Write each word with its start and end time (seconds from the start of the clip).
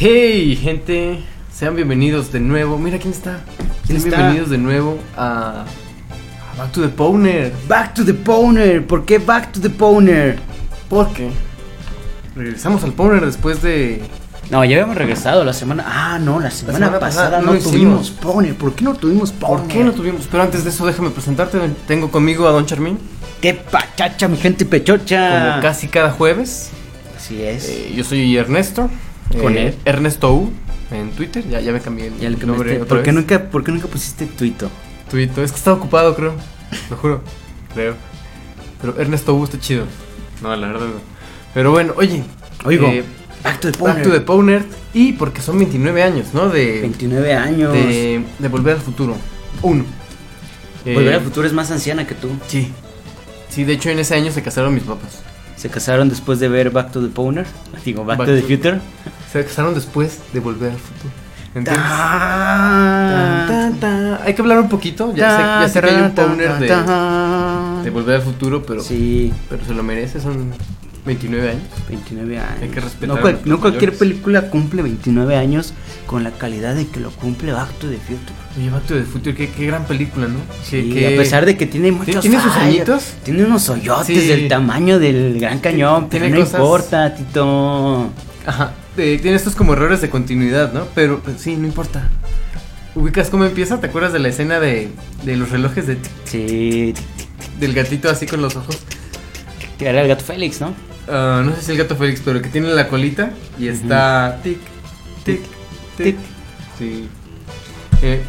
Hey, 0.00 0.54
gente, 0.54 1.18
sean 1.52 1.74
bienvenidos 1.74 2.30
de 2.30 2.38
nuevo. 2.38 2.78
Mira 2.78 2.98
quién 2.98 3.12
está. 3.12 3.40
¿Quién 3.84 4.00
Sean 4.00 4.12
está? 4.12 4.16
bienvenidos 4.18 4.50
de 4.50 4.58
nuevo 4.58 4.96
a, 5.16 5.64
a 5.64 6.56
Back 6.56 6.70
to 6.70 6.82
the 6.82 6.88
Powner. 6.88 7.52
Back 7.66 7.94
to 7.94 8.04
the 8.04 8.14
Powner. 8.14 8.86
¿Por 8.86 9.04
qué 9.04 9.18
Back 9.18 9.50
to 9.50 9.60
the 9.60 9.70
Powner? 9.70 10.38
Porque 10.88 11.30
regresamos 12.36 12.84
al 12.84 12.92
Powner 12.92 13.26
después 13.26 13.60
de. 13.60 14.00
No, 14.50 14.64
ya 14.64 14.76
habíamos 14.76 14.96
regresado 14.96 15.42
la 15.44 15.52
semana. 15.52 15.84
Ah, 15.84 16.20
no, 16.20 16.38
la 16.38 16.52
semana, 16.52 16.78
semana 16.78 17.00
pasada 17.00 17.40
pasada, 17.40 17.52
no 17.52 17.58
tuvimos 17.58 18.10
Powner. 18.10 18.54
¿Por 18.54 18.76
qué 18.76 18.84
no 18.84 18.94
tuvimos 18.94 19.32
Powner? 19.32 19.58
¿Por 19.58 19.68
qué 19.68 19.82
no 19.82 19.90
tuvimos? 19.90 20.28
Pero 20.30 20.44
antes 20.44 20.62
de 20.62 20.70
eso, 20.70 20.86
déjame 20.86 21.10
presentarte. 21.10 21.58
Tengo 21.88 22.08
conmigo 22.12 22.46
a 22.46 22.52
Don 22.52 22.66
Charmín, 22.66 23.00
¡Qué 23.42 23.52
pachacha, 23.52 24.28
mi 24.28 24.36
gente 24.36 24.64
pechocha! 24.64 25.50
como 25.50 25.62
casi 25.62 25.88
cada 25.88 26.12
jueves. 26.12 26.70
Así 27.16 27.42
es. 27.42 27.68
Eh, 27.68 27.92
yo 27.96 28.04
soy 28.04 28.36
Ernesto. 28.36 28.88
Con 29.40 29.56
eh, 29.56 29.68
él. 29.68 29.74
Ernesto 29.84 30.32
U 30.34 30.52
en 30.90 31.10
Twitter. 31.10 31.46
Ya, 31.48 31.60
ya 31.60 31.72
me 31.72 31.80
cambié 31.80 32.06
el 32.08 32.18
ya 32.18 32.30
le 32.30 32.36
nombre. 32.38 32.76
otra 32.76 32.86
¿Por 32.88 33.02
qué, 33.02 33.10
vez. 33.10 33.14
nunca, 33.14 33.50
¿Por 33.50 33.64
qué 33.64 33.72
nunca 33.72 33.86
pusiste 33.88 34.26
tuito? 34.26 34.70
Twitter. 35.10 35.44
Es 35.44 35.52
que 35.52 35.58
estaba 35.58 35.76
ocupado, 35.76 36.14
creo. 36.14 36.34
Lo 36.90 36.96
juro. 36.96 37.22
Creo. 37.74 37.94
Pero 38.80 38.98
Ernesto 39.00 39.34
U 39.34 39.44
está 39.44 39.58
chido. 39.58 39.84
No, 40.42 40.54
la 40.54 40.68
verdad 40.68 40.86
no. 40.86 41.00
Pero 41.54 41.72
bueno, 41.72 41.94
oye. 41.96 42.22
Oigo, 42.64 42.86
eh, 42.88 43.04
Back 43.42 43.60
to 43.60 43.70
the 43.70 43.78
Powner. 43.78 43.94
Back 43.96 44.04
to 44.04 44.10
the 44.12 44.20
Powner. 44.20 44.64
Y 44.94 45.12
porque 45.12 45.40
son 45.42 45.58
29 45.58 46.02
años, 46.02 46.28
¿no? 46.32 46.48
De, 46.48 46.80
29 46.80 47.34
años. 47.34 47.72
de, 47.72 48.24
de 48.38 48.48
Volver 48.48 48.74
al 48.76 48.80
Futuro. 48.80 49.16
Uno. 49.62 49.84
Eh, 50.84 50.94
Volver 50.94 51.14
al 51.14 51.20
futuro 51.22 51.46
es 51.46 51.52
más 51.52 51.70
anciana 51.70 52.06
que 52.06 52.14
tú. 52.14 52.28
Sí. 52.46 52.70
Sí, 53.48 53.64
de 53.64 53.74
hecho 53.74 53.90
en 53.90 53.98
ese 53.98 54.14
año 54.14 54.30
se 54.30 54.42
casaron 54.42 54.74
mis 54.74 54.84
papás. 54.84 55.22
Se 55.56 55.68
casaron 55.68 56.08
después 56.08 56.38
de 56.38 56.48
ver 56.48 56.70
Back 56.70 56.92
to 56.92 57.00
the 57.02 57.08
Powner. 57.08 57.46
Digo, 57.84 58.04
Back, 58.04 58.18
Back 58.18 58.28
to 58.28 58.34
the 58.34 58.40
to- 58.42 58.46
Future. 58.46 58.80
Se 59.32 59.44
casaron 59.44 59.74
después 59.74 60.20
de 60.32 60.40
Volver 60.40 60.72
al 60.72 60.78
Futuro. 60.78 61.10
¿Entiendes? 61.54 61.84
Ah. 61.86 63.44
Tan, 63.48 63.80
tan, 63.80 63.80
tan. 63.80 64.26
Hay 64.26 64.34
que 64.34 64.42
hablar 64.42 64.58
un 64.60 64.68
poquito. 64.68 65.14
Ya 65.14 65.36
sé, 65.36 65.42
ya 65.66 65.68
sé 65.68 65.80
que 65.88 65.94
hay 65.94 66.02
un 66.02 66.10
Powner 66.12 66.58
de, 66.58 66.66
de, 67.84 67.90
Volver 67.90 68.16
al 68.16 68.22
Futuro, 68.22 68.62
pero, 68.64 68.82
Sí, 68.82 69.32
pero 69.48 69.64
se 69.64 69.74
lo 69.74 69.82
merece. 69.82 70.20
Son 70.20 70.52
29 71.06 71.50
años. 71.50 71.62
29 71.88 72.38
años. 72.38 72.62
Hay 72.62 72.68
que 72.68 72.80
respetar 72.80 73.16
No, 73.16 73.20
cual- 73.20 73.38
cualquier 73.60 73.96
película 73.96 74.50
cumple 74.50 74.82
29 74.82 75.36
años 75.36 75.72
con 76.06 76.22
la 76.22 76.30
calidad 76.32 76.74
de 76.74 76.86
que 76.86 77.00
lo 77.00 77.10
cumple 77.10 77.52
Back 77.52 77.70
to 77.78 77.88
the 77.88 77.96
Future. 77.96 78.34
Oye, 78.58 78.70
Back 78.70 78.82
to 78.86 78.94
the 78.94 79.02
Future, 79.04 79.34
qué, 79.34 79.48
qué 79.50 79.66
gran 79.66 79.84
película, 79.84 80.26
¿no? 80.28 80.38
Que- 80.70 80.82
Sí, 80.82 80.90
que- 80.92 81.14
a 81.14 81.18
pesar 81.18 81.46
de 81.46 81.56
que 81.56 81.66
tiene 81.66 81.92
muchos 81.92 82.20
¿Tiene 82.20 82.40
sus 82.42 82.52
añitos? 82.56 83.14
Tiene 83.24 83.44
unos 83.44 83.68
hoyotes 83.70 84.06
Sí. 84.06 84.26
del 84.28 84.48
tamaño 84.48 84.98
del 84.98 85.38
Gran 85.40 85.58
Cañón, 85.60 86.08
pero 86.10 86.28
no 86.28 86.36
cosas- 86.40 86.54
importa, 86.60 87.14
Tito. 87.14 88.10
Ajá, 88.46 88.72
eh, 88.98 89.18
tiene 89.20 89.36
estos 89.36 89.54
como 89.54 89.72
errores 89.74 90.00
de 90.00 90.10
continuidad, 90.10 90.72
¿no? 90.72 90.86
Pero 90.94 91.20
pues, 91.20 91.40
sí, 91.40 91.56
no 91.56 91.66
importa. 91.66 92.08
¿Ubicas 92.94 93.30
cómo 93.30 93.44
empieza? 93.44 93.80
¿Te 93.80 93.86
acuerdas 93.86 94.12
de 94.12 94.18
la 94.18 94.28
escena 94.28 94.58
de, 94.60 94.88
de 95.24 95.36
los 95.36 95.50
relojes 95.50 95.86
de 95.86 95.96
tic, 95.96 96.12
Sí, 96.24 96.94
del 97.60 97.72
gatito 97.74 98.10
así 98.10 98.26
con 98.26 98.42
los 98.42 98.56
ojos? 98.56 98.78
que 99.78 99.86
era 99.88 100.02
el 100.02 100.08
gato 100.08 100.24
Félix, 100.24 100.60
¿no? 100.60 100.74
Ah, 101.06 101.40
no 101.44 101.54
sé 101.54 101.62
si 101.62 101.70
el 101.72 101.78
gato 101.78 101.94
Félix, 101.94 102.20
pero 102.24 102.42
que 102.42 102.48
tiene 102.48 102.68
la 102.70 102.88
colita 102.88 103.30
y 103.60 103.68
está 103.68 104.40
tic, 104.42 104.58
tic, 105.24 105.40
tic. 105.96 106.16
Tic. 106.16 106.16
Sí. 106.78 107.08
Eh, 108.02 108.20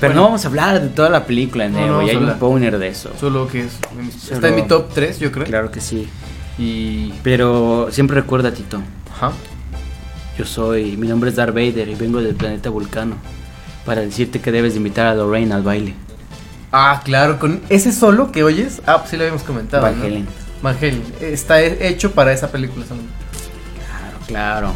Pero 0.00 0.14
no 0.14 0.22
vamos 0.24 0.44
a 0.44 0.48
hablar 0.48 0.80
de 0.82 0.88
toda 0.88 1.08
la 1.10 1.24
película, 1.26 1.68
No, 1.68 1.78
Neo, 1.78 1.86
no 1.86 1.92
vamos 1.98 2.06
y 2.06 2.10
hay 2.10 2.16
a 2.16 2.18
un 2.18 2.24
hablar. 2.24 2.38
powner 2.40 2.78
de 2.78 2.88
eso. 2.88 3.12
Solo 3.20 3.46
que 3.46 3.60
es. 3.66 3.72
Está 4.30 4.48
en 4.48 4.56
mi 4.56 4.62
top 4.66 4.92
3, 4.92 5.18
yo 5.20 5.30
creo. 5.30 5.44
Claro 5.46 5.70
que 5.70 5.80
sí. 5.80 6.08
Y. 6.58 7.12
Pero 7.22 7.88
siempre 7.92 8.20
recuerda, 8.20 8.52
Tito, 8.52 8.82
Ajá. 9.14 9.32
Yo 10.38 10.44
soy, 10.44 10.96
mi 10.96 11.06
nombre 11.08 11.30
es 11.30 11.36
Darth 11.36 11.54
Vader 11.54 11.88
y 11.88 11.94
vengo 11.94 12.20
del 12.20 12.34
planeta 12.34 12.70
Vulcano 12.70 13.16
para 13.84 14.00
decirte 14.02 14.40
que 14.40 14.52
debes 14.52 14.72
de 14.74 14.78
invitar 14.78 15.06
a 15.06 15.14
Lorraine 15.14 15.52
al 15.54 15.62
baile. 15.62 15.94
Ah, 16.72 17.00
claro, 17.04 17.38
con 17.38 17.60
ese 17.68 17.92
solo 17.92 18.32
que 18.32 18.42
oyes. 18.42 18.82
Ah, 18.86 18.98
pues 18.98 19.10
sí 19.10 19.16
lo 19.16 19.22
habíamos 19.22 19.42
comentado. 19.42 19.82
Van 19.82 19.98
¿no? 19.98 20.04
Halen. 20.04 20.26
Van 20.62 20.76
Halen. 20.76 21.02
Está 21.20 21.62
he- 21.62 21.88
hecho 21.88 22.12
para 22.12 22.32
esa 22.32 22.50
película 22.50 22.84
solamente. 22.84 23.14
Claro, 23.86 24.18
claro. 24.26 24.72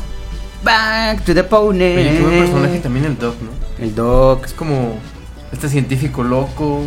Back 0.63 1.25
to 1.25 1.35
the 1.35 1.43
Pony. 1.45 1.77
Oye, 1.77 2.11
qué 2.17 2.21
buen 2.23 2.39
personaje 2.39 2.79
también 2.79 3.07
el 3.07 3.19
Doc, 3.19 3.35
¿no? 3.43 3.51
El 3.85 3.95
Doc 3.95 4.45
Es 4.45 4.53
como 4.53 4.99
este 5.53 5.69
científico 5.69 6.23
loco. 6.23 6.83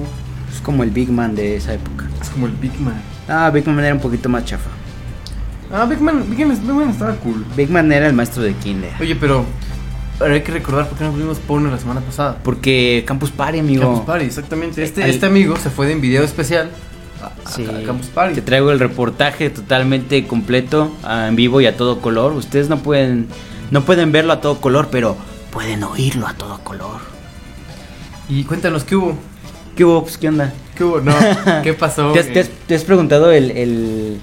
es 0.53 0.61
como 0.61 0.83
el 0.83 0.91
Big 0.91 1.09
Man 1.11 1.35
de 1.35 1.57
esa 1.57 1.73
época. 1.73 2.05
Es 2.21 2.29
como 2.29 2.45
el 2.47 2.53
Big 2.53 2.79
Man. 2.79 3.01
Ah, 3.27 3.49
Big 3.53 3.67
Man 3.67 3.79
era 3.83 3.93
un 3.93 4.01
poquito 4.01 4.29
más 4.29 4.45
chafa. 4.45 4.69
Ah, 5.73 5.85
Big 5.85 5.99
Man, 5.99 6.23
Big 6.29 6.45
Man, 6.45 6.55
Big 6.61 6.71
Man 6.75 6.89
estaba 6.89 7.15
cool. 7.15 7.43
Big 7.57 7.69
Man 7.69 7.91
era 7.91 8.07
el 8.07 8.13
maestro 8.13 8.43
de 8.43 8.53
Kinder. 8.53 8.91
Oye, 9.01 9.15
pero 9.15 9.43
hay 10.21 10.41
que 10.41 10.51
recordar 10.51 10.87
por 10.87 10.97
qué 10.97 11.03
no 11.03 11.11
vimos 11.13 11.39
porno 11.39 11.71
la 11.71 11.79
semana 11.79 11.99
pasada. 12.01 12.37
Porque 12.43 13.03
Campus 13.07 13.31
Party, 13.31 13.59
amigo. 13.59 13.81
Campus 13.81 14.01
Party, 14.05 14.25
exactamente. 14.25 14.83
Este, 14.83 15.03
Al- 15.03 15.09
este 15.09 15.25
amigo 15.25 15.55
se 15.57 15.69
fue 15.71 15.87
de 15.87 15.95
video 15.95 16.23
especial 16.23 16.69
a, 17.23 17.49
Sí. 17.49 17.65
a 17.65 17.83
Campus 17.85 18.07
Party. 18.07 18.35
Te 18.35 18.41
traigo 18.43 18.71
el 18.71 18.79
reportaje 18.79 19.49
totalmente 19.49 20.27
completo, 20.27 20.91
en 21.09 21.35
vivo 21.35 21.59
y 21.59 21.65
a 21.65 21.75
todo 21.75 21.99
color. 22.01 22.33
Ustedes 22.33 22.69
no 22.69 22.77
pueden, 22.77 23.27
no 23.71 23.81
pueden 23.83 24.11
verlo 24.11 24.33
a 24.33 24.41
todo 24.41 24.61
color, 24.61 24.89
pero 24.91 25.17
pueden 25.51 25.83
oírlo 25.83 26.27
a 26.27 26.35
todo 26.35 26.59
color. 26.59 26.99
Y 28.29 28.43
cuéntanos 28.43 28.83
qué 28.83 28.95
hubo. 28.95 29.17
¿Qué 29.75 29.83
hubo? 29.85 30.03
Pues, 30.03 30.17
¿qué 30.19 30.27
onda? 30.29 30.53
¿Qué 30.75 30.83
hubo? 30.83 31.01
No, 31.01 31.13
¿qué 31.63 31.73
pasó? 31.73 32.11
¿Te 32.11 32.19
has, 32.19 32.27
te 32.27 32.39
has- 32.41 32.49
te 32.67 32.75
has 32.75 32.83
preguntado 32.83 33.31
el, 33.31 33.49
el, 33.51 34.21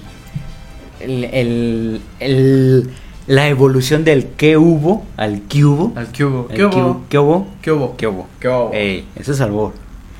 el, 1.03 1.23
el- 1.25 2.01
el- 2.19 2.89
la 3.27 3.47
evolución 3.47 4.03
del 4.03 4.25
qué 4.35 4.57
hubo 4.57 5.05
al 5.15 5.41
qué 5.43 5.63
hubo? 5.63 5.93
Al 5.95 6.11
qué 6.11 6.25
hubo. 6.25 6.47
¿Qué 6.47 6.65
hubo? 6.65 7.03
¿Qué 7.07 7.17
hubo? 7.19 7.47
¿Qué 7.61 7.71
hubo? 7.71 7.95
¿Qué 7.97 8.07
hubo? 8.07 8.27
¿Qué 8.39 8.47
hubo? 8.47 8.71
Ey, 8.73 9.05
eso 9.15 9.31
es 9.31 9.41
albor. 9.41 9.73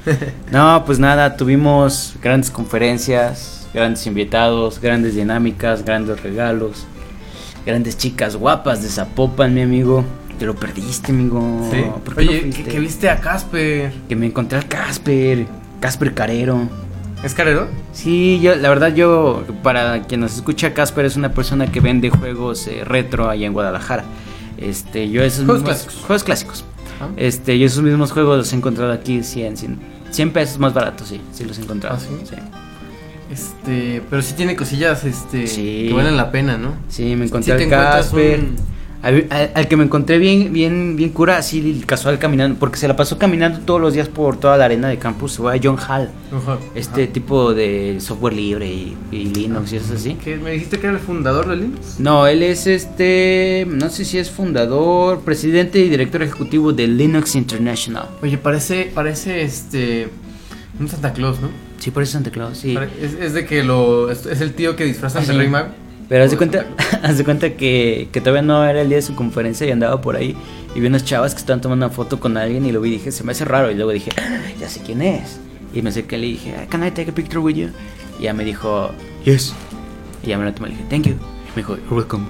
no, 0.52 0.84
pues 0.86 1.00
nada, 1.00 1.36
tuvimos 1.38 2.16
grandes 2.22 2.50
conferencias, 2.52 3.68
grandes 3.74 4.06
invitados, 4.08 4.80
grandes 4.82 5.16
dinámicas, 5.16 5.84
grandes 5.86 6.22
regalos, 6.24 6.86
grandes 7.66 7.98
chicas 7.98 8.36
guapas 8.36 8.82
de 8.84 8.90
Zapopan, 8.90 9.54
mi 9.54 9.62
amigo. 9.62 10.04
Te 10.40 10.46
lo 10.46 10.56
perdiste, 10.56 11.12
amigo. 11.12 11.68
Sí. 11.72 11.84
¿Por 12.04 12.16
qué 12.16 12.26
no 12.26 12.32
Oye, 12.32 12.42
fuiste? 12.42 12.64
¿qué, 12.64 12.70
qué 12.72 12.80
viste 12.80 13.10
a 13.10 13.20
Casper? 13.20 13.92
Que 14.10 14.16
me 14.16 14.26
encontré 14.28 14.58
al 14.58 14.68
Casper, 14.68 15.46
Casper 15.80 16.14
Carero. 16.16 16.68
¿Es 17.24 17.36
carero? 17.36 17.68
Sí, 17.94 18.40
yo, 18.42 18.56
la 18.56 18.70
verdad 18.70 18.94
yo, 18.96 19.44
para 19.62 20.02
quien 20.04 20.22
nos 20.22 20.36
escucha, 20.36 20.74
Casper 20.74 21.06
es 21.06 21.16
una 21.16 21.34
persona 21.34 21.72
que 21.72 21.80
vende 21.80 22.10
juegos 22.10 22.66
eh, 22.68 22.84
retro 22.84 23.30
allá 23.30 23.46
en 23.46 23.54
Guadalajara. 23.54 24.04
Este, 24.58 25.10
yo 25.10 25.24
esos 25.24 25.46
Juegos 25.46 25.62
mismos- 25.64 25.70
clásicos. 25.84 25.96
Juegos 26.06 26.24
clásicos. 26.24 26.66
Ajá. 27.00 27.10
Este, 27.18 27.60
yo 27.60 27.66
esos 27.68 27.84
mismos 27.84 28.12
juegos 28.12 28.38
los 28.40 28.54
he 28.54 28.56
encontrado 28.56 28.92
aquí 28.92 29.22
100, 29.24 29.56
100, 29.58 29.80
100 30.10 30.32
pesos 30.34 30.58
más 30.60 30.74
baratos, 30.74 31.10
sí, 31.10 31.22
sí 31.32 31.46
los 31.46 31.60
he 31.60 31.62
encontrado. 31.62 31.98
¿Ah, 31.98 32.00
sí? 32.00 32.36
Este, 33.32 34.02
pero 34.10 34.22
sí 34.22 34.34
tiene 34.34 34.56
cosillas, 34.56 35.04
este, 35.06 35.48
Sí. 35.48 35.86
que 35.88 35.94
valen 35.94 36.18
la 36.18 36.32
pena, 36.32 36.58
¿no? 36.58 36.74
Sí, 36.90 37.16
me 37.16 37.26
encontré 37.26 37.54
encuentras 37.54 38.08
Casper. 38.08 38.40
un- 38.40 38.56
Al, 39.04 39.26
al- 39.32 39.52
al 39.56 39.68
que 39.68 39.78
me 39.78 39.84
encontré 39.84 40.20
bien, 40.20 40.54
bien, 40.54 40.96
bien 40.96 41.10
cura, 41.10 41.38
así 41.38 41.82
casual 41.88 42.20
caminando, 42.20 42.60
porque 42.60 42.78
se 42.78 42.88
la 42.88 42.96
pasó 42.96 43.18
caminando 43.18 43.60
todos 43.62 43.82
los 43.82 43.94
días 43.96 44.08
por 44.08 44.38
toda 44.40 44.58
la 44.58 44.66
arena 44.66 44.90
de 44.90 45.00
campus, 45.00 45.38
fue 45.38 45.56
a 45.58 45.60
John 45.64 45.78
Hall, 45.78 46.10
Ajá. 46.32 46.60
este 46.76 47.06
Ajá. 47.06 47.14
tipo 47.14 47.54
de 47.56 47.98
software 48.00 48.34
libre 48.34 48.68
y, 48.68 48.96
y 49.12 49.26
Linux 49.26 49.74
y 49.74 49.78
eso 49.78 49.96
así. 49.96 50.14
¿Qué? 50.24 50.36
¿Me 50.36 50.52
dijiste 50.52 50.78
que 50.80 50.86
era 50.86 50.96
el 50.98 51.02
fundador 51.02 51.48
de 51.50 51.56
Linux? 51.56 51.96
No, 52.00 52.28
él 52.28 52.44
es 52.44 52.68
este, 52.68 53.66
no 53.68 53.90
sé 53.90 54.06
si 54.06 54.20
es 54.20 54.30
fundador, 54.30 55.22
presidente 55.22 55.80
y 55.80 55.90
director 55.90 56.22
ejecutivo 56.22 56.72
de 56.72 56.88
Linux 56.88 57.36
International. 57.36 58.08
Oye, 58.22 58.38
parece, 58.38 58.92
parece 58.94 59.42
este, 59.42 60.10
un 60.80 60.88
Santa 60.88 61.12
Claus, 61.14 61.40
¿no? 61.40 61.50
Sí, 61.80 61.90
por 61.90 62.04
eso 62.04 62.12
Santa 62.12 62.30
Claus, 62.30 62.60
sí. 62.60 62.78
Es, 63.02 63.14
es 63.20 63.34
de 63.34 63.48
que 63.48 63.64
lo, 63.64 64.12
es, 64.12 64.28
el 64.28 64.54
tío 64.54 64.76
que 64.76 64.86
disfrazan 64.86 65.26
de. 65.26 65.34
Rey 65.34 65.48
Mago. 65.50 65.70
Pero 66.12 66.26
haz 66.26 66.32
de 66.32 66.36
cuenta, 66.36 66.66
haz 67.04 67.18
de 67.18 67.24
cuenta 67.24 67.54
que, 67.54 68.10
que 68.12 68.20
todavía 68.20 68.42
no 68.42 68.66
era 68.66 68.82
el 68.82 68.90
día 68.90 68.98
de 68.98 69.02
su 69.02 69.16
conferencia 69.16 69.66
y 69.66 69.72
andaba 69.72 70.02
por 70.02 70.18
ahí 70.18 70.36
y 70.76 70.80
vi 70.82 70.88
unas 70.88 71.06
chavas 71.06 71.34
que 71.34 71.40
estaban 71.40 71.62
tomando 71.62 71.86
una 71.86 71.96
foto 71.96 72.20
con 72.20 72.36
alguien 72.36 72.66
y 72.66 72.74
lo 72.74 72.82
vi 72.82 72.90
y 72.90 72.94
dije, 72.96 73.14
se 73.14 73.24
me 73.24 73.32
hace 73.32 73.46
raro. 73.46 73.72
Y 73.72 73.76
luego 73.76 73.92
dije, 73.92 74.12
"Ah, 74.18 74.40
ya 74.60 74.68
sé 74.68 74.82
quién 74.86 75.02
es. 75.02 75.40
Y 75.74 75.82
me 75.82 75.90
acerqué 75.90 76.18
y 76.18 76.20
le 76.20 76.28
dije, 76.28 76.54
"Ah, 76.60 76.66
can 76.68 76.86
I 76.86 76.92
take 76.92 77.12
a 77.12 77.16
picture 77.16 77.40
with 77.40 77.56
you? 77.56 77.70
Y 78.20 78.24
ya 78.24 78.34
me 78.34 78.44
dijo, 78.44 78.92
yes. 79.24 79.54
Y 80.22 80.28
ya 80.28 80.38
me 80.38 80.44
lo 80.44 80.54
tomé 80.54 80.68
y 80.68 80.72
le 80.74 80.78
dije, 80.80 80.90
thank 80.90 81.06
you. 81.06 81.14
Y 81.14 81.50
me 81.56 81.56
dijo, 81.62 81.78
you're 81.78 81.96
welcome. 81.96 82.26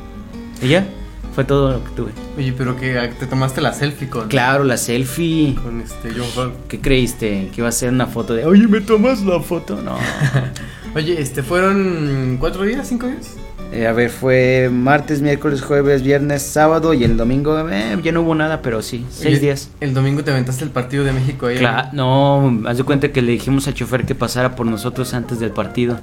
Y 0.62 0.68
ya, 0.68 0.86
Fue 1.34 1.44
todo 1.46 1.72
lo 1.72 1.84
que 1.84 1.90
tuve. 1.92 2.12
Oye, 2.38 2.54
pero 2.56 2.76
que 2.76 3.00
ah, 3.00 3.10
te 3.18 3.26
tomaste 3.26 3.62
la 3.62 3.74
selfie 3.74 4.10
con, 4.10 4.28
Claro, 4.28 4.64
la 4.66 4.76
selfie. 4.78 5.56
con 5.56 5.80
este 5.82 6.10
John. 6.36 6.52
¿Qué 6.68 6.80
creíste? 6.82 7.50
¿Que 7.56 7.62
iba 7.62 7.70
a 7.70 7.72
ser 7.72 7.90
una 7.90 8.06
foto 8.06 8.34
de, 8.36 8.46
oye, 8.46 8.68
¿me 8.68 8.82
tomas 8.82 9.22
la 9.24 9.40
foto? 9.40 9.82
No. 9.82 9.98
Oye, 10.96 11.22
este, 11.22 11.42
¿fueron 11.42 12.36
cuatro 12.38 12.64
días, 12.66 12.86
cinco 12.90 13.08
días? 13.08 13.38
Eh, 13.74 13.88
a 13.88 13.94
ver, 13.94 14.10
fue 14.10 14.70
martes, 14.72 15.22
miércoles, 15.22 15.62
jueves, 15.62 16.04
viernes, 16.04 16.42
sábado 16.42 16.94
y 16.94 17.06
el 17.06 17.16
domingo 17.16 17.70
eh, 17.70 17.98
ya 18.04 18.12
no 18.12 18.22
hubo 18.22 18.36
nada, 18.36 18.62
pero 18.62 18.82
sí, 18.82 19.06
seis 19.10 19.28
Oye, 19.36 19.40
días. 19.40 19.70
El 19.80 19.94
domingo 19.94 20.24
te 20.26 20.32
aventaste 20.32 20.66
el 20.66 20.72
partido 20.72 21.06
de 21.06 21.14
México 21.14 21.46
ahí. 21.48 21.58
Claro, 21.58 21.88
no, 21.94 22.64
haz 22.68 22.78
de 22.78 22.84
cuenta 22.84 23.12
que 23.14 23.22
le 23.22 23.32
dijimos 23.32 23.68
al 23.68 23.74
chofer 23.74 24.06
que 24.06 24.14
pasara 24.14 24.56
por 24.58 24.66
nosotros 24.66 25.14
antes 25.14 25.40
del 25.40 25.52
partido 25.52 26.00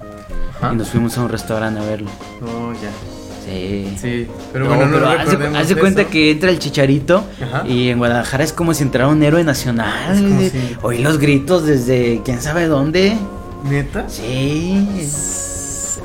Ajá. 0.61 0.73
y 0.73 0.77
nos 0.77 0.89
fuimos 0.89 1.19
a 1.19 1.23
un 1.23 1.29
restaurante 1.29 1.79
a 1.81 1.85
verlo. 1.85 2.09
No, 2.41 2.73
ya. 2.73 2.89
Sí. 3.45 3.95
Sí, 4.01 4.27
pero 4.53 4.65
No, 4.67 4.75
bueno, 4.75 4.87
no 4.87 4.93
pero 4.95 5.09
haz 5.09 5.39
de- 5.39 5.59
haz 5.59 5.69
de 5.69 5.77
cuenta 5.77 6.05
que 6.07 6.31
entra 6.31 6.51
el 6.51 6.59
chicharito 6.59 7.25
Ajá. 7.43 7.67
y 7.67 7.89
en 7.91 7.99
Guadalajara 7.99 8.45
es 8.45 8.53
como 8.55 8.73
si 8.73 8.83
entrara 8.83 9.09
un 9.09 9.23
héroe 9.23 9.45
nacional. 9.45 10.17
Como 10.23 10.41
si- 10.41 10.53
Oí 10.83 10.99
los 11.03 11.19
gritos 11.19 11.67
desde 11.67 12.23
quién 12.25 12.41
sabe 12.41 12.67
dónde. 12.67 13.15
¿Neta? 13.69 14.09
Sí. 14.09 14.89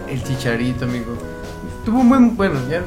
El 0.09 0.23
chicharito, 0.23 0.85
amigo. 0.85 1.17
Tuvo 1.85 1.99
un 1.99 2.09
buen. 2.09 2.35
Bueno, 2.37 2.55
ya 2.69 2.81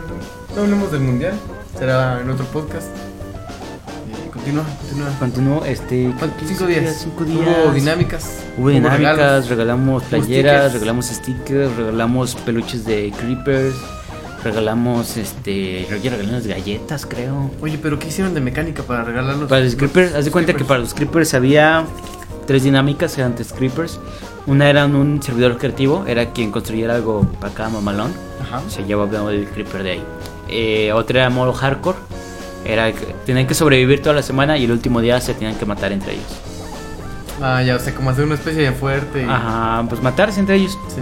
no- 0.54 0.62
hablemos 0.62 0.90
del 0.92 1.00
mundial. 1.02 1.34
Será 1.78 2.20
en 2.20 2.30
otro 2.30 2.44
podcast. 2.46 2.86
Eh, 2.88 4.30
continúa, 4.32 4.64
continúa. 4.80 5.08
Continuó 5.18 5.64
este. 5.64 6.12
¿Cuánto? 6.18 6.36
¿qué- 6.38 6.46
Cinco 6.46 6.66
días. 6.66 6.96
Cinco 7.02 7.24
días. 7.24 7.40
Hubo 7.64 7.72
dinámicas. 7.72 8.38
Hubo 8.56 8.68
dinámicas, 8.70 9.16
regalos. 9.16 9.48
regalamos 9.48 10.02
playeras, 10.04 10.72
regalamos 10.72 11.06
stickers, 11.06 11.76
regalamos 11.76 12.34
peluches 12.36 12.84
de 12.86 13.12
creepers, 13.18 13.74
regalamos 14.42 15.16
este, 15.18 15.84
creo 15.88 16.00
que 16.00 16.08
regalamos 16.10 16.46
galletas, 16.46 17.04
creo. 17.04 17.50
Oye, 17.60 17.78
pero 17.82 17.98
¿qué 17.98 18.08
hicieron 18.08 18.32
de 18.32 18.40
mecánica 18.40 18.82
para 18.82 19.04
regalarlos? 19.04 19.48
Para 19.50 19.62
los 19.62 19.76
creepers, 19.76 20.14
haz 20.14 20.24
de 20.24 20.30
cuenta 20.30 20.54
que 20.54 20.64
para 20.64 20.80
los 20.80 20.94
creepers 20.94 21.34
había 21.34 21.84
tres 22.46 22.62
dinámicas, 22.64 23.18
eran 23.18 23.34
tres 23.34 23.52
creepers. 23.52 24.00
Una 24.46 24.70
era 24.70 24.86
un 24.86 25.20
servidor 25.22 25.58
creativo, 25.58 26.04
era 26.06 26.30
quien 26.32 26.50
construyera 26.52 26.94
algo 26.94 27.22
para 27.40 27.52
cada 27.52 27.68
mamalón. 27.68 28.12
Ajá. 28.42 28.62
Se 28.68 28.84
llevaba 28.84 29.32
el 29.32 29.46
creeper 29.48 29.82
de 29.82 29.90
ahí. 29.92 30.04
Eh, 30.48 30.92
otra 30.92 31.20
era 31.22 31.30
modo 31.30 31.52
hardcore, 31.52 31.98
era 32.64 32.92
que 32.92 33.04
tenían 33.26 33.46
que 33.46 33.54
sobrevivir 33.54 34.00
toda 34.02 34.14
la 34.14 34.22
semana 34.22 34.56
y 34.56 34.64
el 34.64 34.70
último 34.72 35.00
día 35.00 35.20
se 35.20 35.34
tenían 35.34 35.56
que 35.56 35.66
matar 35.66 35.90
entre 35.92 36.12
ellos. 36.14 36.26
Ah, 37.42 37.62
ya, 37.62 37.76
o 37.76 37.78
sea, 37.80 37.94
como 37.94 38.10
hacer 38.10 38.24
una 38.24 38.34
especie 38.36 38.62
de 38.62 38.72
fuerte. 38.72 39.22
y- 39.22 39.28
Ajá, 39.28 39.84
pues 39.88 40.00
matarse 40.02 40.38
entre 40.40 40.56
ellos. 40.56 40.78
Sí. 40.88 41.00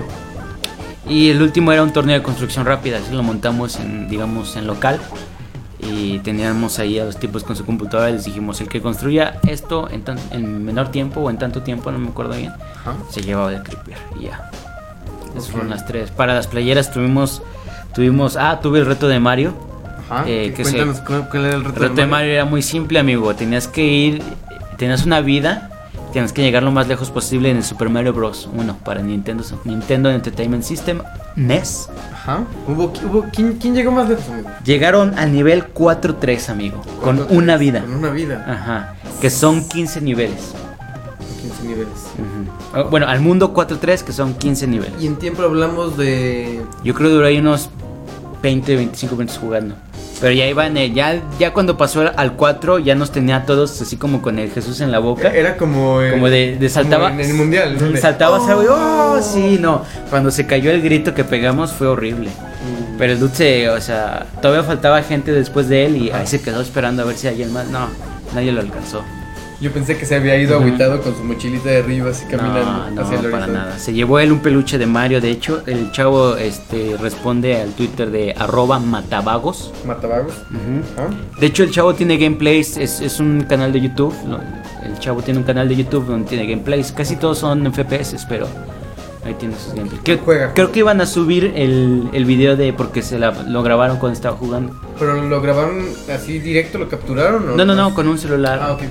Y 1.06 1.29
el 1.29 1.43
último 1.43 1.70
era 1.70 1.82
un 1.82 1.93
torneo 1.93 2.17
de 2.17 2.23
construcción 2.23 2.64
rápida, 2.64 2.96
así 2.99 3.12
lo 3.14 3.23
montamos 3.23 3.76
en, 3.76 4.08
digamos, 4.08 4.56
en 4.56 4.67
local. 4.67 4.99
Y 5.80 6.18
teníamos 6.20 6.78
ahí 6.78 6.98
a 6.98 7.04
los 7.04 7.16
tipos 7.18 7.44
con 7.44 7.56
su 7.56 7.64
computadora 7.66 8.08
y 8.10 8.14
les 8.14 8.24
dijimos, 8.24 8.60
el 8.60 8.68
que 8.68 8.80
construya 8.80 9.38
esto 9.46 9.88
en, 9.90 10.02
tan- 10.02 10.18
en 10.30 10.64
menor 10.64 10.88
tiempo 10.90 11.20
o 11.20 11.30
en 11.30 11.36
tanto 11.38 11.62
tiempo, 11.62 11.90
no 11.90 11.98
me 11.98 12.08
acuerdo 12.08 12.34
bien, 12.34 12.52
Ajá. 12.80 12.94
se 13.10 13.20
llevaba 13.22 13.52
el 13.52 13.62
creeper 13.62 13.98
y 14.18 14.24
ya. 14.24 14.50
Esas 15.36 15.50
fueron 15.50 15.70
las 15.70 15.84
tres. 15.84 16.10
Para 16.10 16.32
las 16.34 16.46
playeras 16.46 16.92
tuvimos, 16.92 17.42
tuvimos, 17.94 18.36
ah, 18.36 18.60
tuve 18.62 18.78
el 18.78 18.86
reto 18.86 19.08
de 19.08 19.18
Mario. 19.20 19.52
Ajá. 20.08 20.24
Eh, 20.28 20.52
¿Qué- 20.56 20.62
que 20.62 20.62
Cuéntanos 20.62 21.00
cuál 21.00 21.28
cuál 21.28 21.44
era 21.46 21.56
el 21.56 21.64
reto, 21.64 21.76
El 21.82 21.88
reto 21.88 22.00
de 22.00 22.06
Mario 22.06 22.32
era 22.32 22.44
muy 22.44 22.62
simple, 22.62 22.98
amigo. 23.00 23.34
Tenías 23.34 23.66
que 23.68 23.84
ir, 23.84 24.22
tenías 24.78 25.04
una 25.04 25.20
vida, 25.20 25.70
tenías 26.14 26.32
que 26.32 26.43
llegar 26.43 26.62
lo 26.62 26.70
más 26.70 26.87
lejos 26.87 27.11
posible 27.11 27.50
en 27.50 27.56
el 27.56 27.64
Super 27.64 27.90
Mario 27.90 28.12
Bros. 28.12 28.49
1 28.55 28.78
para 28.84 29.02
Nintendo, 29.02 29.43
Nintendo 29.64 30.11
Entertainment 30.11 30.62
System, 30.62 31.00
NES. 31.34 31.90
Ajá. 32.12 32.44
Hubo, 32.69 32.93
hubo, 33.05 33.26
¿quién, 33.32 33.55
¿Quién 33.55 33.75
llegó 33.75 33.90
más 33.90 34.08
lejos, 34.08 34.28
amigo? 34.28 34.49
Llegaron 34.64 35.19
al 35.19 35.32
nivel 35.32 35.75
4-3, 35.75 36.50
amigo. 36.50 36.81
Con 37.02 37.26
una 37.31 37.56
vida. 37.56 37.81
Con 37.81 37.96
una 37.96 38.11
vida. 38.11 38.44
Ajá. 38.49 38.94
Que 39.20 39.28
son 39.28 39.69
15 39.69 40.00
niveles. 40.02 40.55
15 41.43 41.64
niveles. 41.64 41.93
Oh, 42.75 42.84
Bueno, 42.90 43.08
al 43.08 43.20
mundo 43.20 43.52
4-3, 43.52 44.02
que 44.02 44.12
son 44.12 44.34
15 44.34 44.69
niveles. 44.69 44.94
Y 45.02 45.08
en 45.08 45.17
tiempo 45.17 45.43
hablamos 45.43 45.96
de. 45.96 46.62
Yo 46.84 46.94
creo 46.94 47.08
que 47.08 47.14
duró 47.14 47.26
ahí 47.26 47.38
unos 47.38 47.70
20, 48.40 48.76
25 48.76 49.17
minutos 49.17 49.38
jugando. 49.38 49.75
Pero 50.24 50.36
ya 50.36 50.46
iban, 50.46 50.74
eh, 50.78 50.90
ya, 50.90 51.20
ya 51.38 51.52
cuando 51.52 51.76
pasó 51.76 52.02
al 52.16 52.32
4, 52.32 52.78
ya 52.78 52.94
nos 52.94 53.10
tenía 53.12 53.36
a 53.36 53.44
todos 53.44 53.78
así 53.82 53.98
como 53.98 54.22
con 54.22 54.38
el 54.38 54.50
Jesús 54.50 54.80
en 54.80 54.90
la 54.90 54.98
boca. 54.98 55.28
Era 55.28 55.58
como. 55.58 55.98
Como 56.10 56.30
de, 56.30 56.56
de 56.58 56.68
saltaba. 56.70 57.10
como 57.10 57.20
en 57.20 57.28
el 57.28 57.34
mundial. 57.36 57.98
Saltaba, 58.00 58.40
¿sabes? 58.40 58.68
Oh, 58.70 59.20
sí, 59.20 59.58
no. 59.60 59.82
Cuando 60.08 60.30
se 60.30 60.46
cayó 60.46 60.70
el 60.70 60.80
grito 60.80 61.12
que 61.12 61.24
pegamos 61.24 61.72
fue 61.72 61.88
horrible. 61.88 62.30
Mm. 62.30 62.96
Pero 62.96 63.12
el 63.12 63.20
dude, 63.20 63.34
se- 63.34 63.68
o 63.68 63.78
sea, 63.82 64.24
todavía 64.40 64.64
faltaba 64.64 65.02
gente 65.02 65.30
después 65.30 65.68
de 65.68 65.84
él 65.84 65.96
y 65.98 66.10
ahí 66.10 66.26
se 66.26 66.40
quedó 66.40 66.62
esperando 66.62 67.02
a 67.02 67.04
ver 67.04 67.16
si 67.16 67.28
alguien 67.28 67.52
más. 67.52 67.66
No, 67.68 67.86
nadie 68.34 68.50
lo 68.50 68.62
alcanzó. 68.62 69.04
Yo 69.64 69.72
pensé 69.72 69.96
que 69.96 70.05
se 70.05 70.14
había 70.14 70.37
ido 70.37 70.58
agüitado 70.58 71.00
con 71.00 71.16
su 71.16 71.25
mochilita 71.25 71.70
de 71.70 71.78
arriba, 71.78 72.11
así 72.11 72.26
caminando 72.26 72.61
No, 72.61 72.90
no, 72.90 73.00
hacia 73.00 73.19
el 73.19 73.31
para 73.31 73.46
nada. 73.46 73.78
Se 73.78 73.94
llevó 73.94 74.19
él 74.19 74.31
un 74.31 74.40
peluche 74.40 74.76
de 74.76 74.84
Mario. 74.84 75.22
De 75.22 75.31
hecho, 75.31 75.62
el 75.66 75.90
chavo 75.90 76.37
este, 76.37 76.99
responde 77.00 77.58
al 77.58 77.72
Twitter 77.72 78.11
de 78.11 78.34
arroba 78.37 78.78
matabagos. 78.78 79.72
Matabagos. 79.87 80.34
Ujú. 80.50 81.00
Ajá. 81.00 81.08
De 81.40 81.46
hecho, 81.46 81.62
el 81.62 81.70
chavo 81.70 81.94
tiene 81.94 82.19
gameplays, 82.19 82.76
es, 82.76 83.00
es 83.00 83.19
un 83.20 83.44
canal 83.49 83.72
de 83.72 83.81
YouTube. 83.81 84.14
El 84.84 84.99
chavo 84.99 85.22
tiene 85.22 85.40
un 85.40 85.46
canal 85.46 85.67
de 85.67 85.76
YouTube 85.76 86.05
donde 86.08 86.28
tiene 86.28 86.46
gameplays. 86.46 86.93
Casi 86.93 87.17
todos 87.17 87.38
son 87.38 87.64
en 87.64 87.72
FPS, 87.72 88.26
pero 88.28 88.46
ahí 89.25 89.32
tiene 89.32 89.55
sus 89.55 89.72
gameplays. 89.72 90.02
Creo, 90.05 90.19
Juega. 90.26 90.52
creo 90.52 90.72
que 90.72 90.81
iban 90.81 91.00
a 91.00 91.06
subir 91.06 91.55
el, 91.56 92.10
el 92.12 92.26
video 92.26 92.55
de 92.56 92.75
porque 92.75 93.00
se 93.00 93.19
la, 93.19 93.31
lo 93.31 93.62
grabaron 93.62 93.96
cuando 93.96 94.14
estaba 94.14 94.37
jugando. 94.37 94.78
Pero 94.99 95.22
lo 95.22 95.40
grabaron 95.40 95.87
así 96.14 96.38
directo, 96.38 96.76
lo 96.76 96.90
capturaron 96.90 97.49
o 97.49 97.56
No, 97.56 97.64
no, 97.64 97.75
no, 97.75 97.94
con 97.94 98.06
un 98.08 98.19
celular. 98.19 98.58
Ah, 98.60 98.72
ok. 98.72 98.82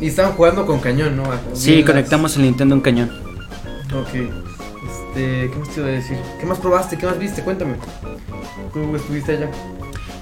Y 0.00 0.06
estaban 0.08 0.32
jugando 0.32 0.64
con 0.66 0.78
cañón, 0.80 1.16
¿no? 1.16 1.24
Sí, 1.54 1.82
conectamos 1.82 2.36
el 2.36 2.42
Nintendo 2.42 2.74
en 2.74 2.80
cañón. 2.80 3.10
las- 3.88 3.98
Ok. 4.02 4.14
Este, 4.14 5.50
¿qué 5.50 5.56
más 5.58 5.68
te 5.70 5.80
iba 5.80 5.88
a 5.88 5.92
decir? 5.92 6.16
¿Qué 6.38 6.46
más 6.46 6.58
probaste? 6.58 6.96
¿Qué 6.98 7.06
más 7.06 7.18
viste? 7.18 7.42
Cuéntame. 7.42 7.74
Tú 8.72 8.94
estuviste 8.94 9.32
allá. 9.32 9.48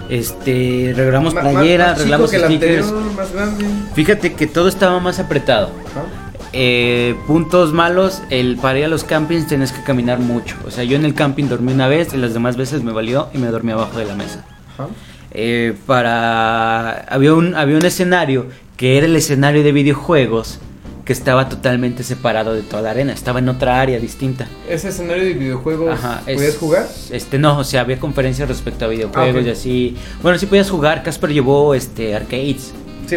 Este, 0.09 0.93
regalamos 0.97 1.35
Ma- 1.35 1.43
ma- 1.43 1.51
playeras, 1.51 1.89
más 1.89 1.97
chico 1.97 2.05
regalamos 2.05 2.31
que 2.31 2.37
anterior, 2.37 2.85
más 3.17 3.33
grande. 3.33 3.65
Fíjate 3.95 4.35
que 4.35 4.47
todo 4.47 4.69
estaba 4.69 5.01
más 5.01 5.19
apretado. 5.19 5.67
Ajá. 5.91 6.05
Eh, 6.53 7.17
puntos 7.27 7.73
malos, 7.73 8.23
el 8.31 8.57
para 8.57 8.79
ir 8.79 8.85
a 8.85 8.89
los 8.89 9.03
campings 9.05 9.47
tienes 9.49 9.73
que 9.73 9.83
caminar 9.83 10.21
mucho. 10.21 10.57
O 10.65 10.71
sea, 10.71 10.85
yo 10.85 10.97
en 10.97 11.05
el 11.05 11.13
camping 11.15 11.45
dormí 11.49 11.73
una 11.73 11.89
vez 11.89 12.15
y 12.15 12.19
las 12.19 12.33
demás 12.35 12.57
veces 12.57 12.83
me 12.85 12.93
valió 12.93 13.29
y 13.35 13.39
me 13.39 13.49
dormí 13.49 13.73
abajo 13.73 13.99
de 13.99 14.05
la 14.07 14.15
mesa. 14.15 14.45
Ajá. 14.75 14.87
Eh, 15.33 15.75
para 15.87 17.01
había 17.09 17.35
un 17.35 17.55
había 17.57 17.77
un 17.77 17.85
escenario 17.85 18.47
que 18.77 18.97
era 18.99 19.07
el 19.07 19.17
escenario 19.17 19.63
de 19.63 19.73
videojuegos 19.73 20.59
que 21.05 21.13
estaba 21.13 21.49
totalmente 21.49 22.03
separado 22.03 22.53
de 22.55 22.63
toda 22.63 22.83
la 22.83 22.91
arena, 22.91 23.13
estaba 23.13 23.39
en 23.39 23.49
otra 23.49 23.81
área 23.81 23.99
distinta. 24.01 24.49
Ese 24.69 24.89
escenario 24.89 25.23
de 25.25 25.35
videojuegos, 25.35 25.93
Ajá, 25.93 26.23
es- 26.27 26.35
¿podías 26.37 26.57
jugar? 26.57 26.89
Este 27.11 27.39
no, 27.39 27.59
o 27.59 27.65
sea, 27.65 27.83
había 27.83 27.99
conferencias 28.01 28.49
respecto 28.49 28.85
a 28.85 28.89
videojuegos 28.89 29.45
Ah, 29.45 29.49
y 29.49 29.51
así. 29.51 29.97
Bueno, 30.21 30.37
sí 30.39 30.47
podías 30.47 30.69
jugar, 30.69 31.05
Casper 31.05 31.33
llevó 31.33 31.75
este 31.75 32.15
arcades. 32.15 32.73
Sí. 33.07 33.17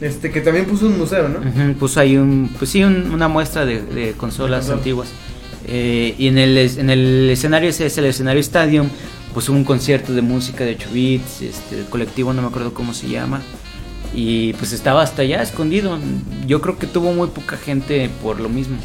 Este, 0.00 0.30
que 0.30 0.40
también 0.40 0.64
puso 0.66 0.86
un 0.86 0.98
museo, 0.98 1.28
¿no? 1.28 1.40
Puso 1.78 2.00
ahí 2.00 2.16
un, 2.16 2.50
pues 2.58 2.70
sí, 2.70 2.82
un- 2.82 3.10
una 3.12 3.28
muestra 3.28 3.64
de, 3.66 3.82
de 3.82 4.12
consolas 4.12 4.68
antiguas. 4.70 5.08
Eh, 5.68 6.14
y 6.18 6.28
en 6.28 6.38
el, 6.38 6.56
en 6.56 6.90
el 6.90 7.28
escenario 7.30 7.68
ese 7.70 7.86
es 7.86 7.98
el 7.98 8.04
escenario 8.06 8.40
Stadium, 8.40 8.88
pues 9.34 9.48
hubo 9.50 9.56
un 9.58 9.64
concierto 9.64 10.12
de 10.14 10.22
música 10.22 10.64
de 10.64 10.72
8 10.76 10.88
bits, 10.92 11.42
este, 11.42 11.80
el 11.80 11.84
colectivo 11.86 12.32
no 12.32 12.40
me 12.42 12.48
acuerdo 12.48 12.72
cómo 12.72 12.94
se 12.94 13.08
llama. 13.08 13.42
Y 14.18 14.54
pues 14.54 14.72
estaba 14.72 15.02
hasta 15.02 15.20
allá 15.22 15.42
escondido. 15.42 15.98
Yo 16.46 16.62
creo 16.62 16.78
que 16.78 16.86
tuvo 16.86 17.12
muy 17.12 17.28
poca 17.28 17.58
gente 17.58 18.08
por 18.22 18.40
lo 18.40 18.48
mismo. 18.48 18.78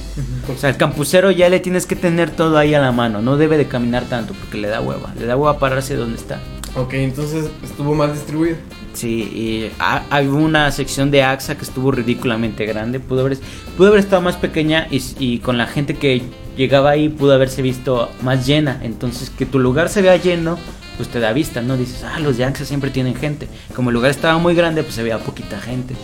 O 0.54 0.58
sea, 0.60 0.70
el 0.70 0.76
campusero 0.78 1.32
ya 1.32 1.48
le 1.48 1.62
tienes 1.62 1.86
que 1.86 1.96
tener 1.96 2.30
todo 2.32 2.58
ahí 2.58 2.74
a 2.74 2.82
la 2.82 2.92
mano. 2.92 3.22
No 3.22 3.38
debe 3.38 3.58
de 3.58 3.66
caminar 3.66 4.04
tanto 4.10 4.34
porque 4.34 4.58
le 4.58 4.68
da 4.68 4.82
hueva. 4.82 5.14
Le 5.18 5.26
da 5.26 5.38
hueva 5.38 5.58
pararse 5.58 5.96
donde 5.96 6.18
está. 6.18 6.40
Ok, 6.76 6.94
entonces 6.96 7.46
estuvo 7.64 7.96
mal 7.96 8.12
distribuido. 8.14 8.58
Sí, 8.94 9.08
y 9.24 9.72
ha- 9.80 10.04
hay 10.10 10.28
una 10.28 10.70
sección 10.72 11.12
de 11.12 11.24
AXA 11.24 11.56
que 11.56 11.64
estuvo 11.64 11.92
ridículamente 11.94 12.66
grande. 12.66 13.00
Pudo 13.00 13.22
haber, 13.22 13.38
pudo 13.78 13.88
haber 13.88 14.02
estado 14.02 14.22
más 14.22 14.36
pequeña 14.36 14.88
y, 14.92 15.02
y 15.18 15.40
con 15.40 15.58
la 15.58 15.66
gente 15.68 15.96
que 15.96 16.24
llegaba 16.58 16.90
ahí 16.90 17.08
pudo 17.08 17.34
haberse 17.34 17.62
visto 17.62 18.10
más 18.22 18.46
llena. 18.46 18.82
Entonces, 18.84 19.30
que 19.30 19.46
tu 19.46 19.60
lugar 19.60 19.88
se 19.88 20.02
vea 20.02 20.18
lleno, 20.18 20.58
pues 20.98 21.10
te 21.10 21.20
da 21.20 21.34
vista, 21.34 21.62
¿no? 21.62 21.78
Dices, 21.78 22.04
ah, 22.04 22.20
los 22.20 22.40
AXA 22.40 22.66
siempre 22.66 22.90
tienen 22.90 23.16
gente. 23.16 23.48
Como 23.76 23.90
el 23.90 23.96
lugar 23.96 24.12
estaba 24.12 24.38
muy 24.38 24.56
grande, 24.56 24.84
pues 24.84 24.96
se 24.96 25.04
veía 25.04 25.20
poquita 25.20 25.60
gente. 25.60 25.96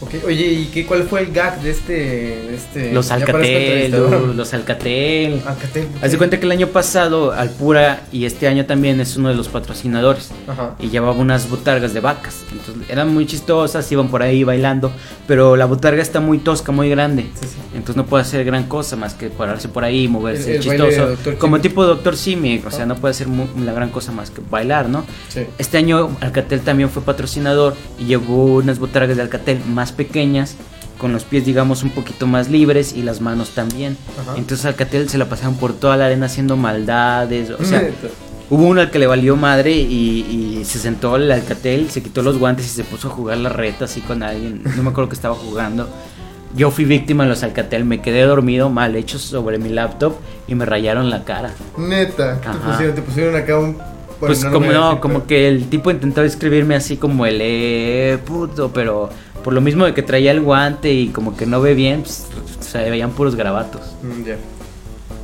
Ok, 0.00 0.14
Oye, 0.26 0.46
¿y 0.52 0.66
qué, 0.66 0.86
cuál 0.86 1.02
fue 1.04 1.20
el 1.22 1.32
gag 1.32 1.60
de 1.60 1.70
este. 1.70 1.92
de 1.92 2.54
este 2.54 2.92
Los 2.92 3.10
Alcatel, 3.10 3.90
dude, 3.90 4.34
los 4.34 4.54
Alcatel. 4.54 5.42
Alcatel. 5.44 5.88
Haz 6.00 6.12
de 6.12 6.18
cuenta 6.18 6.38
que 6.38 6.46
el 6.46 6.52
año 6.52 6.68
pasado 6.68 7.32
Alpura 7.32 8.02
y 8.12 8.24
este 8.24 8.46
año 8.46 8.64
también 8.64 9.00
es 9.00 9.16
uno 9.16 9.28
de 9.28 9.34
los 9.34 9.48
patrocinadores 9.48 10.30
Ajá. 10.46 10.76
y 10.78 10.88
llevaba 10.90 11.12
unas 11.12 11.50
botargas 11.50 11.94
de 11.94 12.00
vacas. 12.00 12.44
Entonces 12.52 12.88
eran 12.88 13.12
muy 13.12 13.26
chistosas, 13.26 13.90
iban 13.90 14.08
por 14.08 14.22
ahí 14.22 14.44
bailando, 14.44 14.92
pero 15.26 15.56
la 15.56 15.66
botarga 15.66 16.00
está 16.00 16.20
muy 16.20 16.38
tosca, 16.38 16.70
muy 16.70 16.88
grande. 16.88 17.24
Sí, 17.40 17.46
sí. 17.48 17.56
Entonces 17.74 17.96
no 17.96 18.06
puede 18.06 18.22
hacer 18.22 18.44
gran 18.44 18.64
cosa 18.68 18.94
más 18.94 19.14
que 19.14 19.30
pararse 19.30 19.68
por 19.68 19.82
ahí, 19.84 20.06
moverse 20.06 20.50
El- 20.50 20.56
el 20.58 20.62
chistoso. 20.62 21.16
Como 21.38 21.56
Simi. 21.56 21.68
tipo 21.68 21.84
Doctor 21.84 22.16
Simi, 22.16 22.62
o 22.64 22.70
sea, 22.70 22.86
no 22.86 22.94
puede 22.94 23.10
hacer 23.12 23.26
mu- 23.26 23.46
la 23.64 23.72
gran 23.72 23.90
cosa 23.90 24.12
más 24.12 24.30
que 24.30 24.40
bailar, 24.48 24.88
¿no? 24.88 25.04
Sí. 25.28 25.40
Este 25.58 25.76
año 25.78 26.16
Alcatel 26.20 26.60
también 26.60 26.88
fue 26.88 27.02
patrocinador 27.02 27.74
y 27.98 28.04
llevó 28.04 28.44
unas 28.56 28.78
botargas 28.78 29.16
de 29.16 29.22
Alcatel 29.22 29.57
más 29.66 29.92
pequeñas, 29.92 30.56
con 30.98 31.12
los 31.12 31.24
pies 31.24 31.46
digamos 31.46 31.82
un 31.82 31.90
poquito 31.90 32.26
más 32.26 32.48
libres 32.48 32.92
y 32.92 33.02
las 33.02 33.20
manos 33.20 33.50
también. 33.50 33.96
Ajá. 34.20 34.36
Entonces 34.36 34.66
Alcatel 34.66 35.08
se 35.08 35.18
la 35.18 35.28
pasaban 35.28 35.56
por 35.56 35.72
toda 35.72 35.96
la 35.96 36.06
arena 36.06 36.26
haciendo 36.26 36.56
maldades, 36.56 37.50
o 37.50 37.64
sea, 37.64 37.88
hubo 38.50 38.64
uno 38.64 38.80
al 38.80 38.90
que 38.90 38.98
le 38.98 39.06
valió 39.06 39.36
madre 39.36 39.72
y, 39.72 40.58
y 40.58 40.64
se 40.64 40.78
sentó 40.78 41.16
el 41.16 41.30
Alcatel, 41.30 41.90
se 41.90 42.02
quitó 42.02 42.22
los 42.22 42.38
guantes 42.38 42.66
y 42.66 42.70
se 42.70 42.84
puso 42.84 43.08
a 43.08 43.10
jugar 43.10 43.38
la 43.38 43.48
reta 43.50 43.84
así 43.84 44.00
con 44.00 44.22
alguien, 44.22 44.62
no 44.76 44.82
me 44.82 44.90
acuerdo 44.90 45.08
que 45.10 45.16
estaba 45.16 45.34
jugando. 45.34 45.88
Yo 46.56 46.70
fui 46.70 46.86
víctima 46.86 47.24
de 47.24 47.28
los 47.28 47.42
Alcatel, 47.42 47.84
me 47.84 48.00
quedé 48.00 48.22
dormido 48.22 48.70
mal 48.70 48.96
hecho 48.96 49.18
sobre 49.18 49.58
mi 49.58 49.68
laptop 49.68 50.14
y 50.48 50.54
me 50.54 50.64
rayaron 50.64 51.10
la 51.10 51.22
cara. 51.24 51.50
Neta, 51.76 52.40
¿qué 52.40 52.48
te 52.48 52.58
pusieron? 52.58 52.94
Te 52.94 53.02
pusieron 53.02 53.36
acá 53.36 53.58
un. 53.58 53.74
bueno, 53.74 53.84
Pues 54.18 54.42
lo 54.42 54.50
como 54.52 54.72
no, 54.72 54.98
como 54.98 55.26
que 55.26 55.46
el 55.46 55.68
tipo 55.68 55.90
intentaba 55.90 56.26
escribirme 56.26 56.74
así 56.74 56.96
como 56.96 57.26
el 57.26 57.38
eh, 57.42 58.18
puto, 58.24 58.70
pero 58.72 59.10
por 59.44 59.52
lo 59.52 59.60
mismo 59.60 59.84
de 59.84 59.94
que 59.94 60.02
traía 60.02 60.30
el 60.30 60.40
guante 60.40 60.92
y 60.92 61.08
como 61.08 61.36
que 61.36 61.46
no 61.46 61.60
ve 61.60 61.74
bien, 61.74 62.02
pues, 62.02 62.26
se 62.60 62.90
veían 62.90 63.10
puros 63.10 63.34
grabatos. 63.34 63.82
Mm. 64.02 64.30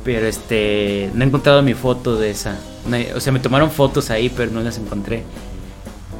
Pero 0.03 0.27
este, 0.27 1.09
no 1.13 1.23
he 1.23 1.27
encontrado 1.27 1.61
mi 1.61 1.73
foto 1.73 2.15
de 2.15 2.29
esa. 2.31 2.57
O 3.15 3.19
sea, 3.19 3.33
me 3.33 3.39
tomaron 3.39 3.71
fotos 3.71 4.11
ahí, 4.11 4.29
pero 4.29 4.51
no 4.51 4.61
las 4.61 4.77
encontré. 4.77 5.23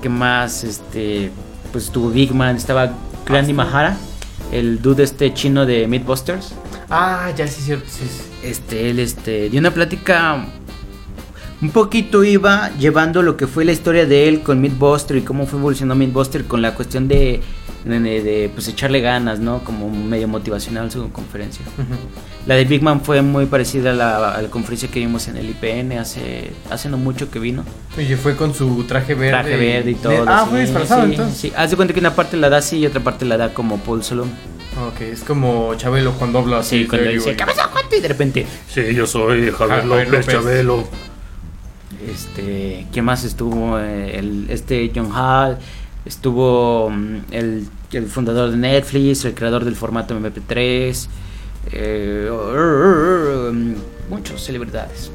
¿Qué 0.02 0.10
más? 0.10 0.64
Este, 0.64 1.32
pues 1.72 1.86
estuvo 1.86 2.10
Big 2.10 2.34
Man, 2.34 2.56
estaba 2.56 2.92
Granny 3.26 3.54
Mahara, 3.54 3.98
el 4.52 4.82
dude 4.82 5.04
este 5.04 5.34
chino 5.34 5.66
de 5.66 5.88
Mythbusters. 5.88 6.54
Ah, 6.90 7.32
ya 7.36 7.48
sí, 7.48 7.60
es 7.60 7.66
cierto. 7.66 7.86
Sí, 7.88 8.06
sí. 8.08 8.24
Este, 8.44 8.90
él 8.90 9.00
este, 9.00 9.50
dio 9.50 9.60
una 9.60 9.72
plática 9.72 10.46
un 11.66 11.72
poquito 11.72 12.24
iba 12.24 12.70
llevando 12.78 13.24
lo 13.24 13.38
que 13.38 13.48
fue 13.48 13.66
la 13.66 13.72
historia 13.72 14.06
de 14.06 14.28
él 14.28 14.42
con 14.42 14.62
Mythbuster 14.62 15.18
y 15.18 15.22
cómo 15.22 15.48
fue 15.48 15.58
evolucionando 15.58 15.96
Mythbuster 15.96 16.46
con 16.46 16.62
la 16.62 16.76
cuestión 16.76 17.08
de, 17.08 17.42
de, 17.84 18.00
de, 18.00 18.52
pues 18.54 18.68
echarle 18.68 19.02
ganas, 19.02 19.40
¿no? 19.40 19.64
Como 19.64 19.90
medio 19.90 20.28
motivacional 20.28 20.92
su 20.92 21.12
conferencia. 21.12 21.66
La 22.46 22.54
de 22.54 22.66
Big 22.66 22.84
Man 22.84 23.02
fue 23.02 23.24
muy 23.24 23.48
parecida 23.48 23.92
a 23.92 23.94
la, 23.96 24.30
a 24.36 24.42
la 24.44 24.50
conferencia 24.50 24.90
que 24.92 25.00
vimos 25.00 25.28
en 25.28 25.38
el 25.38 25.50
IPN 25.50 25.94
hace, 25.94 26.52
hace 26.70 26.88
no 26.88 26.98
mucho 26.98 27.32
que 27.32 27.40
vino. 27.40 27.64
Oye, 27.98 28.16
fue 28.16 28.36
con 28.36 28.54
su 28.54 28.84
traje 28.84 29.16
verde. 29.16 29.32
Traje 29.32 29.58
verde 29.58 29.92
y 29.92 29.96
todo. 29.96 30.24
Ah, 30.28 30.42
sí, 30.44 30.50
fue 30.52 30.62
disfrazado 30.62 31.06
sí, 31.06 31.12
entonces. 31.14 31.38
Sí, 31.40 31.54
haz 31.58 31.72
de 31.72 31.76
cuenta 31.78 31.96
que 31.96 32.00
una 32.00 32.14
parte 32.14 32.38
la 32.38 32.50
da 32.50 32.58
así 32.58 32.78
y 32.78 32.86
otra 32.86 33.02
parte 33.02 33.26
la 33.26 33.38
da 33.38 33.56
como 33.56 33.80
Paul 33.80 34.04
Solom. 34.04 34.30
Ok, 34.88 35.02
es 35.02 35.24
como 35.24 35.74
Chabelo 35.76 36.12
cuando 36.14 36.38
habla 36.38 36.60
así. 36.60 36.82
Sí, 36.84 36.88
cuando 36.88 37.10
dice, 37.10 37.36
¿qué 37.36 37.44
pasa, 37.44 37.64
Juan? 37.72 37.86
Y 37.98 38.02
de 38.02 38.08
repente, 38.08 38.46
Sí, 38.72 38.94
yo 38.94 39.08
soy 39.08 39.50
Javier 39.50 39.56
Javier 39.82 39.86
López, 39.88 40.10
López. 40.12 40.28
Chabelo. 40.28 41.15
Este, 42.08 42.86
¿quién 42.92 43.06
más 43.06 43.24
estuvo? 43.24 43.80
Eh, 43.80 44.18
El, 44.20 44.48
este 44.50 44.92
John 44.96 45.12
Hall, 45.12 45.58
estuvo 46.06 46.90
mm, 46.90 47.18
el, 47.32 47.68
el 47.92 48.06
fundador 48.08 48.52
de 48.52 48.58
Netflix, 48.58 49.26
el 49.26 49.34
creador 49.34 49.66
del 49.66 49.76
formato 49.76 50.18
MP3, 50.18 51.08
eh, 51.72 52.30
mm, 53.52 53.74
muchos 54.10 54.42
celebridades. 54.44 55.12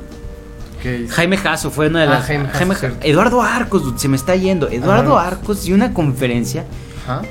Jaime 1.11 1.37
Jasso 1.37 1.71
fue 1.71 1.89
una 1.89 2.01
de 2.01 2.07
Ah, 2.07 2.11
las. 2.11 2.27
Jaime 2.27 2.49
Jasso, 2.49 2.75
Jaime. 2.81 2.97
Eduardo 3.03 3.43
Arcos, 3.43 3.85
dude, 3.85 3.99
se 3.99 4.09
me 4.09 4.17
está 4.17 4.35
yendo. 4.35 4.67
Eduardo. 4.69 5.19
Arcos 5.19 5.65
dio 5.65 5.75
una 5.75 5.93
conferencia 5.93 6.65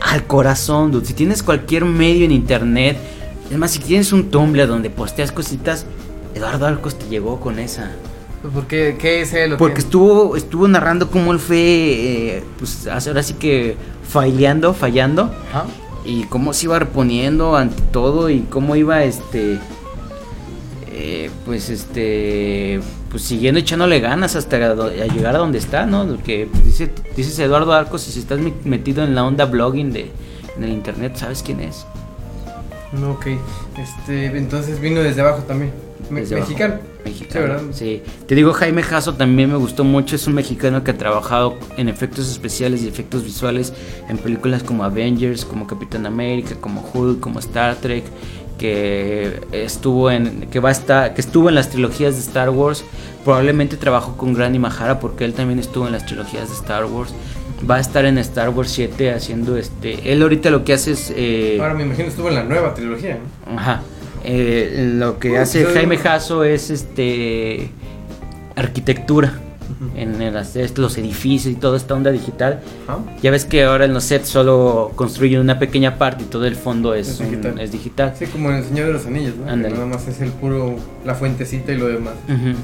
al 0.01 0.23
corazón, 0.27 0.91
dude. 0.91 1.05
Si 1.05 1.13
tienes 1.15 1.41
cualquier 1.41 1.83
medio 1.85 2.25
en 2.25 2.31
internet, 2.31 2.97
es 3.49 3.57
más, 3.57 3.71
si 3.71 3.79
tienes 3.79 4.13
un 4.13 4.29
Tumblr 4.29 4.67
donde 4.67 4.91
posteas 4.91 5.31
cositas, 5.31 5.85
Eduardo 6.35 6.67
Arcos 6.67 6.99
te 6.99 7.07
llegó 7.07 7.39
con 7.39 7.57
esa. 7.57 7.89
¿Por 8.41 8.67
qué? 8.67 8.95
¿Qué 8.97 9.21
es 9.21 9.33
él? 9.33 9.55
Porque 9.57 9.79
estuvo, 9.81 10.35
estuvo 10.37 10.67
narrando 10.67 11.09
cómo 11.11 11.33
él 11.33 11.39
fue, 11.39 11.57
eh, 11.57 12.43
pues 12.57 12.87
ahora 12.87 13.21
sí 13.21 13.33
que 13.33 13.75
faileando, 14.07 14.73
fallando, 14.73 15.29
y 16.05 16.23
cómo 16.23 16.53
se 16.53 16.65
iba 16.65 16.79
reponiendo 16.79 17.55
ante 17.57 17.81
todo 17.91 18.29
y 18.29 18.41
cómo 18.41 18.75
iba, 18.77 19.03
este, 19.03 19.59
eh, 20.91 21.29
pues 21.45 21.69
este, 21.69 22.79
pues 23.11 23.23
siguiendo 23.23 23.59
echándole 23.59 23.99
ganas 23.99 24.35
hasta 24.37 24.73
do- 24.73 24.85
a 24.87 25.05
llegar 25.13 25.35
a 25.35 25.39
donde 25.39 25.57
está, 25.57 25.85
¿no? 25.85 26.17
Que 26.23 26.47
pues, 26.49 26.63
dice, 26.65 26.91
dices 27.17 27.37
Eduardo 27.39 27.73
Arcos, 27.73 28.07
y 28.07 28.11
si 28.11 28.19
estás 28.19 28.39
metido 28.63 29.03
en 29.03 29.15
la 29.15 29.25
onda 29.25 29.45
blogging 29.45 29.91
de, 29.91 30.11
en 30.57 30.63
el 30.63 30.69
internet, 30.71 31.13
¿sabes 31.17 31.43
quién 31.43 31.59
es? 31.59 31.85
No, 32.93 33.11
ok. 33.11 33.27
Este, 33.77 34.25
entonces 34.37 34.79
vino 34.79 35.01
desde 35.01 35.21
abajo 35.21 35.43
también. 35.43 35.71
Me- 36.09 36.21
abajo. 36.21 36.35
mexicano. 36.39 36.75
Sí. 37.73 38.01
Te 38.27 38.35
digo, 38.35 38.53
Jaime 38.53 38.83
Jasso 38.83 39.13
también 39.15 39.49
me 39.51 39.57
gustó 39.57 39.83
mucho. 39.83 40.15
Es 40.15 40.27
un 40.27 40.33
mexicano 40.33 40.83
que 40.83 40.91
ha 40.91 40.97
trabajado 40.97 41.57
en 41.77 41.89
efectos 41.89 42.29
especiales 42.29 42.81
y 42.83 42.87
efectos 42.87 43.23
visuales 43.23 43.73
en 44.09 44.17
películas 44.17 44.63
como 44.63 44.83
Avengers, 44.83 45.45
como 45.45 45.65
Capitán 45.67 46.05
América, 46.05 46.55
como 46.59 46.87
Hulk, 46.93 47.19
como 47.19 47.39
Star 47.39 47.75
Trek. 47.77 48.03
Que 48.57 49.39
estuvo 49.53 50.11
en. 50.11 50.47
que 50.51 50.59
va 50.59 50.69
a 50.69 50.71
estar. 50.73 51.13
que 51.13 51.21
estuvo 51.21 51.47
en 51.49 51.55
las 51.55 51.69
trilogías 51.69 52.15
de 52.15 52.19
Star 52.21 52.49
Wars. 52.49 52.83
Probablemente 53.23 53.77
trabajó 53.77 54.17
con 54.17 54.33
Granny 54.33 54.59
Mahara 54.59 54.99
porque 54.99 55.23
él 55.25 55.33
también 55.33 55.59
estuvo 55.59 55.85
en 55.85 55.93
las 55.93 56.05
trilogías 56.05 56.49
de 56.49 56.55
Star 56.55 56.85
Wars. 56.85 57.13
Va 57.69 57.75
a 57.75 57.79
estar 57.79 58.03
en 58.05 58.17
Star 58.17 58.49
Wars 58.49 58.69
7 58.71 59.11
haciendo 59.13 59.55
este. 59.57 60.11
Él 60.11 60.21
ahorita 60.21 60.49
lo 60.49 60.63
que 60.65 60.73
hace 60.73 60.91
es. 60.91 61.13
eh, 61.15 61.57
Ahora 61.61 61.73
me 61.73 61.83
imagino 61.83 62.07
estuvo 62.09 62.27
en 62.29 62.35
la 62.35 62.43
nueva 62.43 62.73
trilogía, 62.73 63.17
¿no? 63.49 63.57
Ajá. 63.57 63.81
Eh, 64.23 64.93
lo 64.97 65.17
que 65.19 65.37
hace 65.37 65.65
Jaime 65.65 65.97
Jasso 65.97 66.43
es 66.43 66.69
este 66.69 67.69
arquitectura 68.55 69.33
en 69.95 70.19
el 70.21 70.35
hacer 70.35 70.77
los 70.79 70.97
edificios 70.97 71.53
y 71.53 71.55
toda 71.55 71.77
esta 71.77 71.93
onda 71.93 72.11
digital. 72.11 72.59
Ajá. 72.87 72.99
Ya 73.21 73.29
ves 73.31 73.45
que 73.45 73.63
ahora 73.63 73.85
en 73.85 73.93
los 73.93 74.03
sets 74.03 74.27
solo 74.27 74.91
construyen 74.95 75.39
una 75.39 75.59
pequeña 75.59 75.97
parte 75.97 76.23
y 76.23 76.25
todo 76.25 76.45
el 76.47 76.55
fondo 76.55 76.95
es, 76.95 77.07
Es 77.07 77.19
un- 77.19 77.29
digital. 77.29 77.59
es 77.59 77.71
digital. 77.71 78.13
Sí, 78.17 78.25
como 78.25 78.49
en 78.49 78.57
El 78.57 78.63
Señor 78.65 78.87
de 78.87 78.93
los 78.93 79.05
Anillos, 79.05 79.35
¿no? 79.37 79.55
Nada 79.55 79.85
más 79.85 80.07
es 80.07 80.21
el 80.21 80.31
puro, 80.31 80.75
la 81.05 81.13
fuentecita 81.15 81.71
y 81.71 81.77
lo 81.77 81.87
demás. 81.87 82.15
Ujú. 82.27 82.57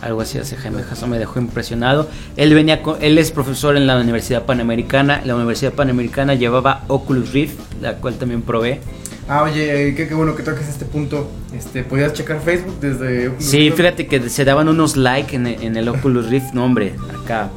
Algo 0.00 0.22
así 0.22 0.38
hace 0.38 0.56
Jaime 0.56 0.82
Jasso, 0.82 1.06
me 1.06 1.18
dejó 1.18 1.38
impresionado. 1.38 2.08
Él 2.36 2.54
venía 2.54 2.82
con- 2.82 2.96
él 3.02 3.18
es 3.18 3.30
profesor 3.30 3.76
en 3.76 3.86
la 3.86 4.00
Universidad 4.00 4.44
Panamericana. 4.44 5.20
La 5.24 5.36
Universidad 5.36 5.74
Panamericana 5.74 6.34
llevaba 6.34 6.82
Oculus 6.88 7.32
Rift, 7.32 7.58
la 7.80 7.96
cual 7.96 8.14
también 8.14 8.42
probé. 8.42 8.80
Ah, 9.28 9.44
oye, 9.44 9.88
eh, 9.88 9.94
qué, 9.94 10.08
qué 10.08 10.14
bueno 10.14 10.34
que 10.34 10.42
toques 10.42 10.68
este 10.68 10.84
punto. 10.84 11.30
Este, 11.56 11.82
¿podías 11.84 12.12
checar 12.12 12.40
Facebook 12.40 12.78
desde 12.80 13.28
Oculus 13.28 13.44
Sí, 13.44 13.58
Rift? 13.58 13.76
fíjate 13.76 14.06
que 14.06 14.28
se 14.28 14.44
daban 14.44 14.68
unos 14.68 14.96
likes 14.96 15.36
en, 15.36 15.46
en 15.46 15.76
el 15.76 15.88
Oculus 15.88 16.28
Rift, 16.28 16.52
no 16.54 16.64
hombre, 16.64 16.94
acá. 17.22 17.50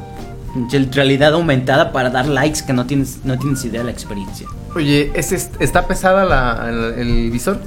Realidad 0.94 1.34
aumentada 1.34 1.92
para 1.92 2.10
dar 2.10 2.28
likes 2.28 2.62
que 2.66 2.72
no 2.72 2.86
tienes, 2.86 3.20
no 3.26 3.38
tienes 3.38 3.66
idea 3.66 3.82
de 3.82 3.86
la 3.86 3.92
experiencia. 3.92 4.48
Oye, 4.76 5.12
¿ese 5.14 5.36
es- 5.36 5.50
¿está 5.60 5.86
pesada 5.88 6.24
la, 6.24 6.70
el, 6.70 7.00
el 7.08 7.32
visor? 7.32 7.60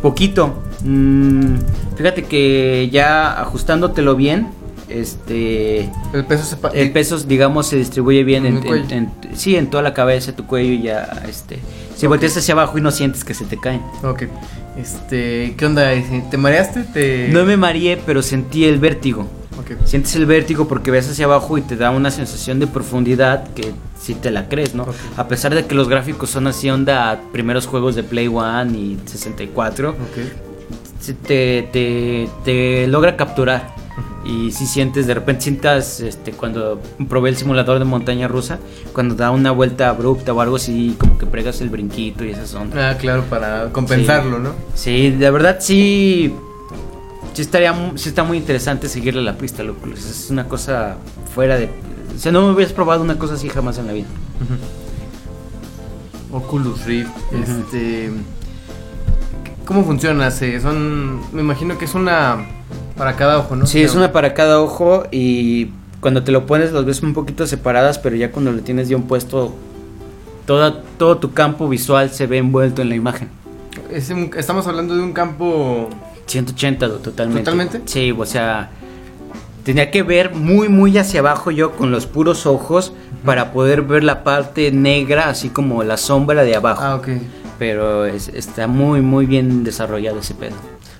Poquito. 0.00 0.62
mm, 0.82 1.54
fíjate 1.96 2.24
que 2.24 2.88
ya 2.90 3.40
ajustándotelo 3.40 4.16
bien, 4.16 4.48
este. 4.88 5.88
El 6.12 6.24
peso 6.26 6.44
se 6.44 6.56
El 6.80 6.90
peso, 6.90 7.18
digamos, 7.18 7.66
se 7.68 7.76
distribuye 7.76 8.24
bien 8.24 8.44
en- 8.46 8.66
en- 8.90 9.12
sí, 9.34 9.54
en 9.56 9.68
toda 9.70 9.82
la 9.84 9.94
cabeza, 9.94 10.34
tu 10.34 10.46
cuello 10.46 10.72
y 10.72 10.82
ya, 10.82 11.22
este. 11.28 11.58
Si 12.02 12.08
volteas 12.08 12.36
hacia 12.36 12.54
abajo 12.54 12.76
y 12.78 12.80
no 12.80 12.90
sientes 12.90 13.22
que 13.22 13.32
se 13.32 13.44
te 13.44 13.56
caen. 13.60 13.80
Ok. 14.02 14.24
Este, 14.76 15.54
¿qué 15.56 15.66
onda? 15.66 15.88
¿Te 16.32 16.36
mareaste? 16.36 16.82
¿Te... 16.82 17.28
No 17.28 17.44
me 17.44 17.56
mareé, 17.56 17.96
pero 18.04 18.22
sentí 18.22 18.64
el 18.64 18.80
vértigo. 18.80 19.28
Ok. 19.56 19.86
Sientes 19.86 20.16
el 20.16 20.26
vértigo 20.26 20.66
porque 20.66 20.90
ves 20.90 21.08
hacia 21.08 21.26
abajo 21.26 21.58
y 21.58 21.62
te 21.62 21.76
da 21.76 21.92
una 21.92 22.10
sensación 22.10 22.58
de 22.58 22.66
profundidad 22.66 23.46
que 23.54 23.70
si 24.00 24.14
te 24.14 24.32
la 24.32 24.48
crees, 24.48 24.74
¿no? 24.74 24.84
A 25.16 25.28
pesar 25.28 25.54
de 25.54 25.64
que 25.64 25.76
los 25.76 25.88
gráficos 25.88 26.28
son 26.30 26.48
así 26.48 26.68
onda 26.70 27.20
primeros 27.30 27.68
juegos 27.68 27.94
de 27.94 28.02
Play 28.02 28.26
One 28.26 28.76
y 28.76 28.98
64, 29.06 29.90
Ok. 29.90 29.96
se 30.98 31.14
te, 31.14 31.68
te, 31.72 32.28
te 32.44 32.88
logra 32.88 33.14
capturar. 33.16 33.76
Y 34.24 34.52
si 34.52 34.66
sientes, 34.66 35.06
de 35.06 35.14
repente 35.14 35.42
sientas, 35.42 36.00
este, 36.00 36.32
cuando 36.32 36.80
probé 37.08 37.30
el 37.30 37.36
simulador 37.36 37.78
de 37.78 37.84
montaña 37.84 38.28
rusa, 38.28 38.58
cuando 38.92 39.16
da 39.16 39.30
una 39.30 39.50
vuelta 39.50 39.88
abrupta 39.88 40.32
o 40.32 40.40
algo 40.40 40.56
así, 40.56 40.94
como 40.98 41.18
que 41.18 41.26
pregas 41.26 41.60
el 41.60 41.70
brinquito 41.70 42.24
y 42.24 42.30
esas 42.30 42.54
ondas. 42.54 42.94
Ah, 42.94 42.98
claro, 42.98 43.24
para 43.24 43.70
compensarlo, 43.72 44.38
¿no? 44.38 44.52
Sí, 44.74 45.10
de 45.10 45.30
verdad 45.30 45.56
sí. 45.60 46.32
Sí, 47.32 47.42
estaría, 47.42 47.74
sí 47.96 48.10
está 48.10 48.24
muy 48.24 48.36
interesante 48.36 48.88
seguirle 48.88 49.22
la 49.22 49.36
pista 49.36 49.62
al 49.62 49.70
Oculus. 49.70 50.04
Es 50.04 50.30
una 50.30 50.46
cosa 50.46 50.96
fuera 51.34 51.56
de. 51.56 51.70
O 52.14 52.18
sea, 52.18 52.30
no 52.30 52.46
me 52.46 52.52
hubieras 52.52 52.72
probado 52.72 53.02
una 53.02 53.18
cosa 53.18 53.34
así 53.34 53.48
jamás 53.48 53.78
en 53.78 53.86
la 53.86 53.92
vida. 53.92 54.06
Oculus 56.30 56.84
Rift. 56.84 57.10
Este. 57.32 58.10
¿Cómo 59.64 59.84
funciona? 59.84 60.30
Se, 60.30 60.60
son. 60.60 61.20
Me 61.34 61.40
imagino 61.40 61.78
que 61.78 61.86
es 61.86 61.94
una. 61.94 62.46
Para 62.96 63.16
cada 63.16 63.38
ojo, 63.38 63.56
¿no? 63.56 63.66
Sí, 63.66 63.82
es 63.82 63.94
una 63.94 64.12
para 64.12 64.34
cada 64.34 64.60
ojo 64.60 65.04
y 65.10 65.70
cuando 66.00 66.22
te 66.24 66.32
lo 66.32 66.46
pones 66.46 66.72
los 66.72 66.84
ves 66.84 67.02
un 67.02 67.14
poquito 67.14 67.46
separadas, 67.46 67.98
pero 67.98 68.16
ya 68.16 68.30
cuando 68.32 68.52
lo 68.52 68.60
tienes 68.60 68.88
bien 68.88 69.02
puesto, 69.04 69.54
toda, 70.46 70.82
todo 70.98 71.18
tu 71.18 71.32
campo 71.32 71.68
visual 71.68 72.10
se 72.10 72.26
ve 72.26 72.38
envuelto 72.38 72.82
en 72.82 72.88
la 72.90 72.94
imagen. 72.96 73.28
Es 73.90 74.10
un- 74.10 74.30
estamos 74.36 74.66
hablando 74.66 74.94
de 74.94 75.02
un 75.02 75.12
campo. 75.12 75.88
180 76.26 76.88
totalmente. 76.98 77.40
¿Totalmente? 77.42 77.82
Sí, 77.86 78.12
o 78.16 78.26
sea, 78.26 78.70
tenía 79.64 79.90
que 79.90 80.02
ver 80.02 80.34
muy, 80.34 80.68
muy 80.68 80.96
hacia 80.98 81.20
abajo 81.20 81.50
yo 81.50 81.72
con 81.72 81.90
los 81.90 82.06
puros 82.06 82.46
ojos 82.46 82.92
para 83.24 83.52
poder 83.52 83.82
ver 83.82 84.04
la 84.04 84.24
parte 84.24 84.70
negra, 84.72 85.28
así 85.28 85.48
como 85.48 85.82
la 85.84 85.96
sombra 85.96 86.42
de 86.44 86.56
abajo. 86.56 86.82
Ah, 86.82 86.96
ok. 86.96 87.08
Pero 87.58 88.06
es- 88.06 88.28
está 88.28 88.66
muy, 88.66 89.00
muy 89.02 89.26
bien 89.26 89.62
desarrollado 89.64 90.18
ese 90.20 90.34
pedo. 90.34 90.54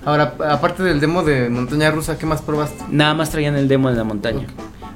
Ahora, 0.05 0.35
aparte 0.49 0.83
del 0.83 0.99
demo 0.99 1.23
de 1.23 1.49
Montaña 1.49 1.89
Rusa, 1.91 2.17
¿qué 2.17 2.25
más 2.25 2.41
probaste? 2.41 2.83
Nada 2.89 3.13
más 3.13 3.29
traían 3.29 3.55
el 3.55 3.67
demo 3.67 3.89
de 3.89 3.95
la 3.95 4.03
montaña. 4.03 4.47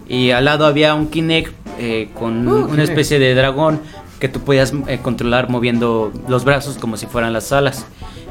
Y 0.07 0.31
al 0.31 0.45
lado 0.45 0.65
había 0.65 0.93
un 0.95 1.07
Kinect 1.07 1.53
eh, 1.79 2.09
con 2.13 2.47
Uh, 2.47 2.51
una 2.55 2.67
Kinect. 2.71 2.89
especie 2.89 3.19
de 3.19 3.33
dragón 3.35 3.79
que 4.19 4.27
tú 4.29 4.39
podías 4.41 4.73
eh, 4.87 4.99
controlar 5.01 5.49
moviendo 5.49 6.11
los 6.27 6.43
brazos 6.43 6.77
como 6.77 6.97
si 6.97 7.05
fueran 7.05 7.33
las 7.33 7.51
alas. 7.51 7.85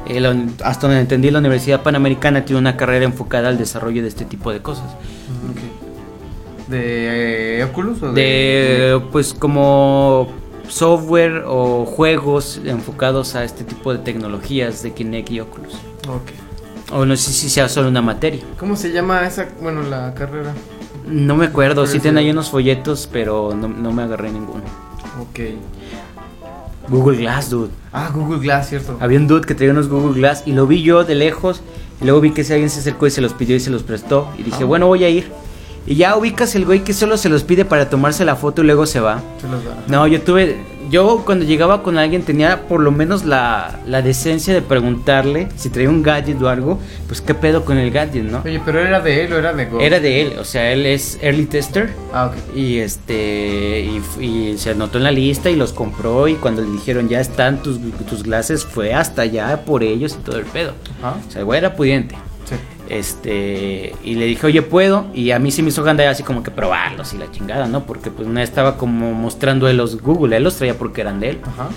Eh, 0.06 0.26
un- 0.28 0.54
hasta 0.64 0.86
donde 0.86 1.00
entendí, 1.00 1.30
la 1.30 1.38
Universidad 1.38 1.82
Panamericana 1.82 2.44
tiene 2.44 2.58
una 2.60 2.76
carrera 2.76 3.04
enfocada 3.04 3.48
al 3.48 3.56
desarrollo 3.58 4.02
de 4.02 4.08
este 4.08 4.24
tipo 4.24 4.52
de 4.52 4.60
cosas. 4.60 4.84
Ok. 5.50 6.68
¿De 6.68 7.60
eh, 7.60 7.64
Oculus 7.64 8.02
o 8.02 8.12
de.? 8.12 8.20
De, 8.22 9.00
pues, 9.12 9.32
como 9.32 10.28
software 10.68 11.44
o 11.46 11.84
juegos 11.86 12.60
enfocados 12.64 13.34
a 13.36 13.44
este 13.44 13.62
tipo 13.64 13.92
de 13.92 14.00
tecnologías 14.00 14.82
de 14.82 14.92
Kinect 14.92 15.30
y 15.30 15.40
Oculus. 15.40 15.74
Ok. 16.08 16.32
O 16.92 17.04
no 17.04 17.16
sé 17.16 17.32
si 17.32 17.48
sea 17.50 17.68
solo 17.68 17.88
una 17.88 18.02
materia. 18.02 18.42
¿Cómo 18.58 18.76
se 18.76 18.92
llama 18.92 19.26
esa. 19.26 19.48
Bueno, 19.60 19.82
la 19.82 20.14
carrera? 20.14 20.52
No 21.06 21.36
me 21.36 21.46
acuerdo, 21.46 21.86
sí 21.86 21.98
sí. 22.00 22.08
ahí 22.08 22.30
unos 22.30 22.50
folletos, 22.50 23.08
pero 23.12 23.54
no, 23.54 23.68
no 23.68 23.92
me 23.92 24.02
agarré 24.02 24.30
ninguno. 24.30 24.62
Ok. 25.20 25.40
Google 26.88 27.18
Glass, 27.18 27.50
dude. 27.50 27.70
Ah, 27.92 28.10
Google 28.14 28.38
Glass, 28.38 28.68
cierto. 28.68 28.96
Había 29.00 29.18
un 29.18 29.26
dude 29.26 29.44
que 29.46 29.54
traía 29.54 29.72
unos 29.72 29.88
Google 29.88 30.14
Glass 30.20 30.44
y 30.46 30.52
lo 30.52 30.66
vi 30.66 30.82
yo 30.82 31.04
de 31.04 31.14
lejos. 31.16 31.60
Y 32.00 32.04
luego 32.04 32.20
vi 32.20 32.30
que 32.32 32.44
si 32.44 32.52
alguien 32.52 32.70
se 32.70 32.80
acercó 32.80 33.06
y 33.06 33.10
se 33.10 33.20
los 33.20 33.32
pidió 33.32 33.56
y 33.56 33.60
se 33.60 33.70
los 33.70 33.82
prestó. 33.82 34.28
Y 34.38 34.42
dije, 34.44 34.62
Ah. 34.62 34.66
bueno, 34.66 34.86
voy 34.86 35.02
a 35.02 35.08
ir. 35.08 35.30
Y 35.86 35.94
ya 35.94 36.16
ubicas 36.16 36.54
el 36.56 36.64
güey 36.64 36.80
que 36.80 36.92
solo 36.92 37.16
se 37.16 37.28
los 37.28 37.44
pide 37.44 37.64
para 37.64 37.88
tomarse 37.88 38.24
la 38.24 38.36
foto 38.36 38.62
y 38.62 38.66
luego 38.66 38.86
se 38.86 39.00
va. 39.00 39.22
Se 39.40 39.48
los 39.48 39.64
da. 39.64 39.76
No, 39.88 40.06
yo 40.06 40.20
tuve. 40.20 40.56
Yo 40.88 41.22
cuando 41.26 41.44
llegaba 41.44 41.82
con 41.82 41.98
alguien 41.98 42.22
tenía 42.22 42.68
por 42.68 42.80
lo 42.80 42.92
menos 42.92 43.24
la, 43.24 43.80
la 43.88 44.02
decencia 44.02 44.54
de 44.54 44.62
preguntarle 44.62 45.48
si 45.56 45.68
traía 45.68 45.88
un 45.88 46.00
gadget 46.02 46.40
o 46.40 46.48
algo. 46.48 46.78
Pues 47.08 47.20
qué 47.20 47.34
pedo 47.34 47.64
con 47.64 47.76
el 47.76 47.90
gadget, 47.90 48.22
¿no? 48.22 48.42
Oye, 48.44 48.60
pero 48.64 48.78
era 48.80 49.00
de 49.00 49.24
él 49.24 49.32
o 49.32 49.36
era 49.38 49.52
de 49.52 49.66
Go. 49.66 49.80
Era 49.80 49.98
de 49.98 50.22
él, 50.22 50.34
o 50.38 50.44
sea, 50.44 50.72
él 50.72 50.86
es 50.86 51.18
early 51.22 51.46
tester. 51.46 51.92
Ah, 52.12 52.26
ok. 52.26 52.56
Y 52.56 52.78
este 52.78 53.80
y, 53.80 54.24
y 54.24 54.58
se 54.58 54.70
anotó 54.70 54.98
en 54.98 55.04
la 55.04 55.10
lista 55.10 55.50
y 55.50 55.56
los 55.56 55.72
compró 55.72 56.28
y 56.28 56.34
cuando 56.34 56.62
le 56.62 56.70
dijeron 56.70 57.08
ya 57.08 57.20
están 57.20 57.62
tus, 57.64 57.80
tus 58.08 58.22
glasses 58.22 58.64
fue 58.64 58.94
hasta 58.94 59.22
allá 59.22 59.64
por 59.64 59.82
ellos 59.82 60.16
y 60.20 60.24
todo 60.24 60.38
el 60.38 60.44
pedo. 60.46 60.72
Ajá. 61.02 61.16
O 61.26 61.30
sea, 61.32 61.40
el 61.40 61.46
güey 61.46 61.58
era 61.58 61.74
pudiente. 61.74 62.16
Este, 62.88 63.94
y 64.04 64.14
le 64.14 64.26
dije, 64.26 64.46
oye, 64.46 64.62
¿puedo? 64.62 65.06
Y 65.14 65.30
a 65.30 65.38
mí 65.38 65.50
sí 65.50 65.62
me 65.62 65.68
hizo 65.68 65.82
gandalla 65.82 66.10
así 66.10 66.22
como 66.22 66.42
que 66.42 66.50
probarlos 66.50 67.14
y 67.14 67.18
la 67.18 67.30
chingada, 67.30 67.66
¿no? 67.66 67.84
Porque 67.84 68.10
pues 68.10 68.26
no 68.28 68.40
estaba 68.40 68.76
como 68.76 69.12
mostrando 69.12 69.72
los 69.72 70.00
Google, 70.02 70.36
él 70.36 70.44
los 70.44 70.56
traía 70.56 70.76
porque 70.78 71.00
eran 71.02 71.20
de 71.20 71.30
él. 71.30 71.38
Ajá. 71.44 71.68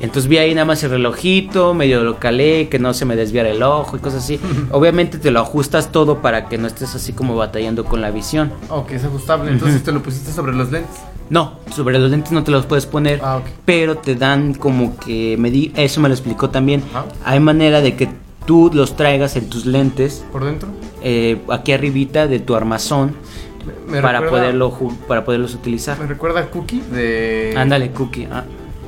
Entonces 0.00 0.28
vi 0.28 0.36
ahí 0.38 0.54
nada 0.54 0.64
más 0.66 0.82
el 0.82 0.90
relojito, 0.90 1.72
medio 1.72 2.02
lo 2.04 2.18
calé, 2.18 2.68
que 2.68 2.78
no 2.78 2.92
se 2.92 3.04
me 3.04 3.16
desviara 3.16 3.48
el 3.48 3.62
ojo 3.62 3.96
y 3.96 4.00
cosas 4.00 4.24
así. 4.24 4.38
Obviamente 4.70 5.18
te 5.18 5.30
lo 5.30 5.40
ajustas 5.40 5.92
todo 5.92 6.20
para 6.20 6.48
que 6.48 6.58
no 6.58 6.66
estés 6.66 6.94
así 6.94 7.12
como 7.12 7.36
batallando 7.36 7.84
con 7.84 8.00
la 8.02 8.10
visión. 8.10 8.52
Ok, 8.68 8.90
es 8.92 9.04
ajustable. 9.04 9.50
Entonces 9.50 9.82
te 9.82 9.92
lo 9.92 10.02
pusiste 10.02 10.32
sobre 10.32 10.52
los 10.54 10.70
lentes. 10.70 10.96
No, 11.30 11.54
sobre 11.74 11.98
los 11.98 12.10
lentes 12.10 12.32
no 12.32 12.44
te 12.44 12.50
los 12.50 12.66
puedes 12.66 12.84
poner, 12.84 13.20
Ah, 13.22 13.40
pero 13.64 13.96
te 13.96 14.14
dan 14.14 14.52
como 14.52 14.98
que 14.98 15.38
medi- 15.38 15.72
eso 15.74 16.00
me 16.02 16.08
lo 16.08 16.14
explicó 16.14 16.50
también. 16.50 16.82
Hay 17.24 17.40
manera 17.40 17.80
de 17.80 17.94
que 17.96 18.10
tú 18.46 18.70
los 18.72 18.96
traigas 18.96 19.36
en 19.36 19.48
tus 19.48 19.66
lentes 19.66 20.24
¿Por 20.32 20.44
dentro? 20.44 20.68
eh, 21.02 21.40
aquí 21.50 21.72
arribita 21.72 22.26
de 22.26 22.40
tu 22.40 22.54
armazón 22.54 23.14
Me, 23.86 23.92
me 23.96 24.02
para 24.02 24.20
recuerda- 24.20 24.30
poderlo 24.46 24.78
para 25.08 25.24
poderlos 25.24 25.54
utilizar. 25.54 25.98
Me 25.98 26.06
recuerda 26.06 26.40
a 26.40 26.50
Cookie 26.50 26.80
de. 26.92 27.54
Ándale, 27.56 27.90
Cookie. 27.90 28.28
ah, 28.30 28.44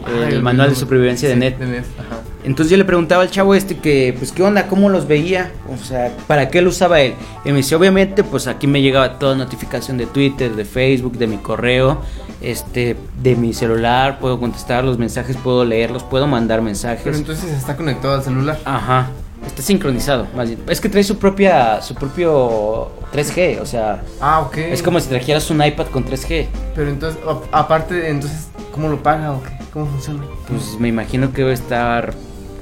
Ah, 0.09 0.29
el, 0.29 0.41
manual 0.41 0.69
de 0.71 0.77
supervivencia 0.77 1.29
de 1.29 1.35
Net. 1.35 1.59
De 1.59 1.67
Net, 1.67 1.85
ajá. 1.99 2.21
Entonces 2.45 2.71
yo 2.71 2.77
le 2.77 2.85
preguntaba 2.85 3.23
al 3.23 3.31
chavo 3.31 3.57
este 3.57 3.79
que, 3.79 4.15
pues, 4.17 4.31
¿qué 4.31 4.45
onda? 4.45 4.69
¿Cómo 4.69 4.89
los 4.89 5.09
veía? 5.09 5.51
O 5.69 5.77
sea, 5.85 6.13
¿para 6.29 6.49
qué 6.49 6.63
lo 6.63 6.69
usaba 6.69 7.01
él? 7.01 7.15
Y 7.45 7.49
me 7.51 7.57
dice, 7.57 7.75
obviamente, 7.75 8.23
pues 8.23 8.47
aquí 8.47 8.69
me 8.69 8.81
llegaba 8.83 9.19
toda 9.19 9.35
notificación 9.35 9.99
de 9.99 10.07
Twitter, 10.07 10.55
de 10.55 10.65
Facebook, 10.65 11.19
de 11.19 11.27
mi 11.27 11.39
correo, 11.39 12.03
este, 12.41 12.97
de 13.21 13.35
mi 13.35 13.53
celular, 13.53 14.21
puedo 14.21 14.39
contestar 14.39 14.85
los 14.85 14.97
mensajes, 14.97 15.37
puedo 15.39 15.65
leerlos, 15.65 16.05
puedo 16.05 16.29
mandar 16.29 16.59
Pero 16.59 16.67
mensajes. 16.67 17.17
entonces 17.19 17.51
está 17.51 17.75
conectado 17.77 18.15
al 18.15 18.23
celular. 18.23 18.61
Ajá. 18.65 19.09
Está 19.47 19.63
sincronizado, 19.63 20.27
más 20.37 20.49
bien. 20.49 20.61
Es 20.69 20.81
que 20.81 20.89
trae 20.89 21.03
su 21.05 21.19
propia, 21.19 21.81
su 21.81 21.95
propio 21.95 22.91
3G, 23.13 23.61
o 23.61 23.67
sea, 23.67 24.03
Ah, 24.21 24.41
ok. 24.41 24.57
es 24.59 24.83
como 24.83 25.01
si 25.01 25.09
trajeras 25.09 25.49
un 25.51 25.63
iPad 25.65 25.87
con 25.87 26.05
3G. 26.05 26.47
Pero 26.75 26.91
entonces, 26.91 27.19
a- 27.53 27.61
aparte, 27.61 28.11
entonces, 28.11 28.49
¿cómo 28.73 28.89
lo 28.89 29.03
paga 29.03 29.33
o 29.33 29.43
qué? 29.43 29.51
¿Cómo 29.73 29.87
funciona? 29.87 30.25
Pues 30.49 30.77
me 30.79 30.89
imagino 30.89 31.33
que 31.33 31.43
debe 31.43 31.55
estar, 31.55 32.13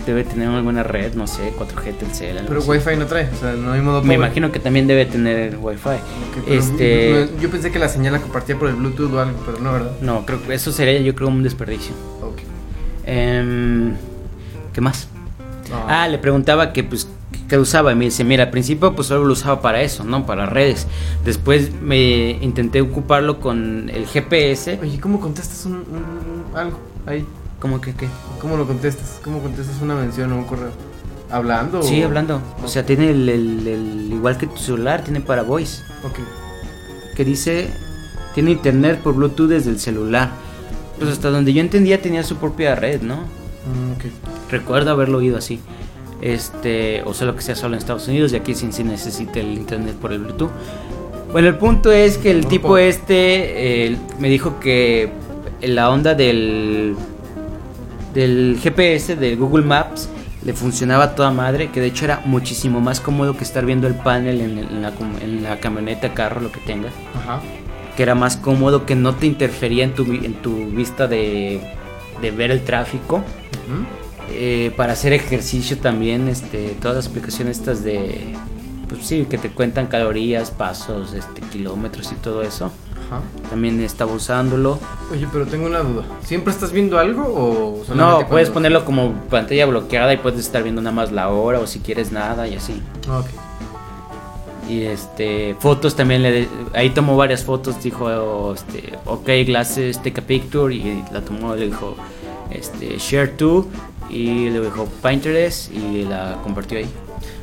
debe 0.06 0.22
tener 0.24 0.48
alguna 0.48 0.82
red, 0.82 1.14
no 1.14 1.26
sé, 1.26 1.52
4G, 1.58 1.94
Telcel, 1.98 2.42
Pero 2.46 2.60
así. 2.60 2.68
Wi-Fi 2.70 2.96
no 2.96 3.06
trae, 3.06 3.28
o 3.34 3.36
sea, 3.40 3.52
no 3.52 3.72
hay 3.72 3.80
modo 3.80 3.96
Me 4.02 4.14
pobre. 4.14 4.14
imagino 4.16 4.52
que 4.52 4.60
también 4.60 4.86
debe 4.86 5.06
tener 5.06 5.56
Wi-Fi. 5.60 5.96
Este. 6.46 7.28
yo 7.40 7.50
pensé 7.50 7.72
que 7.72 7.78
la 7.78 7.88
señal 7.88 8.12
la 8.12 8.20
compartía 8.20 8.56
por 8.58 8.68
el 8.68 8.74
Bluetooth 8.76 9.12
o 9.12 9.20
algo, 9.20 9.38
pero 9.46 9.58
no, 9.58 9.72
¿verdad? 9.72 9.92
No, 10.02 10.26
creo 10.26 10.42
que 10.42 10.54
eso 10.54 10.70
sería, 10.70 11.00
yo 11.00 11.14
creo, 11.14 11.28
un 11.28 11.42
desperdicio. 11.42 11.94
Ok. 12.22 12.38
Em, 13.06 13.94
¿Qué 14.72 14.80
más? 14.80 15.08
Ah, 15.88 16.08
le 16.08 16.18
preguntaba 16.18 16.72
que, 16.72 16.84
pues, 16.84 17.08
qué 17.48 17.58
usaba. 17.58 17.92
Y 17.92 17.94
me 17.94 18.04
dice, 18.06 18.24
mira, 18.24 18.44
al 18.44 18.50
principio, 18.50 18.94
pues 18.94 19.08
solo 19.08 19.24
lo 19.24 19.32
usaba 19.32 19.60
para 19.60 19.82
eso, 19.82 20.04
¿no? 20.04 20.26
Para 20.26 20.46
redes. 20.46 20.86
Después 21.24 21.70
me 21.80 22.32
intenté 22.40 22.80
ocuparlo 22.80 23.40
con 23.40 23.90
el 23.90 24.06
GPS. 24.06 24.78
Oye, 24.80 24.98
¿cómo 25.00 25.20
contestas 25.20 25.66
un, 25.66 25.74
un- 25.74 26.56
algo 26.56 26.78
ahí? 27.06 27.24
¿Cómo 27.60 27.80
que 27.80 27.94
qué? 27.94 28.08
¿Cómo 28.40 28.56
lo 28.56 28.66
contestas? 28.66 29.20
¿Cómo 29.24 29.40
contestas 29.40 29.80
una 29.80 29.94
mención 29.94 30.32
o 30.32 30.36
un 30.36 30.44
correo? 30.44 30.70
¿Hablando? 31.30 31.82
Sí, 31.82 32.02
o- 32.02 32.06
hablando. 32.06 32.40
O 32.62 32.68
sea, 32.68 32.84
tiene 32.84 33.10
el, 33.10 33.28
el- 33.28 33.66
el- 33.66 34.12
igual 34.12 34.36
que 34.36 34.46
tu 34.46 34.58
celular, 34.58 35.02
tiene 35.02 35.20
para 35.20 35.42
voice. 35.42 35.82
Ok. 36.04 36.18
que 37.16 37.24
dice 37.24 37.70
tiene 38.34 38.50
internet 38.50 39.00
por 39.02 39.14
Bluetooth 39.14 39.48
desde 39.48 39.70
el 39.70 39.78
celular. 39.78 40.30
Pues 40.98 41.10
hasta 41.10 41.30
donde 41.30 41.52
yo 41.52 41.60
entendía 41.60 42.02
tenía 42.02 42.22
su 42.24 42.36
propia 42.36 42.74
red, 42.74 43.02
¿no? 43.02 43.18
Mm, 43.66 43.92
ok. 43.92 44.04
Recuerdo 44.50 44.90
haberlo 44.90 45.18
oído 45.18 45.36
así. 45.38 45.60
Este, 46.20 47.02
o 47.04 47.12
solo 47.12 47.34
que 47.36 47.42
sea 47.42 47.54
solo 47.54 47.74
en 47.74 47.78
Estados 47.78 48.08
Unidos 48.08 48.32
y 48.32 48.36
aquí 48.36 48.54
sí, 48.54 48.68
sí 48.70 48.82
necesita 48.84 49.40
el 49.40 49.52
internet 49.54 49.94
por 49.96 50.12
el 50.12 50.20
Bluetooth. 50.20 50.50
Bueno, 51.32 51.48
el 51.48 51.56
punto 51.56 51.92
es 51.92 52.16
que 52.18 52.30
el 52.30 52.42
No 52.42 52.48
tipo 52.48 52.68
puedo. 52.68 52.78
este 52.86 53.88
eh, 53.92 53.96
me 54.18 54.28
dijo 54.30 54.58
que 54.60 55.10
la 55.62 55.90
onda 55.90 56.14
del 56.14 56.94
del 58.14 58.58
GPS 58.62 59.16
de 59.16 59.34
Google 59.36 59.64
Maps 59.64 60.08
le 60.44 60.52
funcionaba 60.52 61.04
a 61.04 61.14
toda 61.14 61.30
madre, 61.30 61.70
que 61.70 61.80
de 61.80 61.86
hecho 61.88 62.04
era 62.04 62.20
muchísimo 62.24 62.80
más 62.80 63.00
cómodo 63.00 63.36
que 63.36 63.44
estar 63.44 63.64
viendo 63.66 63.86
el 63.86 63.94
panel 63.94 64.40
en, 64.40 64.82
la, 64.82 64.92
com- 64.92 65.16
en 65.22 65.42
la 65.42 65.58
camioneta, 65.58 66.12
carro, 66.14 66.40
lo 66.40 66.52
que 66.52 66.60
tengas 66.60 66.92
Ajá. 67.16 67.40
que 67.96 68.02
era 68.02 68.14
más 68.14 68.36
cómodo, 68.36 68.84
que 68.86 68.94
no 68.94 69.14
te 69.14 69.26
interfería 69.26 69.84
en 69.84 69.94
tu, 69.94 70.04
en 70.04 70.34
tu 70.34 70.66
vista 70.66 71.06
de, 71.08 71.60
de 72.20 72.30
ver 72.30 72.50
el 72.50 72.64
tráfico. 72.64 73.22
Eh, 74.30 74.72
para 74.76 74.94
hacer 74.94 75.12
ejercicio 75.12 75.78
también, 75.78 76.28
este, 76.28 76.76
todas 76.80 76.96
las 76.96 77.06
aplicaciones 77.08 77.58
estas 77.58 77.84
de, 77.84 78.34
pues 78.88 79.06
sí, 79.06 79.26
que 79.28 79.38
te 79.38 79.50
cuentan 79.50 79.86
calorías, 79.86 80.50
pasos, 80.50 81.12
este, 81.12 81.40
kilómetros 81.42 82.10
y 82.10 82.14
todo 82.16 82.42
eso. 82.42 82.72
Ajá. 83.06 83.20
También 83.50 83.80
estaba 83.82 84.12
usándolo. 84.12 84.78
Oye, 85.12 85.28
pero 85.30 85.46
tengo 85.46 85.66
una 85.66 85.80
duda. 85.80 86.04
¿Siempre 86.24 86.52
estás 86.52 86.72
viendo 86.72 86.98
algo 86.98 87.22
o 87.22 87.84
solamente 87.84 87.96
No, 87.96 88.10
cuando- 88.16 88.28
puedes 88.30 88.50
ponerlo 88.50 88.84
como 88.86 89.12
pantalla 89.30 89.66
bloqueada 89.66 90.14
y 90.14 90.16
puedes 90.16 90.40
estar 90.40 90.62
viendo 90.62 90.80
nada 90.80 90.96
más 90.96 91.12
la 91.12 91.28
hora 91.28 91.60
o 91.60 91.66
si 91.66 91.80
quieres 91.80 92.10
nada 92.10 92.48
y 92.48 92.54
así. 92.54 92.82
Ok. 93.08 93.26
Y 94.68 94.82
este, 94.84 95.54
fotos 95.60 95.94
también 95.94 96.22
le 96.22 96.32
de- 96.32 96.48
ahí 96.72 96.90
tomó 96.90 97.16
varias 97.16 97.44
fotos, 97.44 97.82
dijo 97.82 98.54
este, 98.54 98.94
ok 99.04 99.28
glasses, 99.46 99.98
take 100.02 100.20
a 100.20 100.26
picture 100.26 100.74
y 100.74 101.04
la 101.12 101.20
tomó, 101.20 101.54
le 101.54 101.66
dijo 101.66 101.96
este, 102.50 102.96
share 102.98 103.36
to 103.36 103.66
y 104.08 104.48
le 104.50 104.60
dijo 104.60 104.88
Pinterest 105.02 105.70
y 105.74 106.04
la 106.04 106.38
compartió 106.42 106.78
ahí. 106.78 106.86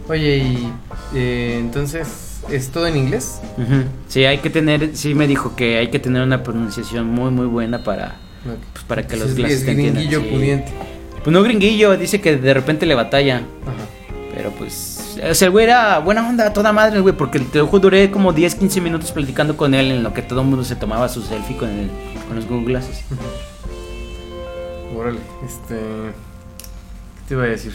Oye, 0.09 0.37
y 0.37 0.73
eh, 1.15 1.57
entonces, 1.59 2.39
¿es 2.49 2.69
todo 2.69 2.87
en 2.87 2.97
inglés? 2.97 3.39
Ujú. 3.57 3.83
Sí, 4.07 4.25
hay 4.25 4.39
que 4.39 4.49
tener, 4.49 4.95
sí 4.97 5.13
me 5.13 5.27
dijo 5.27 5.55
que 5.55 5.77
hay 5.77 5.89
que 5.89 5.99
tener 5.99 6.23
una 6.23 6.41
pronunciación 6.43 7.05
muy 7.07 7.29
muy 7.29 7.45
buena 7.45 7.83
para, 7.83 8.15
pues 8.73 8.83
para 8.85 9.05
que 9.05 9.15
los 9.15 9.29
Es- 9.29 9.35
clases 9.35 9.59
es 9.59 9.65
te 9.65 9.71
entiendan. 9.73 10.03
sí. 10.09 10.29
pudiente. 10.29 10.71
Pues 11.23 11.31
no 11.31 11.43
gringuillo, 11.43 11.95
dice 11.97 12.19
que 12.19 12.35
de 12.37 12.53
repente 12.53 12.87
le 12.87 12.95
batalla. 12.95 13.37
Ajá. 13.37 13.85
Pero 14.35 14.49
pues, 14.51 14.90
o 15.17 15.35
sea, 15.35 15.45
el 15.45 15.51
güey 15.51 15.65
era 15.65 15.99
buena 15.99 16.27
onda, 16.27 16.53
toda 16.53 16.73
madre, 16.73 16.99
güey, 16.99 17.15
porque 17.15 17.39
te 17.39 17.59
lo 17.59 17.67
duré 17.67 18.11
como 18.11 18.33
10, 18.33 18.55
15 18.55 18.81
minutos 18.81 19.11
platicando 19.11 19.57
con 19.57 19.73
él 19.73 19.91
en 19.91 20.03
lo 20.03 20.13
que 20.13 20.21
todo 20.21 20.41
el 20.41 20.47
mundo 20.47 20.63
se 20.63 20.75
tomaba 20.75 21.09
su 21.09 21.21
selfie 21.21 21.57
con, 21.57 21.69
el, 21.69 21.91
con 22.27 22.35
los 22.35 22.47
Google 22.47 22.65
Glasses. 22.65 23.03
Órale, 24.95 25.19
este. 25.45 25.75
¿Qué 25.75 27.27
te 27.27 27.33
iba 27.33 27.43
a 27.43 27.47
decir? 27.47 27.73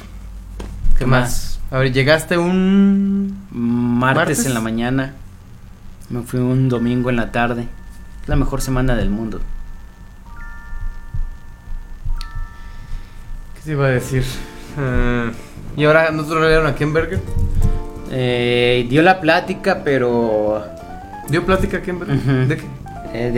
¿Qué, 0.92 1.00
¿Qué 1.00 1.06
más? 1.06 1.20
más? 1.22 1.60
A 1.70 1.78
ver, 1.78 1.92
llegaste 1.92 2.38
un. 2.38 3.46
Martes, 3.50 4.16
¿Martes? 4.16 4.46
en 4.46 4.54
la 4.54 4.60
mañana, 4.60 5.14
me 6.10 6.22
fui 6.22 6.40
un 6.40 6.68
domingo 6.68 7.10
en 7.10 7.16
la 7.16 7.32
tarde. 7.32 7.66
Es 8.22 8.28
la 8.28 8.36
mejor 8.36 8.60
semana 8.60 8.94
del 8.94 9.10
mundo. 9.10 9.40
¿Qué 13.54 13.60
te 13.64 13.72
iba 13.72 13.86
a 13.86 13.90
decir? 13.90 14.24
Ah, 14.76 15.30
y 15.76 15.84
ahora 15.84 16.10
nosotros 16.10 16.42
leyeron 16.42 16.66
a 16.66 16.74
Ken 16.74 16.92
Berger. 16.92 17.20
Eh, 18.10 18.86
dio 18.88 19.02
la 19.02 19.20
plática, 19.20 19.82
pero 19.84 20.64
¿Dio 21.28 21.44
plática 21.44 21.78
a 21.78 21.82
Ken 21.82 21.98
Berger? 21.98 22.16
Ujú. 22.16 22.48
¿De 22.48 22.56
qué? 22.56 22.64
eh, 23.12 23.30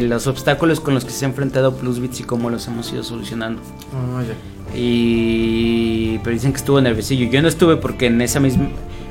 de 0.00 0.06
los 0.06 0.26
obstáculos 0.26 0.80
con 0.80 0.94
los 0.94 1.04
que 1.04 1.10
se 1.10 1.24
ha 1.24 1.28
enfrentado 1.28 1.76
Plusbits 1.76 2.20
y 2.20 2.24
cómo 2.24 2.50
los 2.50 2.66
hemos 2.68 2.92
ido 2.92 3.02
solucionando. 3.02 3.62
Oh, 3.94 4.20
ya. 4.20 4.34
Y 4.78 6.18
pero 6.18 6.32
dicen 6.34 6.52
que 6.52 6.58
estuvo 6.58 6.80
nerviosillo. 6.80 7.30
Yo 7.30 7.42
no 7.42 7.48
estuve 7.48 7.76
porque 7.76 8.06
en 8.06 8.20
esa 8.20 8.40
misma 8.40 8.68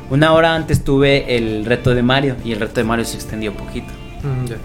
una 0.10 0.34
hora 0.34 0.56
antes 0.56 0.84
tuve 0.84 1.38
el 1.38 1.66
reto 1.66 1.94
de 1.96 2.04
Mario 2.04 2.36
y 2.44 2.52
el 2.52 2.60
reto 2.60 2.76
de 2.76 2.84
Mario 2.84 3.06
se 3.06 3.16
extendió 3.16 3.54
poquito. 3.54 3.88
Mm, 4.24 4.46
ya. 4.48 4.58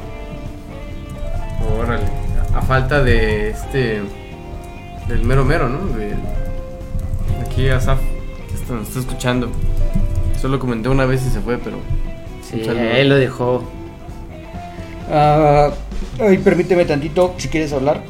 Órale. 1.81 2.05
A 2.55 2.63
falta 2.63 3.03
de 3.03 3.51
este. 3.51 4.03
Del 5.09 5.23
mero 5.25 5.45
mero, 5.45 5.69
¿no? 5.69 5.87
De 5.97 6.15
aquí 7.57 7.69
Asaf. 7.71 7.99
Que 8.49 8.55
está- 8.55 8.75
nos 8.75 8.89
está 8.89 9.01
escuchando. 9.01 9.49
Solo 10.41 10.59
comenté 10.59 10.89
una 10.91 11.07
vez 11.07 11.25
y 11.27 11.31
se 11.31 11.41
fue, 11.41 11.57
pero. 11.59 11.79
Sí, 12.43 12.61
él 12.63 13.09
lo 13.09 13.15
dejó. 13.17 13.65
Ah, 15.11 15.71
ay, 16.21 16.39
permíteme 16.39 16.85
tantito 16.85 17.35
si 17.39 17.49
quieres 17.49 17.73
hablar. 17.73 18.03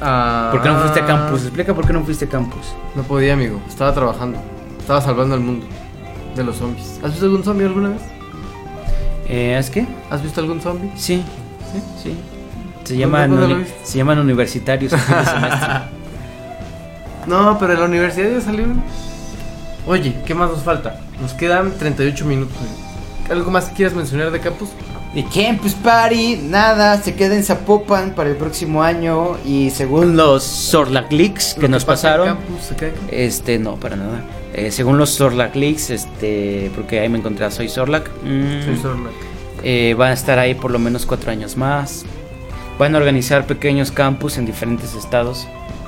Ah, 0.00 0.48
¿Por 0.50 0.62
qué 0.62 0.68
no 0.68 0.78
fuiste 0.80 1.00
a 1.00 1.06
campus? 1.06 1.42
Explica 1.42 1.74
por 1.74 1.86
qué 1.86 1.92
no 1.92 2.02
fuiste 2.02 2.24
a 2.26 2.28
campus. 2.28 2.74
No 2.94 3.02
podía, 3.04 3.34
amigo. 3.34 3.60
Estaba 3.68 3.94
trabajando. 3.94 4.38
Estaba 4.78 5.00
salvando 5.00 5.34
al 5.34 5.40
mundo 5.40 5.66
de 6.34 6.44
los 6.44 6.56
zombies. 6.56 7.00
¿Has 7.02 7.12
visto 7.12 7.26
algún 7.26 7.44
zombie 7.44 7.64
alguna 7.66 7.90
vez? 7.90 8.02
Eh, 9.28 9.56
¿Es 9.58 9.70
qué? 9.70 9.86
¿Has 10.10 10.22
visto 10.22 10.40
algún 10.40 10.60
zombie? 10.60 10.90
Sí, 10.96 11.22
¿Sí? 11.72 11.82
sí. 12.02 12.16
Se 12.84 12.94
¿Dónde- 12.94 12.98
llaman, 12.98 13.66
se 13.84 13.98
llaman 13.98 14.18
universitarios. 14.18 14.92
No, 17.26 17.58
pero 17.58 17.72
en 17.74 17.80
la 17.80 17.86
universidad 17.86 18.30
ya 18.30 18.40
salieron. 18.40 18.82
Oye, 19.86 20.14
¿qué 20.24 20.34
más 20.34 20.50
nos 20.50 20.62
falta? 20.62 21.00
Nos 21.20 21.32
quedan 21.32 21.72
38 21.78 22.24
minutos. 22.24 22.56
¿Algo 23.30 23.50
más 23.50 23.66
que 23.66 23.74
quieras 23.74 23.94
mencionar 23.94 24.30
de 24.30 24.40
campus? 24.40 24.68
De 25.14 25.24
Campus 25.24 25.72
Party, 25.72 26.36
nada, 26.42 27.00
se 27.00 27.14
queda 27.14 27.34
en 27.36 27.42
Zapopan 27.42 28.10
para 28.14 28.28
el 28.28 28.36
próximo 28.36 28.82
año 28.82 29.38
y 29.46 29.70
según 29.70 30.14
los 30.14 30.42
Sorlac 30.42 31.10
Leaks 31.10 31.54
que 31.58 31.68
nos 31.68 31.86
pasaron, 31.86 32.36
se 32.60 32.74
campus. 32.76 32.98
este, 33.10 33.58
no, 33.58 33.76
para 33.76 33.96
nada. 33.96 34.20
Eh, 34.52 34.70
según 34.70 34.98
los 34.98 35.10
Sorlac 35.10 35.54
Leaks, 35.56 35.88
este, 35.90 36.70
porque 36.74 37.00
ahí 37.00 37.08
me 37.08 37.18
encontré 37.18 37.46
a 37.46 37.50
Soy 37.50 37.68
Sorlac, 37.70 38.10
mm, 38.22 38.64
Soy 38.64 38.76
Sorlac. 38.76 39.12
eh, 39.62 39.94
van 39.96 40.10
a 40.10 40.14
estar 40.14 40.38
ahí 40.38 40.54
por 40.54 40.70
lo 40.70 40.78
menos 40.78 41.06
cuatro 41.06 41.30
años 41.30 41.56
más. 41.56 42.04
Van 42.78 42.94
a 42.94 42.98
organizar 42.98 43.46
pequeños 43.46 43.90
campus 43.92 44.36
en 44.36 44.44
diferentes 44.44 44.94
estados, 44.94 45.46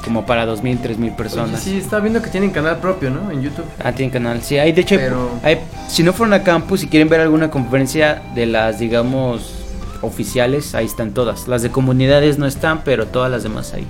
como 0.09 0.25
para 0.25 0.47
2.000, 0.47 0.81
3.000 0.81 0.97
Oye, 1.03 1.11
personas. 1.13 1.61
sí, 1.63 1.77
estaba 1.77 2.01
viendo 2.01 2.23
que 2.23 2.31
tienen 2.31 2.51
canal 2.51 2.79
propio, 2.79 3.11
¿no? 3.11 3.31
En 3.31 3.43
YouTube. 3.43 3.67
Ah, 3.85 3.93
tienen 3.93 4.11
canal. 4.11 4.41
Sí, 4.43 4.57
hay 4.57 4.73
de 4.73 4.81
hecho, 4.81 4.97
Pero- 4.97 5.31
hay- 5.43 5.59
si 5.87 6.03
no 6.03 6.15
fueron 6.15 6.33
a 6.33 6.43
campus 6.43 6.83
y 6.83 6.87
quieren 6.89 7.11
ver 7.11 7.21
alguna 7.21 7.51
conferencia 7.51 8.23
de 8.35 8.47
las, 8.47 8.79
digamos, 8.79 9.53
oficiales, 10.01 10.75
ahí 10.75 10.87
están 10.87 11.11
todas. 11.13 11.47
Las 11.47 11.61
de 11.63 11.71
comunidades 11.71 12.39
no 12.39 12.47
están, 12.47 12.81
pero 12.85 13.07
todas 13.07 13.31
las 13.31 13.43
demás 13.43 13.75
ahí. 13.75 13.87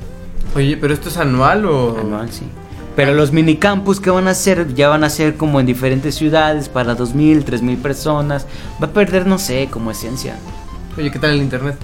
Oye, 0.57 0.77
¿pero 0.77 0.93
esto 0.93 1.09
es 1.09 1.17
anual 1.19 1.65
o...? 1.67 1.97
Anual, 2.01 2.33
sí. 2.33 2.43
Pero 2.97 3.15
los 3.15 3.33
minicampus 3.33 4.01
que 4.01 4.11
van 4.11 4.27
a 4.27 4.33
hacer, 4.33 4.75
ya 4.75 4.89
van 4.89 5.05
a 5.05 5.11
ser 5.11 5.37
como 5.37 5.61
en 5.61 5.67
diferentes 5.67 6.17
ciudades 6.17 6.69
para 6.69 6.97
2.000, 6.97 7.45
3.000 7.45 7.77
personas. 7.77 8.45
Va 8.83 8.89
a 8.89 8.91
perder, 8.91 9.25
no 9.25 9.39
sé, 9.39 9.69
como 9.71 9.93
esencia. 9.93 10.35
Oye, 10.97 11.13
¿qué 11.13 11.21
tal 11.21 11.31
el 11.31 11.43
internet? 11.43 11.77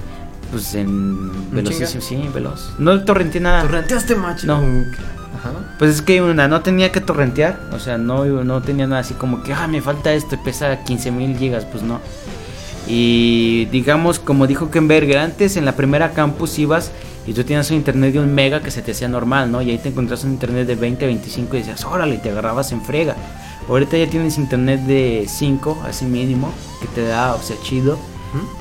Pues 0.55 0.73
en 0.77 1.51
velocísimo, 1.51 2.01
sí, 2.01 2.31
veloz. 2.33 2.71
No 2.79 3.03
torrenté 3.03 3.40
nada. 3.40 3.62
¿Torrenteaste, 3.62 4.14
macho? 4.14 4.47
No. 4.47 4.55
Ajá. 4.55 5.51
Pues 5.81 5.97
es 5.97 6.01
que 6.01 6.23
una, 6.23 6.47
no 6.47 6.61
tenía 6.61 6.93
que 6.93 7.01
torrentear, 7.01 7.59
o 7.73 7.81
sea, 7.81 7.99
no, 7.99 8.25
no 8.25 8.62
tenía 8.62 8.87
nada 8.87 9.01
así 9.01 9.14
como 9.14 9.43
que, 9.43 9.53
ah, 9.53 9.67
me 9.67 9.83
falta 9.83 10.12
esto, 10.12 10.37
y 10.37 10.38
pesa 10.38 10.85
15 10.85 11.11
mil 11.11 11.37
gigas, 11.37 11.64
pues 11.64 11.83
no. 11.83 12.01
Y 12.87 13.64
digamos, 13.73 14.21
como 14.21 14.47
dijo 14.47 14.71
Kenberger, 14.71 15.19
antes 15.19 15.57
en 15.57 15.64
la 15.64 15.75
primera 15.75 16.12
campus 16.12 16.57
ibas 16.61 16.93
y 17.27 17.33
tú 17.33 17.43
tenías 17.43 17.69
un 17.73 17.79
internet 17.79 18.12
de 18.12 18.21
un 18.21 18.33
mega 18.33 18.61
que 18.62 18.71
se 18.71 18.81
te 18.81 18.93
hacía 18.93 19.09
normal, 19.09 19.51
¿no? 19.51 19.61
Y 19.61 19.73
ahí 19.73 19.79
te 19.79 19.88
encontrás 19.88 20.23
un 20.23 20.35
internet 20.35 20.69
de 20.69 20.77
20, 20.77 21.05
25 21.05 21.57
y 21.57 21.59
decías, 21.59 21.85
órale, 21.85 22.14
y 22.14 22.19
te 22.19 22.31
agarrabas 22.31 22.71
en 22.71 22.81
frega. 22.81 23.17
Ahorita 23.69 23.97
ya 23.97 24.09
tienes 24.09 24.38
internet 24.38 24.83
de 24.83 25.27
5, 25.29 25.83
así 25.85 26.05
mínimo, 26.05 26.55
que 26.81 26.87
te 26.87 27.03
da, 27.03 27.35
o 27.35 27.43
sea, 27.43 27.57
chido. 27.61 27.99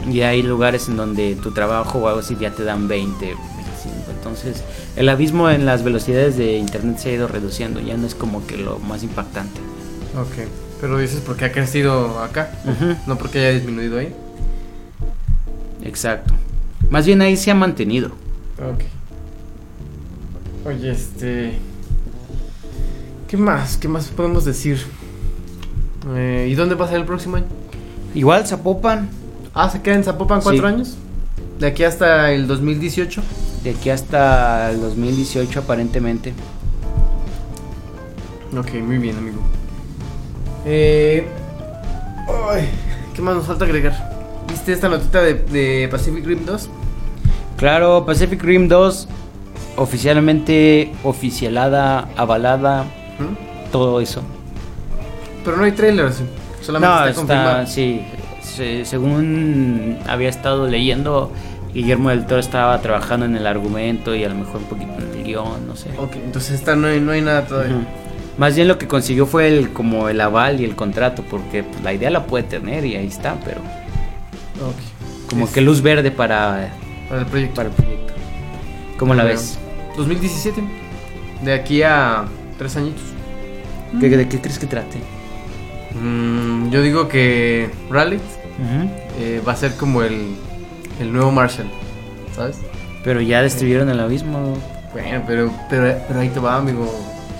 Y 0.10 0.22
hay 0.22 0.42
lugares 0.44 0.88
en 0.88 0.98
donde 0.98 1.36
tu 1.36 1.52
trabajo 1.52 2.00
o 2.00 2.08
algo 2.08 2.20
así 2.20 2.38
ya 2.40 2.52
te 2.52 2.64
dan 2.64 2.88
20, 2.88 3.26
25. 3.26 3.38
Entonces, 4.12 4.64
el 4.96 5.10
abismo 5.10 5.50
en 5.50 5.66
las 5.66 5.84
velocidades 5.84 6.38
de 6.38 6.58
internet 6.58 6.98
se 6.98 7.10
ha 7.10 7.14
ido 7.14 7.28
reduciendo. 7.28 7.80
Ya 7.80 7.98
no 7.98 8.08
es 8.08 8.16
como 8.16 8.46
que 8.46 8.58
lo 8.58 8.80
más 8.80 9.04
impactante. 9.04 9.60
Ok. 10.16 10.48
Pero 10.82 10.98
dices 10.98 11.22
porque 11.26 11.46
ha 11.46 11.52
crecido 11.52 12.20
acá, 12.20 12.52
no 13.08 13.18
porque 13.18 13.40
haya 13.40 13.52
disminuido 13.52 14.00
ahí. 14.00 14.14
Exacto. 15.84 16.34
Más 16.90 17.06
bien 17.06 17.22
ahí 17.22 17.38
se 17.38 17.52
ha 17.52 17.56
mantenido. 17.56 18.10
Ok. 18.58 18.84
Oye, 20.66 20.92
este. 20.92 21.54
¿Qué 23.28 23.38
más? 23.38 23.78
¿Qué 23.78 23.88
más 23.88 24.08
podemos 24.10 24.46
decir? 24.46 24.86
Eh, 26.16 26.48
¿Y 26.50 26.56
dónde 26.56 26.76
va 26.76 26.86
a 26.86 26.90
ser 26.90 27.00
el 27.00 27.06
próximo 27.06 27.38
año? 27.38 27.48
Igual 28.14 28.46
Zapopan, 28.46 29.10
Ah, 29.54 29.70
se 29.70 29.82
queda 29.82 29.96
en 29.96 30.04
Zapopan 30.04 30.42
cuatro 30.42 30.68
Sí. 30.68 30.74
años. 30.74 30.96
De 31.60 31.68
aquí 31.68 31.84
hasta 31.84 32.32
el 32.32 32.48
2018. 32.48 33.22
de 33.64 33.70
aquí 33.70 33.90
hasta 33.90 34.72
el 34.72 34.82
2018 34.82 35.60
aparentemente. 35.62 36.34
Ok, 38.58 38.74
muy 38.84 38.98
bien, 38.98 39.18
amigo. 39.18 39.38
Eh. 40.66 41.26
ay, 42.52 42.68
¿Qué 43.16 43.22
más 43.22 43.36
nos 43.36 43.46
falta 43.46 43.64
agregar? 43.66 44.12
¿Viste 44.50 44.74
esta 44.74 44.90
notita 44.90 45.22
de, 45.22 45.36
de 45.36 45.88
Pacific 45.90 46.26
Rim 46.26 46.46
2? 46.46 46.70
Claro, 47.58 48.06
Pacific 48.06 48.42
Rim 48.44 48.68
2 48.68 49.08
oficialmente 49.78 50.92
oficialada, 51.04 52.10
avalada, 52.18 52.84
¿Mm? 52.84 53.72
todo 53.72 54.02
eso. 54.02 54.22
Pero 55.46 55.58
no 55.58 55.64
hay 55.64 55.72
trailers. 55.72 56.22
Solamente 56.62 56.94
no, 56.96 57.08
está, 57.08 57.16
confirmado. 57.16 57.62
está, 57.62 57.72
según 58.54 59.98
había 60.08 60.30
estado 60.30 60.68
leyendo, 60.68 61.32
Guillermo 61.74 62.10
del 62.10 62.26
Toro 62.26 62.40
estaba 62.40 62.80
trabajando 62.82 63.26
en 63.26 63.36
el 63.36 63.48
argumento 63.48 64.14
y 64.16 64.24
a 64.24 64.30
lo 64.30 64.36
mejor 64.36 64.58
un 64.58 64.66
poquito 64.66 64.92
en 65.00 65.18
el 65.20 65.24
guion, 65.24 65.68
no 65.68 65.76
sé. 65.76 65.90
Ok, 65.98 66.16
entonces 66.24 66.52
esta 66.52 66.76
no 66.76 66.88
hay, 66.88 67.00
no 67.02 67.12
hay 67.12 67.22
nada 67.22 67.46
todavía. 67.46 67.78
Más 68.38 68.56
bien 68.56 68.68
lo 68.68 68.78
que 68.78 68.88
consiguió 68.88 69.26
fue 69.26 69.48
el 69.48 69.72
como 69.74 70.10
el 70.10 70.20
aval 70.22 70.60
y 70.62 70.66
el 70.66 70.76
contrato, 70.76 71.24
porque 71.30 71.64
pues, 71.64 71.84
la 71.84 71.94
idea 71.94 72.10
la 72.10 72.26
puede 72.26 72.44
tener 72.44 72.86
y 72.86 72.96
ahí 72.96 73.08
está, 73.08 73.36
pero 73.46 73.60
Ok. 73.60 75.30
como 75.30 75.46
Es 75.46 75.52
que 75.52 75.62
luz 75.62 75.82
verde 75.82 76.12
para, 76.12 76.74
Para 77.10 77.22
el 77.22 77.28
proyecto. 77.28 77.56
para 77.56 77.70
el 77.70 77.76
proyecto. 77.76 78.14
¿Cómo 78.98 79.14
la 79.16 79.24
ves? 79.24 79.58
2017. 79.98 80.64
De 81.44 81.54
aquí 81.54 81.84
a 81.84 82.26
tres 82.58 82.76
añitos. 82.78 83.04
¿Qué- 84.00 84.10
¿De 84.10 84.28
qué 84.28 84.40
crees 84.42 84.58
que 84.58 84.66
trate? 84.66 84.98
Mm, 86.02 86.70
yo 86.72 86.82
digo 86.82 87.08
que 87.08 87.70
Eh, 89.20 89.42
va 89.48 89.54
a 89.54 89.56
ser 89.56 89.76
como 89.76 90.04
el, 90.04 90.36
el 91.00 91.12
nuevo 91.12 91.32
Marshall. 91.32 91.68
¿Sabes? 92.36 92.58
Pero 93.04 93.22
ya 93.22 93.42
destruyeron 93.42 93.90
el 93.90 94.00
abismo. 94.00 94.58
Bueno, 94.94 95.24
pero, 95.28 95.52
pero, 95.70 95.98
pero 96.08 96.20
ahí 96.20 96.30
te 96.30 96.40
va, 96.40 96.58
amigo. 96.58 96.90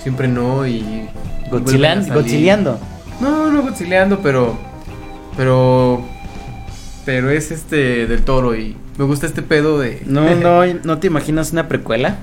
Siempre 0.02 0.28
no 0.28 0.68
y. 0.68 1.08
Godzilleando. 1.50 2.80
No, 3.22 3.52
no 3.52 3.62
Godzilleando, 3.62 4.20
pero. 4.20 4.58
Pero. 5.38 6.04
Pero 7.06 7.30
es 7.30 7.52
este 7.52 8.08
del 8.08 8.24
toro 8.24 8.56
y 8.56 8.78
me 8.98 9.06
gusta 9.06 9.26
este 9.26 9.42
pedo 9.42 9.80
de. 9.80 10.02
No, 10.06 10.36
no, 10.36 10.66
no 10.84 11.00
te 11.00 11.08
imaginas 11.08 11.52
una 11.52 11.68
precuela. 11.68 12.18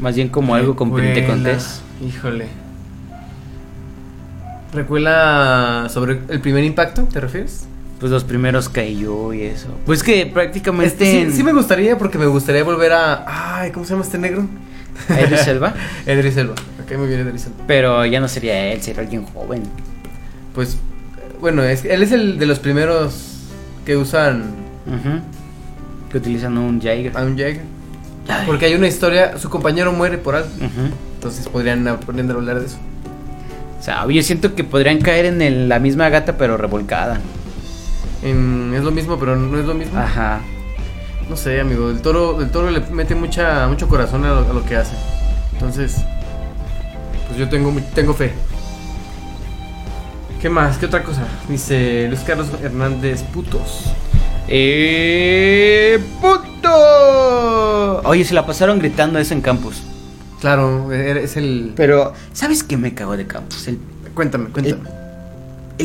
Más 0.00 0.14
bien 0.14 0.28
como 0.28 0.54
algo 0.54 0.76
con 0.76 0.88
Recuela, 0.90 1.14
Pentecontés. 1.14 1.82
Híjole. 2.06 2.46
¿Recuela 4.72 5.86
sobre 5.90 6.20
el 6.28 6.40
primer 6.40 6.62
impacto, 6.62 7.02
te 7.04 7.20
refieres? 7.20 7.67
Pues 8.00 8.12
los 8.12 8.22
primeros 8.24 8.68
Kaiju 8.68 9.32
y 9.32 9.42
eso. 9.42 9.68
Pues 9.84 10.02
que 10.02 10.26
prácticamente. 10.26 10.86
Este, 10.92 11.10
sí, 11.10 11.18
en- 11.18 11.32
sí 11.32 11.42
me 11.42 11.52
gustaría 11.52 11.98
porque 11.98 12.16
me 12.18 12.26
gustaría 12.26 12.62
volver 12.64 12.92
a. 12.92 13.58
Ay, 13.60 13.72
¿cómo 13.72 13.84
se 13.84 13.92
llama 13.92 14.04
este 14.04 14.18
negro? 14.18 14.46
a 15.08 15.20
Idris 15.20 15.46
Elba. 15.48 15.74
Edris 16.06 16.36
Elba. 16.36 16.54
Ok, 16.84 16.96
muy 16.96 17.08
bien, 17.08 17.20
Edris 17.20 17.46
Elba. 17.46 17.56
Pero 17.66 18.06
ya 18.06 18.20
no 18.20 18.28
sería 18.28 18.66
él, 18.72 18.80
sería 18.82 19.02
alguien 19.02 19.24
joven. 19.26 19.62
Pues, 20.54 20.76
bueno, 21.40 21.62
es, 21.64 21.84
él 21.84 22.02
es 22.02 22.12
el 22.12 22.38
de 22.38 22.46
los 22.46 22.58
primeros 22.60 23.44
que 23.84 23.96
usan 23.96 24.44
Ujú. 24.86 25.20
Que 26.10 26.18
utilizan 26.18 26.56
un 26.56 26.80
Jaeger. 26.80 27.16
a 27.16 27.22
un 27.22 27.36
Jäger. 27.36 27.62
Porque 28.46 28.66
hay 28.66 28.74
una 28.74 28.86
historia, 28.86 29.38
su 29.38 29.48
compañero 29.50 29.92
muere 29.92 30.18
por 30.18 30.34
algo. 30.36 30.48
Entonces 31.14 31.48
podrían 31.48 31.86
aprender 31.88 32.36
a 32.36 32.38
hablar 32.38 32.60
de 32.60 32.66
eso. 32.66 32.76
O 33.78 33.82
sea, 33.82 34.06
yo 34.08 34.22
siento 34.22 34.54
que 34.54 34.64
podrían 34.64 34.98
caer 35.00 35.24
en 35.26 35.40
el- 35.42 35.68
la 35.68 35.78
misma 35.78 36.08
gata, 36.10 36.36
pero 36.36 36.56
revolcada. 36.56 37.20
En- 38.22 38.72
es 38.74 38.82
lo 38.82 38.90
mismo, 38.90 39.18
pero 39.18 39.36
no 39.36 39.58
es 39.58 39.64
lo 39.66 39.74
mismo. 39.74 39.98
Ajá. 39.98 40.40
No 41.28 41.36
sé, 41.36 41.60
amigo. 41.60 41.90
El 41.90 42.00
toro, 42.00 42.40
el 42.40 42.50
toro 42.50 42.70
le 42.70 42.80
mete 42.80 43.14
mucha, 43.14 43.66
mucho 43.68 43.86
corazón 43.88 44.24
a 44.24 44.28
lo, 44.28 44.50
a 44.50 44.52
lo 44.52 44.64
que 44.64 44.76
hace. 44.76 44.94
Entonces, 45.52 45.96
pues 47.26 47.38
yo 47.38 47.48
tengo, 47.48 47.72
tengo 47.94 48.14
fe. 48.14 48.32
¿Qué 50.40 50.48
más? 50.48 50.78
¿Qué 50.78 50.86
otra 50.86 51.02
cosa? 51.02 51.22
Dice 51.48 52.06
Luis 52.08 52.20
Carlos 52.20 52.46
Hernández, 52.62 53.22
putos. 53.24 53.84
¡Eh! 54.48 55.98
¡Puto! 56.20 58.00
Oye, 58.04 58.24
se 58.24 58.34
la 58.34 58.46
pasaron 58.46 58.78
gritando 58.78 59.18
eso 59.18 59.34
en 59.34 59.40
campus. 59.40 59.82
Claro, 60.40 60.92
e- 60.92 61.24
es 61.24 61.36
el. 61.36 61.72
Pero, 61.76 62.12
¿sabes 62.32 62.62
qué 62.62 62.76
me 62.76 62.94
cago 62.94 63.16
de 63.16 63.26
campus? 63.26 63.66
El, 63.68 63.78
Cuéntame, 64.14 64.48
cuéntame. 64.50 64.82
el 64.88 64.88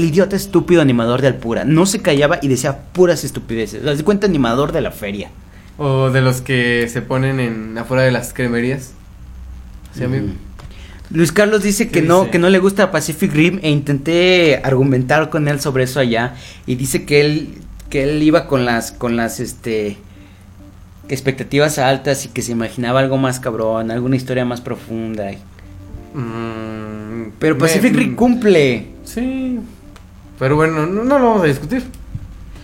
idiota 0.01 0.35
estúpido 0.35 0.81
animador 0.81 1.21
de 1.21 1.27
Alpura. 1.27 1.65
No 1.65 1.85
se 1.85 2.01
callaba 2.01 2.39
y 2.41 2.47
decía 2.47 2.79
puras 2.93 3.23
estupideces. 3.23 3.85
Haz 3.85 3.97
de 3.97 4.03
cuenta 4.03 4.27
animador 4.27 4.71
de 4.71 4.81
la 4.81 4.91
feria. 4.91 5.29
O 5.77 6.09
de 6.09 6.21
los 6.21 6.41
que 6.41 6.87
se 6.89 7.01
ponen 7.01 7.39
en 7.39 7.77
afuera 7.77 8.03
de 8.03 8.11
las 8.11 8.33
cremerías. 8.33 8.93
Sí. 9.95 10.05
Mm. 10.05 10.33
Luis 11.11 11.31
Carlos 11.31 11.61
dice 11.61 11.87
¿Qué 11.87 12.01
que 12.01 12.01
no, 12.01 12.31
que 12.31 12.39
no 12.39 12.49
le 12.49 12.59
gusta 12.59 12.91
Pacific 12.91 13.31
Rim 13.33 13.59
e 13.61 13.69
intenté 13.69 14.61
argumentar 14.63 15.29
con 15.29 15.47
él 15.47 15.59
sobre 15.59 15.83
eso 15.83 15.99
allá 15.99 16.35
y 16.65 16.75
dice 16.75 17.05
que 17.05 17.21
él 17.21 17.49
que 17.89 18.03
él 18.03 18.23
iba 18.23 18.47
con 18.47 18.65
las 18.65 18.91
con 18.91 19.15
las 19.15 19.39
este 19.39 19.97
expectativas 21.09 21.77
altas 21.77 22.25
y 22.25 22.29
que 22.29 22.41
se 22.41 22.53
imaginaba 22.53 22.99
algo 23.01 23.17
más 23.17 23.39
cabrón, 23.39 23.91
alguna 23.91 24.15
historia 24.15 24.45
más 24.45 24.61
profunda. 24.61 25.31
Mm, 26.13 27.31
Pero 27.39 27.55
me- 27.55 27.61
Pacific 27.61 27.93
Rim 27.93 28.11
mm, 28.13 28.15
cumple. 28.15 28.87
Sí. 29.03 29.59
Pero 30.43 30.57
bueno, 30.57 30.85
no, 30.85 31.03
no 31.05 31.19
lo 31.19 31.25
vamos 31.25 31.43
a 31.43 31.45
discutir. 31.45 31.83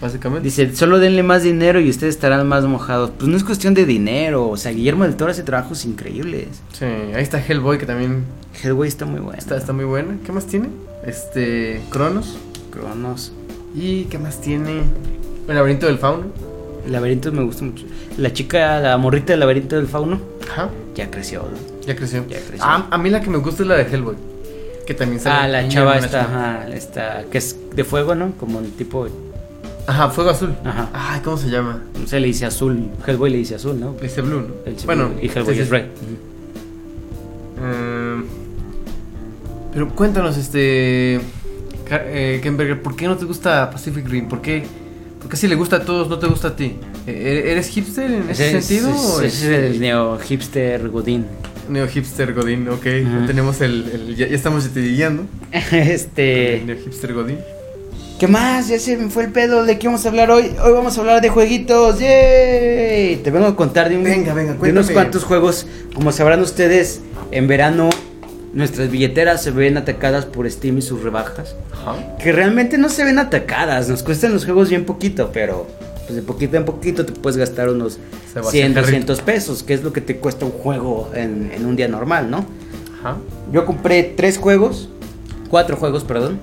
Básicamente. 0.02 0.44
Dice, 0.44 0.76
solo 0.76 1.00
denle 1.00 1.24
más 1.24 1.44
dinero 1.44 1.80
y 1.80 1.90
ustedes 1.90 2.16
estarán 2.16 2.46
más 2.46 2.66
mojados. 2.66 3.12
Pues 3.18 3.30
no 3.30 3.38
es 3.38 3.46
cuestión 3.46 3.74
de 3.74 3.86
dinero, 3.86 4.50
o 4.50 4.58
sea, 4.58 4.74
Guillermo 4.74 5.06
del 5.06 5.16
Toro 5.16 5.32
hace 5.32 5.44
trabajos 5.44 5.86
increíbles. 5.86 6.48
Sí, 6.74 6.84
ahí 6.84 7.24
está 7.24 7.42
Hellboy 7.42 7.78
que 7.78 7.86
también 7.86 8.26
Hellboy 8.62 8.86
está 8.90 9.06
muy 9.06 9.22
bueno. 9.22 9.40
está, 9.40 9.56
está 9.56 9.72
muy 9.72 9.86
buena. 9.86 10.18
¿Qué 10.26 10.34
más 10.34 10.46
tiene? 10.46 10.68
Este. 11.06 11.82
Cronos. 11.90 12.38
Cronos. 12.70 13.32
¿Y 13.74 14.04
qué 14.06 14.20
más 14.20 14.42
tiene? 14.42 14.82
El 15.48 15.56
laberinto 15.56 15.86
del 15.86 16.00
fauno. 16.00 16.26
El 16.86 16.92
laberinto 16.92 17.32
me 17.32 17.44
gusta 17.44 17.64
mucho. 17.64 17.86
La 18.18 18.34
chica, 18.34 18.82
la 18.82 18.98
morrita 18.98 19.32
del 19.32 19.40
laberinto 19.40 19.78
del 19.78 19.88
fauno, 19.88 20.20
Ajá. 20.52 20.68
ya 20.96 21.10
creció. 21.10 21.46
Ya 21.88 21.96
creció. 21.96 22.28
Ya 22.28 22.40
creció. 22.42 22.60
Ah, 22.62 22.88
a 22.92 22.98
mí 22.98 23.10
la 23.10 23.22
que 23.22 23.30
me 23.30 23.38
gusta 23.38 23.64
es 23.64 23.70
la 23.70 23.76
de 23.76 23.84
Hellboy. 23.84 24.16
Que 24.90 24.96
también 24.96 25.22
sale. 25.22 25.36
Ah, 25.44 25.48
la 25.48 25.68
chava 25.70 26.00
esta, 26.00 26.22
ajá, 26.22 26.68
esta, 26.74 27.24
que 27.32 27.38
es 27.38 27.56
de 27.76 27.84
fuego, 27.84 28.16
¿no? 28.16 28.32
Como 28.40 28.58
un 28.58 28.72
tipo, 28.72 29.08
Ajá, 29.86 30.10
fuego 30.10 30.32
azul. 30.32 30.56
Ajá. 30.66 30.90
Ay, 30.94 31.22
¿cómo 31.24 31.38
se 31.38 31.48
llama? 31.48 31.84
no 31.94 32.08
sé, 32.08 32.20
le 32.20 32.26
dice 32.26 32.48
azul, 32.48 32.90
Hellboy 33.06 33.30
le 33.30 33.38
dice 33.38 33.54
azul, 33.54 33.80
¿no? 33.80 33.94
Dice 34.02 34.22
Blue, 34.24 34.42
¿no? 34.42 34.48
El 34.66 34.74
bueno, 34.88 35.12
y 35.22 35.28
Hellboy 35.28 35.54
sí, 35.54 35.60
es 35.62 35.68
sí. 35.68 35.72
red. 35.72 35.86
Eh, 37.62 38.22
pero 39.74 39.90
cuéntanos, 39.90 40.38
este. 40.38 41.20
Eh, 41.92 42.40
Kenberger, 42.42 42.82
¿por 42.82 42.96
qué 42.96 43.06
no 43.06 43.16
te 43.16 43.26
gusta 43.26 43.70
Pacific 43.70 44.08
Rim? 44.10 44.28
¿Por 44.28 44.42
qué, 44.42 44.64
por 45.22 45.30
qué 45.30 45.38
si 45.38 45.48
le 45.48 45.54
gusta 45.54 45.76
a 45.76 45.86
todos, 45.86 46.10
no 46.10 46.18
te 46.18 46.26
gusta 46.26 46.48
a 46.48 46.56
ti? 46.56 46.78
Eh, 47.06 47.44
¿Eres 47.52 47.68
hipster 47.68 48.10
en 48.10 48.28
ese, 48.28 48.58
es- 48.58 48.66
sentido? 48.66 48.90
o 48.90 49.22
Ese 49.22 49.28
es 49.68 49.74
el 49.76 49.80
neo 49.80 50.18
hipster 50.18 50.90
Godín. 50.90 51.26
Neo 51.70 51.88
hipster 51.88 52.34
Godín, 52.34 52.68
ok. 52.70 52.84
Tenemos 53.28 53.62
el. 53.62 53.90
el- 53.94 54.16
ya, 54.16 54.28
ya 54.28 54.36
estamos 54.36 54.74
guiando. 54.74 55.26
este. 55.72 56.64
Neo 56.66 56.76
hipster 56.84 57.14
Godín. 57.14 57.38
¿Qué 58.20 58.28
más? 58.28 58.68
Ya 58.68 58.78
se 58.80 58.98
me 58.98 59.10
fue 59.10 59.24
el 59.26 59.32
pedo. 59.32 59.64
¿De 59.64 59.80
qué 59.80 59.88
vamos 59.88 60.06
a 60.06 60.10
hablar 60.10 60.30
hoy? 60.32 60.52
Hoy 60.62 60.74
vamos 60.74 60.98
a 60.98 61.02
hablar 61.02 61.22
de 61.22 61.30
jueguitos. 61.30 62.00
¡Yay! 62.00 63.18
Te 63.24 63.32
vengo 63.32 63.46
a 63.48 63.56
contar 63.56 63.88
de, 63.90 63.96
un- 63.98 64.04
Venga, 64.04 64.34
venga, 64.34 64.54
de 64.56 64.72
unos 64.72 64.92
cuantos 64.92 65.24
juegos. 65.24 65.68
Como 65.96 66.12
sabrán 66.12 66.42
ustedes, 66.42 67.00
en 67.32 67.48
verano 67.48 67.90
nuestras 68.52 68.90
billeteras 68.90 69.44
se 69.44 69.52
ven 69.52 69.78
atacadas 69.78 70.26
por 70.26 70.50
Steam 70.50 70.80
y 70.80 70.82
sus 70.82 71.02
rebajas. 71.04 71.56
Ajá. 71.72 72.18
Que 72.18 72.32
realmente 72.34 72.78
no 72.78 72.90
se 72.90 73.04
ven 73.06 73.20
atacadas. 73.20 73.88
Nos 73.88 74.04
cuestan 74.04 74.34
los 74.34 74.44
juegos 74.44 74.70
bien 74.70 74.84
poquito, 74.86 75.30
pero 75.32 75.68
pues 76.10 76.16
de 76.16 76.24
poquito 76.24 76.58
en 76.58 76.66
poquito 76.66 77.06
te 77.06 77.12
puedes 77.12 77.38
gastar 77.38 77.70
unos 77.70 78.00
Se 78.34 78.40
vacía 78.40 78.64
100, 78.64 78.66
el 78.66 78.74
carrito. 78.74 79.14
200 79.14 79.22
pesos, 79.22 79.62
que 79.62 79.76
es 79.76 79.84
lo 79.84 79.94
que 79.94 80.02
te 80.02 80.18
cuesta 80.18 80.44
un 80.44 80.52
juego 80.52 81.12
en, 81.14 81.52
en 81.54 81.68
un 81.68 81.76
día 81.76 81.88
normal, 81.88 82.32
¿no? 82.32 82.48
Ajá. 83.00 83.18
Yo 83.54 83.64
compré 83.64 84.02
tres 84.02 84.40
juegos, 84.40 84.90
cuatro 85.52 85.78
juegos, 85.78 86.04
perdón. 86.04 86.40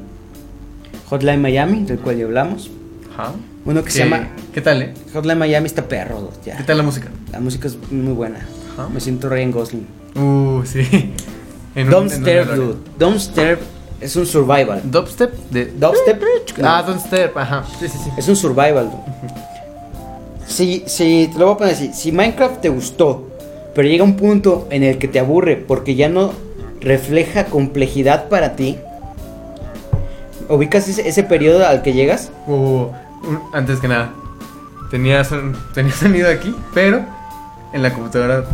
Hotline 1.10 1.42
Miami, 1.42 1.82
del 1.82 1.98
cual 1.98 2.16
ya 2.16 2.26
hablamos. 2.26 2.70
Ajá. 3.12 3.32
Uno 3.64 3.80
que 3.80 3.86
¿Qué, 3.86 3.90
se 3.90 3.98
llama 4.04 4.28
¿Qué 4.54 4.60
tal, 4.60 4.82
eh? 4.82 4.94
Hotline 5.12 5.36
Miami 5.36 5.66
está 5.66 5.88
perro, 5.88 6.30
ya. 6.44 6.56
¿Qué 6.56 6.62
tal 6.62 6.76
la 6.76 6.84
música? 6.84 7.08
La 7.32 7.40
música 7.40 7.66
es 7.66 7.76
muy 7.90 8.12
buena. 8.12 8.38
Ajá. 8.72 8.88
Me 8.88 9.00
siento 9.00 9.28
Ryan 9.28 9.50
Gosling. 9.50 9.86
Uh, 10.14 10.64
sí. 10.64 11.12
Don't 11.90 12.12
dude. 12.12 12.76
Don't 12.96 13.20
es 14.00 14.14
un 14.14 14.26
survival. 14.26 14.80
Dubstep 14.84 15.34
de 15.50 15.66
Dubstep. 15.66 16.22
Ah, 16.62 16.84
Don't 16.86 17.00
Step, 17.00 17.36
ajá. 17.36 17.64
Sí, 17.80 17.88
sí, 17.88 17.98
sí. 17.98 18.10
Es 18.16 18.28
un 18.28 18.36
survival. 18.36 18.90
dude. 18.90 19.45
Si, 20.46 20.84
si, 20.86 21.28
te 21.32 21.38
lo 21.38 21.46
voy 21.46 21.54
a 21.54 21.58
poner 21.58 21.74
así. 21.74 21.92
Si 21.92 22.12
Minecraft 22.12 22.60
te 22.60 22.68
gustó, 22.68 23.28
pero 23.74 23.88
llega 23.88 24.04
un 24.04 24.16
punto 24.16 24.66
en 24.70 24.82
el 24.84 24.98
que 24.98 25.08
te 25.08 25.18
aburre 25.18 25.56
porque 25.56 25.94
ya 25.94 26.08
no 26.08 26.32
refleja 26.80 27.46
complejidad 27.46 28.28
para 28.28 28.54
ti. 28.56 28.78
¿Ubicas 30.48 30.88
ese, 30.88 31.08
ese 31.08 31.24
periodo 31.24 31.66
al 31.66 31.82
que 31.82 31.92
llegas? 31.92 32.30
Uh, 32.46 32.52
un- 32.52 33.40
antes 33.52 33.80
que 33.80 33.88
nada, 33.88 34.12
tenía, 34.90 35.24
son- 35.24 35.56
tenía 35.74 35.92
sonido 35.94 36.30
aquí, 36.30 36.54
pero 36.72 37.04
en 37.72 37.82
la 37.82 37.92
computadora 37.92 38.44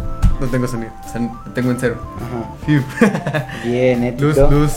no 0.40 0.46
tengo 0.46 0.66
sonido. 0.66 0.90
O 1.06 1.08
sea, 1.12 1.20
tengo 1.54 1.70
en 1.70 1.76
cero. 1.78 1.96
Ajá. 2.16 3.46
Bien, 3.64 4.16
luz, 4.18 4.38
ético. 4.38 4.50
luz, 4.50 4.72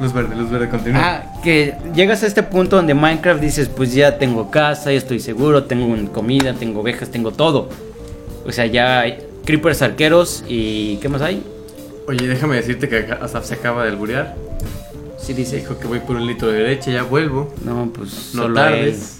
luz 0.00 0.12
verde, 0.14 0.34
luz 0.36 0.50
verde, 0.50 0.68
continúa. 0.70 1.00
Ah, 1.04 1.27
que 1.42 1.74
llegas 1.94 2.22
a 2.22 2.26
este 2.26 2.42
punto 2.42 2.76
donde 2.76 2.94
Minecraft 2.94 3.40
dices, 3.40 3.68
pues 3.68 3.92
ya 3.94 4.18
tengo 4.18 4.50
casa, 4.50 4.92
ya 4.92 4.98
estoy 4.98 5.20
seguro, 5.20 5.64
tengo 5.64 6.12
comida, 6.12 6.54
tengo 6.54 6.80
ovejas, 6.80 7.10
tengo 7.10 7.30
todo. 7.32 7.68
O 8.46 8.52
sea, 8.52 8.66
ya 8.66 9.00
hay 9.00 9.18
creepers 9.44 9.82
arqueros 9.82 10.44
y 10.48 10.96
¿qué 10.96 11.08
más 11.08 11.22
hay? 11.22 11.42
Oye, 12.06 12.26
déjame 12.26 12.56
decirte 12.56 12.88
que 12.88 12.96
Asaf 13.20 13.44
se 13.44 13.54
acaba 13.54 13.82
de 13.84 13.90
alburear. 13.90 14.34
Sí 15.18 15.32
dice, 15.34 15.56
Dijo 15.56 15.78
que 15.78 15.86
voy 15.86 15.98
por 16.00 16.16
un 16.16 16.26
litro 16.26 16.48
de 16.48 16.60
leche, 16.62 16.92
ya 16.92 17.02
vuelvo. 17.02 17.52
no, 17.64 17.90
pues 17.94 18.30
No 18.34 18.42
solo 18.44 18.54
tardes. 18.54 19.18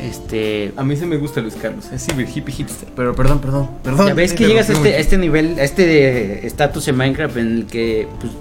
él. 0.00 0.10
Este, 0.10 0.72
A 0.76 0.84
mí 0.84 0.96
sí 0.96 1.06
me 1.06 1.16
gusta 1.16 1.40
Luis 1.40 1.54
Carlos, 1.54 1.86
es 1.92 2.04
ciber 2.04 2.28
hippie 2.28 2.52
hipster. 2.54 2.88
Pero 2.94 3.14
perdón, 3.14 3.38
perdón, 3.40 3.70
perdón. 3.82 4.08
ya 4.08 4.14
ves 4.14 4.34
que 4.34 4.46
llegas 4.46 4.68
a 4.68 4.74
este, 4.74 4.94
a 4.94 4.98
este 4.98 5.16
nivel, 5.16 5.58
a 5.58 5.62
este 5.62 6.46
estatus 6.46 6.86
en 6.88 6.96
Minecraft 6.96 7.36
en 7.38 7.56
el 7.58 7.66
que 7.66 8.06
pues, 8.20 8.32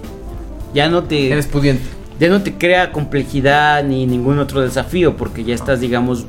ya 0.74 0.90
no 0.90 1.04
te 1.04 1.32
Eres 1.32 1.48
pudiente. 1.48 1.84
Ya 2.24 2.30
no 2.30 2.42
te 2.42 2.54
crea 2.54 2.94
complejidad 2.94 3.84
ni 3.84 4.06
ningún 4.06 4.40
otro 4.40 4.62
desafío 4.62 5.18
porque 5.18 5.44
ya 5.44 5.54
estás 5.54 5.82
digamos 5.82 6.26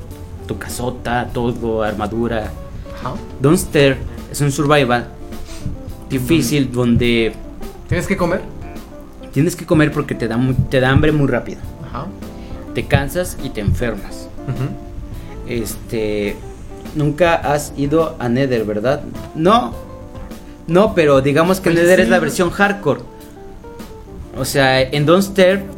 tu 0.49 0.59
casota, 0.59 1.29
todo, 1.33 1.85
armadura. 1.85 2.51
Ajá. 2.99 3.15
Don't 3.41 3.57
Stare 3.57 3.99
es 4.29 4.41
un 4.41 4.51
survival 4.51 5.07
difícil 6.11 6.73
donde 6.73 7.33
¿Tienes 7.89 8.09
que 8.09 8.17
comer? 8.17 8.41
tienes 9.33 9.55
que 9.55 9.67
comer 9.67 9.93
porque 9.93 10.17
te 10.17 10.27
da, 10.27 10.37
te 10.69 10.81
da 10.81 10.91
hambre 10.91 11.13
muy 11.13 11.29
rápido. 11.29 11.61
Ajá. 11.89 12.07
Te 12.75 12.87
cansas 12.87 13.39
y 13.45 13.51
te 13.51 13.61
enfermas. 13.61 14.29
Este, 15.47 16.35
nunca 16.97 17.37
has 17.37 17.73
ido 17.77 18.17
a 18.19 18.29
Nether, 18.29 18.65
¿verdad? 18.65 19.03
No. 19.37 19.73
No, 20.67 20.93
pero 20.97 21.21
digamos 21.21 21.61
que 21.61 21.71
Nether 21.71 22.01
es 22.01 22.09
la 22.09 22.19
versión 22.19 22.51
hardcore. 22.51 23.03
O 24.37 24.45
sea, 24.45 24.83
en 24.83 25.07
Don't 25.07 25.23
Stare 25.23 25.74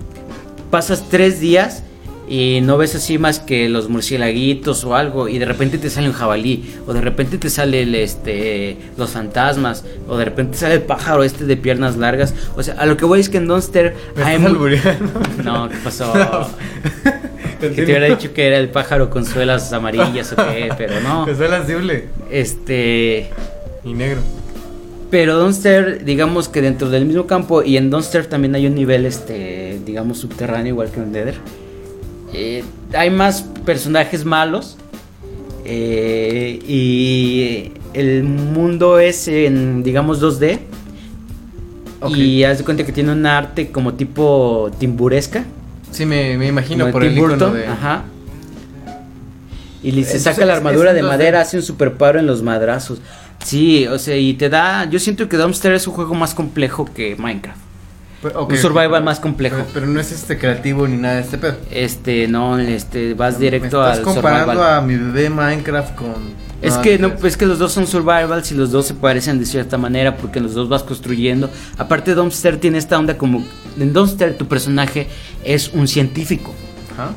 pasas 0.70 1.04
tres 1.10 1.40
días 1.40 1.82
y 2.28 2.58
no 2.62 2.76
ves 2.76 2.96
así 2.96 3.18
más 3.18 3.38
que 3.38 3.68
los 3.68 3.88
murciélaguitos 3.88 4.82
o 4.84 4.96
algo 4.96 5.28
y 5.28 5.38
de 5.38 5.44
repente 5.44 5.78
te 5.78 5.88
sale 5.90 6.08
un 6.08 6.12
jabalí 6.12 6.74
o 6.86 6.92
de 6.92 7.00
repente 7.00 7.38
te 7.38 7.48
sale 7.50 7.82
el, 7.82 7.94
este 7.94 8.76
los 8.96 9.10
fantasmas 9.10 9.84
o 10.08 10.16
de 10.16 10.24
repente 10.24 10.58
sale 10.58 10.74
el 10.74 10.82
pájaro 10.82 11.22
este 11.22 11.44
de 11.44 11.56
piernas 11.56 11.96
largas 11.96 12.34
o 12.56 12.62
sea 12.64 12.74
a 12.74 12.86
lo 12.86 12.96
que 12.96 13.04
voy 13.04 13.20
es 13.20 13.28
que 13.28 13.36
en 13.36 13.46
Me 13.46 13.54
hay 13.54 14.34
estás 14.34 14.40
mu- 14.40 14.46
albureando. 14.48 15.20
no 15.44 15.68
qué 15.68 15.76
pasó 15.84 16.12
No. 16.16 16.48
que 17.60 17.68
te 17.70 17.84
hubiera 17.84 18.06
dicho 18.06 18.34
que 18.34 18.46
era 18.48 18.58
el 18.58 18.68
pájaro 18.70 19.08
con 19.08 19.24
suelas 19.24 19.72
amarillas 19.72 20.30
o 20.32 20.36
qué, 20.36 20.68
pero 20.76 21.00
no. 21.00 21.24
Sensible. 21.24 22.04
Este. 22.30 23.30
Y 23.82 23.94
negro. 23.94 24.20
Pero 25.10 25.38
Donster, 25.38 26.04
digamos 26.04 26.48
que 26.48 26.60
dentro 26.60 26.90
del 26.90 27.06
mismo 27.06 27.26
campo 27.26 27.62
y 27.62 27.76
en 27.76 27.90
Donster 27.90 28.26
también 28.26 28.54
hay 28.54 28.66
un 28.66 28.74
nivel, 28.74 29.06
este, 29.06 29.80
digamos, 29.84 30.18
subterráneo 30.18 30.72
igual 30.72 30.90
que 30.90 31.00
en 31.00 31.12
Nether. 31.12 31.34
Eh, 32.32 32.64
hay 32.92 33.10
más 33.10 33.42
personajes 33.64 34.24
malos 34.24 34.76
eh, 35.64 36.58
y 36.66 37.72
el 37.94 38.24
mundo 38.24 38.98
es 38.98 39.28
en, 39.28 39.82
digamos, 39.82 40.20
2D. 40.20 40.58
Ok. 42.00 42.16
Y 42.16 42.44
haz 42.44 42.58
de 42.58 42.64
cuenta 42.64 42.84
que 42.84 42.92
tiene 42.92 43.12
un 43.12 43.24
arte 43.26 43.70
como 43.70 43.94
tipo 43.94 44.70
timburesca. 44.78 45.44
Sí, 45.92 46.04
me, 46.04 46.36
me 46.36 46.48
imagino 46.48 46.84
como 46.84 46.92
por 46.92 47.04
el 47.04 47.16
icono 47.16 47.50
de... 47.50 47.66
Ajá. 47.66 48.04
Y 49.82 49.92
se 49.92 49.98
Entonces, 49.98 50.22
saca 50.22 50.44
la 50.44 50.54
armadura 50.54 50.92
de 50.92 51.00
un 51.00 51.06
2D. 51.06 51.10
madera, 51.10 51.40
hace 51.42 51.58
un 51.58 51.62
super 51.62 51.94
paro 51.94 52.18
en 52.18 52.26
los 52.26 52.42
madrazos. 52.42 53.00
Sí, 53.44 53.86
o 53.86 53.98
sea, 53.98 54.16
y 54.16 54.34
te 54.34 54.48
da. 54.48 54.84
Yo 54.90 54.98
siento 54.98 55.28
que 55.28 55.36
Dumpster 55.36 55.72
es 55.72 55.86
un 55.86 55.94
juego 55.94 56.14
más 56.14 56.34
complejo 56.34 56.84
que 56.92 57.14
Minecraft. 57.16 57.58
Pero- 58.22 58.46
un 58.46 58.56
survival 58.56 59.04
más 59.04 59.20
complejo. 59.20 59.56
Pero, 59.56 59.68
pero 59.74 59.86
no 59.86 60.00
es 60.00 60.10
este 60.10 60.38
creativo 60.38 60.88
ni 60.88 60.96
nada 60.96 61.16
de 61.16 61.20
este 61.20 61.38
pedo. 61.38 61.56
Este, 61.70 62.26
no, 62.26 62.58
este, 62.58 63.14
vas 63.14 63.38
directo 63.38 63.80
Me 63.82 63.90
estás 63.90 64.00
comparando 64.00 64.52
survival. 64.52 64.74
a 64.78 64.80
mi 64.80 64.96
bebé 64.96 65.30
Minecraft 65.30 65.94
con... 65.94 66.46
Es 66.62 66.74
No, 66.76 66.82
que 66.82 66.98
no, 66.98 67.08
es- 67.08 67.22
es 67.24 67.36
que 67.36 67.44
los 67.46 67.58
dos 67.58 67.72
son 67.72 67.86
survivals 67.86 68.50
y 68.50 68.54
los 68.54 68.70
dos 68.72 68.86
se 68.86 68.94
parecen 68.94 69.38
de 69.38 69.44
cierta 69.44 69.76
manera 69.76 70.16
porque 70.16 70.40
los 70.40 70.54
dos 70.54 70.68
vas 70.70 70.82
construyendo. 70.82 71.50
Aparte 71.76 72.14
Dumpster 72.14 72.56
tiene 72.58 72.78
esta 72.78 72.98
onda 72.98 73.18
como 73.18 73.44
en 73.78 73.92
Dumpster 73.92 74.36
tu 74.36 74.46
personaje 74.48 75.06
es 75.44 75.68
un 75.74 75.86
científico. 75.86 76.54
Ajá. 76.94 77.10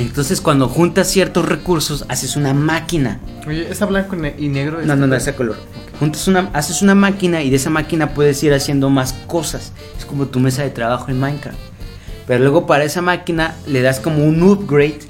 Entonces 0.00 0.40
cuando 0.40 0.68
juntas 0.68 1.08
ciertos 1.10 1.44
recursos 1.46 2.04
haces 2.08 2.36
una 2.36 2.54
máquina. 2.54 3.20
Oye, 3.46 3.70
¿esa 3.70 3.86
blanco 3.86 4.16
y 4.16 4.18
ne- 4.20 4.34
y 4.38 4.48
negro? 4.48 4.76
No, 4.76 4.80
este 4.80 4.88
no, 4.88 4.96
no, 4.96 5.06
pedo? 5.06 5.16
ese 5.16 5.34
color. 5.34 5.56
Juntas 5.98 6.26
una, 6.28 6.50
haces 6.54 6.80
una 6.82 6.94
máquina 6.94 7.42
y 7.42 7.50
de 7.50 7.56
esa 7.56 7.70
máquina 7.70 8.14
puedes 8.14 8.42
ir 8.42 8.54
haciendo 8.54 8.88
más 8.90 9.12
cosas. 9.26 9.72
Es 9.98 10.04
como 10.06 10.26
tu 10.26 10.40
mesa 10.40 10.62
de 10.62 10.70
trabajo 10.70 11.10
en 11.10 11.20
Minecraft. 11.20 11.58
Pero 12.26 12.40
luego 12.42 12.66
para 12.66 12.84
esa 12.84 13.02
máquina 13.02 13.54
le 13.66 13.82
das 13.82 14.00
como 14.00 14.24
un 14.24 14.42
upgrade 14.42 15.00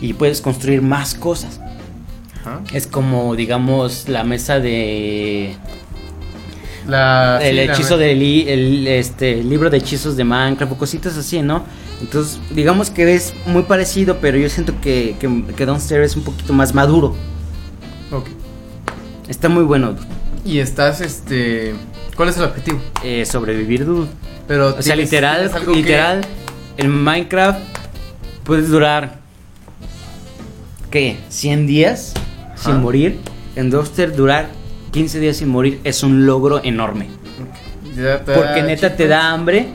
y 0.00 0.14
puedes 0.14 0.40
construir 0.40 0.82
más 0.82 1.14
cosas. 1.14 1.60
Ajá. 2.40 2.60
Es 2.72 2.86
como, 2.88 3.36
digamos, 3.36 4.08
la 4.08 4.24
mesa 4.24 4.58
de... 4.58 5.54
La, 6.88 7.38
el 7.40 7.54
sí, 7.56 7.60
hechizo 7.62 7.96
del 7.96 8.18
li- 8.18 8.48
el, 8.48 8.88
este, 8.88 9.36
libro 9.44 9.70
de 9.70 9.76
hechizos 9.76 10.16
de 10.16 10.24
Minecraft 10.24 10.72
o 10.72 10.76
cositas 10.76 11.16
así, 11.16 11.40
¿no? 11.40 11.62
Entonces, 12.00 12.40
digamos 12.50 12.90
que 12.90 13.14
es 13.14 13.32
muy 13.46 13.62
parecido, 13.62 14.18
pero 14.20 14.36
yo 14.38 14.48
siento 14.48 14.74
que, 14.80 15.14
que, 15.20 15.44
que 15.56 15.66
Downstairs 15.66 16.12
es 16.12 16.16
un 16.16 16.24
poquito 16.24 16.52
más 16.52 16.74
maduro. 16.74 17.14
Ok. 18.10 18.26
Está 19.28 19.48
muy 19.48 19.62
bueno, 19.64 19.94
Y 20.44 20.58
estás, 20.58 21.00
este... 21.00 21.74
¿Cuál 22.16 22.28
es 22.30 22.36
el 22.36 22.44
objetivo? 22.44 22.80
eh, 23.04 23.24
sobrevivir, 23.24 23.84
dude. 23.86 24.08
Pero 24.48 24.74
O 24.76 24.82
sea, 24.82 24.96
literal, 24.96 25.50
algo 25.54 25.72
que- 25.72 25.78
literal, 25.78 26.20
en 26.76 26.90
Minecraft 27.04 27.60
puedes 28.44 28.68
durar, 28.68 29.20
¿qué? 30.90 31.16
¿100 31.30 31.66
días 31.66 32.12
sin 32.56 32.80
morir? 32.80 33.20
En 33.56 33.70
Duster 33.70 34.14
durar 34.14 34.48
15 34.90 35.20
días 35.20 35.36
sin 35.38 35.48
morir 35.48 35.80
es 35.84 36.02
un 36.02 36.26
logro 36.26 36.60
enorme. 36.64 37.06
Porque 38.26 38.62
neta 38.62 38.96
te 38.96 39.06
da 39.06 39.30
hambre 39.32 39.68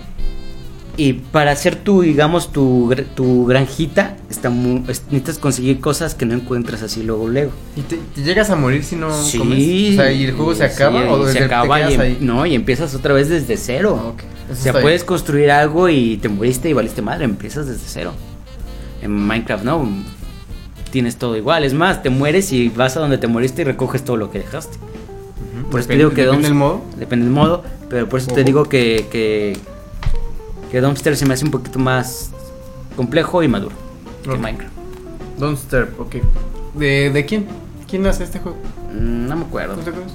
y 0.97 1.13
para 1.13 1.51
hacer 1.51 1.75
tu, 1.75 2.01
digamos, 2.01 2.51
tu, 2.51 2.93
tu 3.15 3.45
granjita, 3.45 4.17
está 4.29 4.49
necesitas 4.49 5.37
conseguir 5.37 5.79
cosas 5.79 6.15
que 6.15 6.25
no 6.25 6.33
encuentras 6.33 6.81
así 6.81 7.03
luego, 7.03 7.27
luego. 7.27 7.51
¿Y 7.75 7.81
te, 7.81 7.97
te 8.15 8.23
llegas 8.23 8.49
a 8.49 8.55
morir 8.55 8.83
si 8.83 8.95
no 8.95 9.11
Sí. 9.13 9.37
comes? 9.37 9.93
O 9.93 10.01
sea, 10.01 10.11
¿y 10.11 10.25
el 10.25 10.31
juego 10.33 10.55
se 10.55 10.67
sí, 10.67 10.73
acaba 10.73 11.05
y 11.05 11.07
o 11.07 11.27
se 11.27 11.43
acaba 11.43 11.77
te 11.85 11.91
y, 11.91 11.93
em- 11.93 12.01
ahí? 12.01 12.17
no, 12.19 12.45
y 12.47 12.55
empiezas 12.55 12.95
otra 12.95 13.13
vez 13.13 13.29
desde 13.29 13.57
cero. 13.57 14.15
Ah, 14.17 14.23
O 14.51 14.55
sea, 14.55 14.73
puedes 14.73 15.03
construir 15.03 15.51
algo 15.51 15.87
y 15.87 16.17
te 16.17 16.29
moriste 16.29 16.67
y 16.69 16.73
valiste 16.73 17.01
madre, 17.01 17.25
empiezas 17.25 17.67
desde 17.67 17.83
cero. 17.85 18.13
En 19.01 19.11
Minecraft 19.11 19.63
no, 19.63 19.87
tienes 20.91 21.17
todo 21.17 21.35
igual. 21.37 21.63
Es 21.63 21.73
más, 21.73 22.01
te 22.01 22.09
mueres 22.09 22.51
y 22.51 22.69
vas 22.69 22.97
a 22.97 23.01
donde 23.01 23.17
te 23.19 23.27
moriste 23.27 23.61
y 23.61 23.65
recoges 23.65 24.03
todo 24.03 24.17
lo 24.17 24.31
que 24.31 24.39
dejaste. 24.39 24.77
Por 25.69 25.79
eso 25.79 25.89
te 25.89 25.95
Depende- 25.95 25.97
digo 25.97 26.09
que 26.11 26.21
depende 26.23 26.47
del 26.47 26.55
modo. 26.55 26.81
Depende 26.97 27.25
del 27.25 27.33
modo, 27.33 27.63
pero 27.89 28.09
por 28.09 28.19
eso 28.19 28.31
te 28.33 28.43
digo 28.43 28.63
que, 28.65 29.05
que, 29.11 29.57
que 30.71 30.81
Dumpster 30.81 31.15
se 31.15 31.25
me 31.25 31.33
hace 31.33 31.45
un 31.45 31.51
poquito 31.51 31.79
más 31.79 32.31
complejo 32.95 33.43
y 33.43 33.47
maduro 33.47 33.75
que 34.23 34.31
Ok. 34.31 34.39
Minecraft. 34.39 34.73
Starve, 35.57 35.91
ok. 35.99 36.15
¿De, 36.75 37.09
¿De 37.11 37.25
quién? 37.25 37.45
¿Quién 37.89 38.05
hace 38.07 38.23
este 38.23 38.39
juego? 38.39 38.57
Mm, 38.93 39.27
No 39.27 39.35
me 39.35 39.45
acuerdo, 39.45 39.75
¿No 39.75 39.81
te 39.83 39.89
acuerdas? 39.91 40.13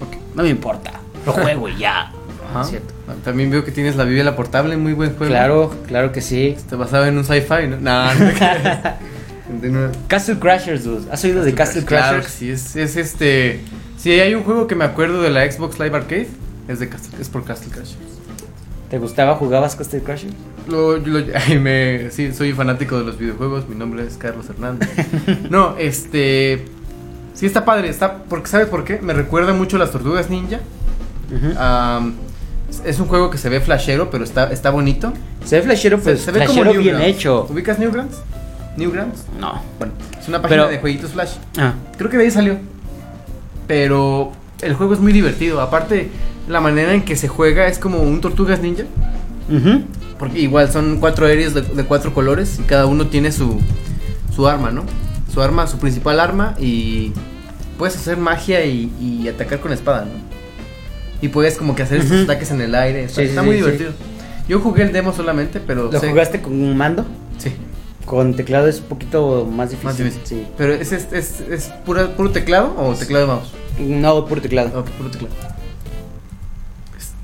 Ok. 0.00 0.16
no 0.34 0.42
me 0.42 0.48
importa. 0.48 0.92
Lo 1.24 1.32
juego 1.32 1.68
y 1.68 1.78
ya. 1.78 2.12
Ajá. 2.50 2.64
Cierto. 2.64 2.92
Ah, 3.08 3.12
También 3.24 3.50
veo 3.50 3.64
que 3.64 3.70
tienes 3.70 3.96
la 3.96 4.04
Biblia 4.04 4.34
portable, 4.36 4.76
muy 4.76 4.92
buen 4.92 5.14
juego. 5.16 5.30
Claro, 5.32 5.74
claro 5.86 6.12
que 6.12 6.20
sí. 6.20 6.48
Está 6.48 6.76
basado 6.76 7.06
en 7.06 7.16
un 7.16 7.24
sci-fi, 7.24 7.68
¿no? 7.68 7.78
No, 7.78 8.14
no. 8.14 9.90
Castle 10.08 10.38
Crashers, 10.38 10.84
dude. 10.84 11.10
¿Has 11.10 11.22
oído 11.24 11.42
de 11.44 11.54
Castle 11.54 11.84
Claro 11.84 12.16
que 12.18 12.22
Crashers? 12.22 12.34
sí, 12.34 12.50
es, 12.50 12.76
es 12.76 12.96
este. 12.96 13.60
Si 13.98 14.10
hay 14.12 14.34
un 14.34 14.42
juego 14.44 14.66
que 14.66 14.74
me 14.74 14.84
acuerdo 14.84 15.22
de 15.22 15.30
la 15.30 15.50
Xbox 15.50 15.78
Live 15.78 15.96
Arcade, 15.96 16.28
es 16.68 16.78
de 16.80 16.88
Castle, 16.88 17.18
es 17.20 17.28
por 17.28 17.44
Castle 17.44 17.70
Crashers. 17.70 17.96
¿Te 18.92 18.98
gustaba? 18.98 19.36
¿Jugabas 19.36 19.74
Castle 19.74 20.02
Crashers? 20.02 20.34
Lo, 20.68 20.98
lo- 20.98 21.24
ay, 21.48 21.58
me, 21.58 22.10
sí, 22.10 22.30
soy 22.34 22.52
fanático 22.52 22.98
de 22.98 23.04
los 23.06 23.16
videojuegos. 23.16 23.66
Mi 23.66 23.74
nombre 23.74 24.06
es 24.06 24.18
Carlos 24.18 24.50
Hernández. 24.50 24.90
no, 25.50 25.76
este. 25.78 26.66
Sí, 27.32 27.46
está 27.46 27.64
padre. 27.64 27.88
Está, 27.88 28.18
porque, 28.24 28.50
¿Sabes 28.50 28.66
por 28.68 28.84
qué? 28.84 28.98
Me 29.00 29.14
recuerda 29.14 29.54
mucho 29.54 29.76
a 29.76 29.78
las 29.78 29.92
tortugas 29.92 30.28
ninja. 30.28 30.60
Es 32.84 33.00
un 33.00 33.06
juego 33.08 33.30
que 33.30 33.38
se 33.38 33.48
ve 33.48 33.62
flashero, 33.62 34.10
pero 34.10 34.24
está, 34.24 34.52
está 34.52 34.68
bonito. 34.68 35.14
Se 35.42 35.56
ve 35.56 35.62
flashero, 35.62 35.98
pues 35.98 36.20
se 36.20 36.30
ve 36.30 36.44
como 36.44 36.62
bien 36.74 37.00
hecho. 37.00 37.46
¿Ubicas 37.48 37.78
Newgrounds? 37.78 38.18
Newgrounds. 38.76 39.24
No. 39.40 39.62
Bueno, 39.78 39.94
es 40.20 40.28
una 40.28 40.42
página 40.42 40.64
Pero- 40.64 40.70
de 40.70 40.80
jueguitos 40.80 41.12
flash. 41.12 41.30
Ah, 41.56 41.72
Creo 41.96 42.10
que 42.10 42.18
de 42.18 42.24
ahí 42.24 42.30
salió. 42.30 42.58
Pero 43.66 44.32
el 44.60 44.74
juego 44.74 44.92
es 44.92 45.00
muy 45.00 45.14
divertido. 45.14 45.62
Aparte, 45.62 46.10
la 46.48 46.60
manera 46.60 46.92
en 46.94 47.02
que 47.04 47.16
se 47.16 47.28
juega 47.28 47.66
es 47.68 47.78
como 47.78 47.98
un 48.02 48.20
tortugas 48.20 48.60
ninja. 48.60 48.84
ujú. 49.48 49.82
Porque 50.18 50.38
igual 50.38 50.70
son 50.70 50.98
cuatro 51.00 51.26
aéreos 51.26 51.52
de, 51.54 51.62
de 51.62 51.84
cuatro 51.84 52.14
colores 52.14 52.58
y 52.60 52.62
cada 52.62 52.86
uno 52.86 53.08
tiene 53.08 53.32
su, 53.32 53.58
su 54.34 54.46
arma, 54.46 54.70
¿no? 54.70 54.84
Su 55.32 55.42
arma, 55.42 55.66
su 55.66 55.78
principal 55.78 56.20
arma 56.20 56.54
y 56.60 57.12
puedes 57.76 57.96
hacer 57.96 58.18
magia 58.18 58.64
y, 58.64 58.92
y 59.00 59.26
atacar 59.28 59.58
con 59.58 59.72
espada, 59.72 60.04
¿no? 60.04 60.10
Y 61.20 61.28
puedes 61.28 61.56
como 61.56 61.74
que 61.74 61.82
hacer 61.82 61.98
estos 61.98 62.14
Ujú. 62.18 62.24
ataques 62.24 62.50
en 62.52 62.60
el 62.60 62.74
aire. 62.74 63.04
Está, 63.04 63.22
Sí, 63.22 63.28
está 63.28 63.40
sí, 63.40 63.46
muy 63.46 63.56
sí. 63.56 63.62
divertido. 63.62 63.92
Yo 64.48 64.60
jugué 64.60 64.82
el 64.84 64.92
demo 64.92 65.12
solamente, 65.12 65.60
pero... 65.60 65.90
¿Lo 65.90 65.98
sé- 66.00 66.08
jugaste 66.10 66.40
con 66.42 66.52
un 66.52 66.76
mando? 66.76 67.04
Sí, 67.38 67.52
Con 68.04 68.34
teclado 68.34 68.68
es 68.68 68.78
un 68.80 68.84
poquito 68.86 69.44
más 69.50 69.70
difícil. 69.70 69.86
más 69.88 69.98
difícil. 69.98 70.20
Sí. 70.24 70.46
Pero 70.58 70.74
¿es, 70.74 70.92
es, 70.92 71.08
es, 71.12 71.40
es 71.40 71.64
pura- 71.86 72.08
puro 72.16 72.30
teclado 72.30 72.74
o 72.78 72.94
teclado 72.94 73.26
de 73.26 73.32
mouse? 73.32 73.52
No, 73.80 74.24
puro 74.26 74.40
teclado. 74.42 74.80
Ok, 74.80 74.88
puro 74.90 75.10
teclado. 75.10 75.34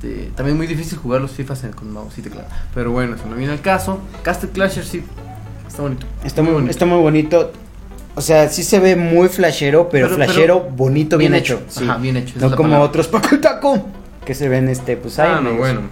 Este, 0.01 0.31
también 0.37 0.57
muy 0.57 0.67
difícil 0.67 0.97
jugar 0.99 1.21
los 1.21 1.33
FIFAs 1.33 1.65
en- 1.65 1.73
con 1.73 1.93
mouse 1.93 2.17
y 2.19 2.23
teclado. 2.23 2.47
Pero 2.75 2.93
bueno, 2.93 3.17
eso 3.17 3.27
no 3.29 3.35
viene 3.35 3.53
al 3.53 3.61
caso. 3.61 4.01
Castle 4.23 4.51
Clasher 4.51 4.85
sí. 4.85 5.03
Está 5.67 5.83
bonito. 5.83 6.07
Está 6.25 6.43
muy, 6.43 6.71
está 6.71 6.87
muy 6.87 6.99
bonito. 6.99 7.53
O 8.15 8.21
sea, 8.21 8.49
sí 8.49 8.63
se 8.65 8.79
ve 8.81 8.97
muy 8.97 9.29
flashero, 9.29 9.89
pero, 9.91 10.07
Pero- 10.07 10.17
flashero 10.17 10.63
pero 10.63 10.77
bonito, 10.77 11.19
bien, 11.19 11.35
hecho. 11.35 11.63
sí. 11.69 11.85
Ajá, 11.85 11.99
bien 11.99 12.17
hecho. 12.17 12.35
No 12.39 12.51
como 12.51 12.71
palabra. 12.71 12.87
otros 12.87 13.09
Paco 13.09 13.87
que 14.25 14.35
se 14.35 14.49
ven 14.49 14.69
este, 14.69 14.97
pues 14.97 15.19
ahí. 15.19 15.31
Ah, 15.35 15.41
no, 15.41 15.55
bueno. 15.55 15.83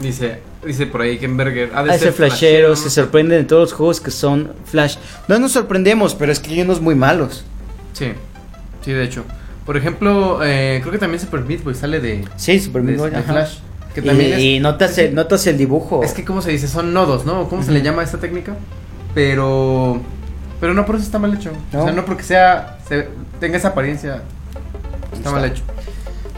Dice, 0.00 0.40
dice 0.64 0.86
por 0.86 1.00
ahí 1.02 1.18
Kenberger. 1.18 1.70
Ha 1.74 1.82
de 1.84 1.90
Hace 1.90 1.98
ser 2.04 2.12
flashero, 2.12 2.68
flashero, 2.68 2.76
se 2.76 2.84
¿no? 2.84 2.90
sorprenden 2.90 3.38
de 3.38 3.44
todos 3.44 3.62
los 3.70 3.72
juegos 3.72 4.00
que 4.00 4.10
son 4.10 4.52
flash. 4.64 4.96
No 5.28 5.38
nos 5.38 5.52
sorprendemos, 5.52 6.14
pero 6.14 6.32
es 6.32 6.38
que 6.40 6.50
hay 6.52 6.60
unos 6.62 6.80
muy 6.80 6.94
malos. 6.94 7.44
Sí, 7.94 8.12
sí, 8.84 8.92
de 8.92 9.04
hecho. 9.04 9.24
Por 9.66 9.76
ejemplo, 9.76 10.38
eh, 10.44 10.78
creo 10.80 10.92
que 10.92 10.98
también 10.98 11.20
Super 11.20 11.40
Meat 11.40 11.62
Boy 11.64 11.74
sale 11.74 12.00
de, 12.00 12.24
Sí, 12.36 12.58
Super 12.60 12.82
de, 12.82 12.88
Meat 12.92 12.98
Boy, 13.00 13.10
de 13.10 13.16
ajá. 13.16 13.32
Flash. 13.32 13.58
Que 13.94 14.00
Y, 14.00 14.04
también 14.04 14.32
es, 14.34 14.38
y 14.40 14.60
notas, 14.60 14.90
es 14.90 14.96
que- 14.96 15.04
el, 15.06 15.14
notas 15.14 15.46
el 15.46 15.58
dibujo. 15.58 16.02
Es 16.04 16.12
que, 16.12 16.24
¿cómo 16.24 16.40
se 16.40 16.52
dice? 16.52 16.68
Son 16.68 16.92
nodos, 16.92 17.26
¿no? 17.26 17.48
¿Cómo 17.48 17.62
se 17.62 17.72
le 17.72 17.82
llama 17.82 18.02
a 18.02 18.04
esta 18.04 18.18
técnica? 18.18 18.54
Pero. 19.14 20.00
Pero 20.60 20.72
no 20.74 20.86
por 20.86 20.94
eso 20.96 21.04
está 21.04 21.18
mal 21.18 21.34
hecho. 21.34 21.50
No. 21.72 21.80
O 21.80 21.84
sea, 21.84 21.92
no 21.92 22.04
porque 22.04 22.22
sea. 22.22 22.78
se- 22.88 23.08
tenga 23.40 23.56
esa 23.58 23.68
apariencia. 23.68 24.22
Está 25.12 25.30
mal 25.32 25.44
hecho. 25.44 25.62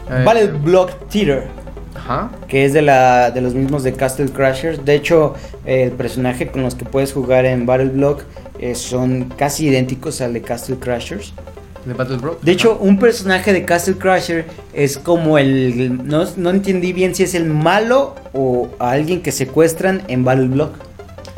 Eh, 0.09 0.23
Battle 0.25 0.47
Block 0.47 0.91
Theater. 1.09 1.47
Ajá. 1.95 2.29
que 2.47 2.63
es 2.65 2.71
de 2.71 2.81
la 2.81 3.29
de 3.31 3.41
los 3.41 3.53
mismos 3.55 3.83
de 3.83 3.91
Castle 3.93 4.29
Crashers. 4.31 4.85
De 4.85 4.95
hecho, 4.95 5.35
el 5.65 5.91
personaje 5.91 6.47
con 6.47 6.61
los 6.63 6.75
que 6.75 6.85
puedes 6.85 7.11
jugar 7.11 7.45
en 7.45 7.65
Battle 7.65 7.87
Block 7.89 8.23
eh, 8.57 8.73
son 8.75 9.25
casi 9.37 9.67
idénticos 9.67 10.21
al 10.21 10.31
de 10.33 10.41
Castle 10.41 10.77
Crashers. 10.79 11.33
De 11.89 11.95
Battle 11.95 12.17
Bro. 12.17 12.39
De 12.41 12.51
hecho, 12.51 12.77
un 12.77 12.99
personaje 12.99 13.51
de 13.51 13.65
Castle 13.65 13.95
Crasher 13.97 14.45
es 14.73 14.97
como 14.97 15.37
el 15.37 16.07
no, 16.07 16.25
no 16.37 16.49
entendí 16.51 16.93
bien 16.93 17.15
si 17.15 17.23
es 17.23 17.33
el 17.35 17.45
malo 17.45 18.15
o 18.31 18.69
a 18.79 18.91
alguien 18.91 19.21
que 19.21 19.31
secuestran 19.31 20.03
en 20.07 20.23
Battle 20.23 20.47
Block. 20.47 20.73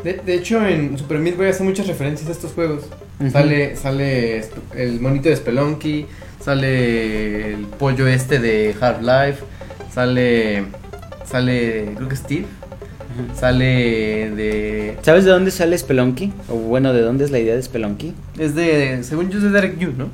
De, 0.04 0.14
de 0.14 0.34
hecho, 0.34 0.64
en 0.66 0.98
Super 0.98 1.18
Meat 1.18 1.36
Boy 1.36 1.48
hace 1.48 1.64
muchas 1.64 1.86
referencias 1.86 2.28
a 2.28 2.32
estos 2.32 2.52
juegos. 2.52 2.84
Sale, 3.30 3.76
sale 3.76 4.44
el 4.74 5.00
monito 5.00 5.28
de 5.28 5.36
Spelunky, 5.36 6.06
sale 6.40 7.54
el 7.54 7.66
pollo 7.66 8.06
este 8.08 8.40
de 8.40 8.74
Half-Life, 8.80 9.44
sale, 9.94 10.64
sale, 11.24 11.92
creo 11.94 12.08
que 12.08 12.16
Steve, 12.16 12.46
sale 13.34 14.30
de... 14.30 14.96
¿Sabes 15.02 15.24
de 15.24 15.30
dónde 15.30 15.52
sale 15.52 15.78
Spelunky? 15.78 16.32
O 16.48 16.54
bueno, 16.54 16.92
¿de 16.92 17.02
dónde 17.02 17.24
es 17.24 17.30
la 17.30 17.38
idea 17.38 17.54
de 17.54 17.62
Spelunky? 17.62 18.12
Es 18.38 18.56
de, 18.56 19.04
según 19.04 19.30
yo, 19.30 19.38
es 19.38 19.44
de 19.44 19.50
Derek 19.50 19.78
Yu, 19.78 19.92
¿no? 19.96 20.08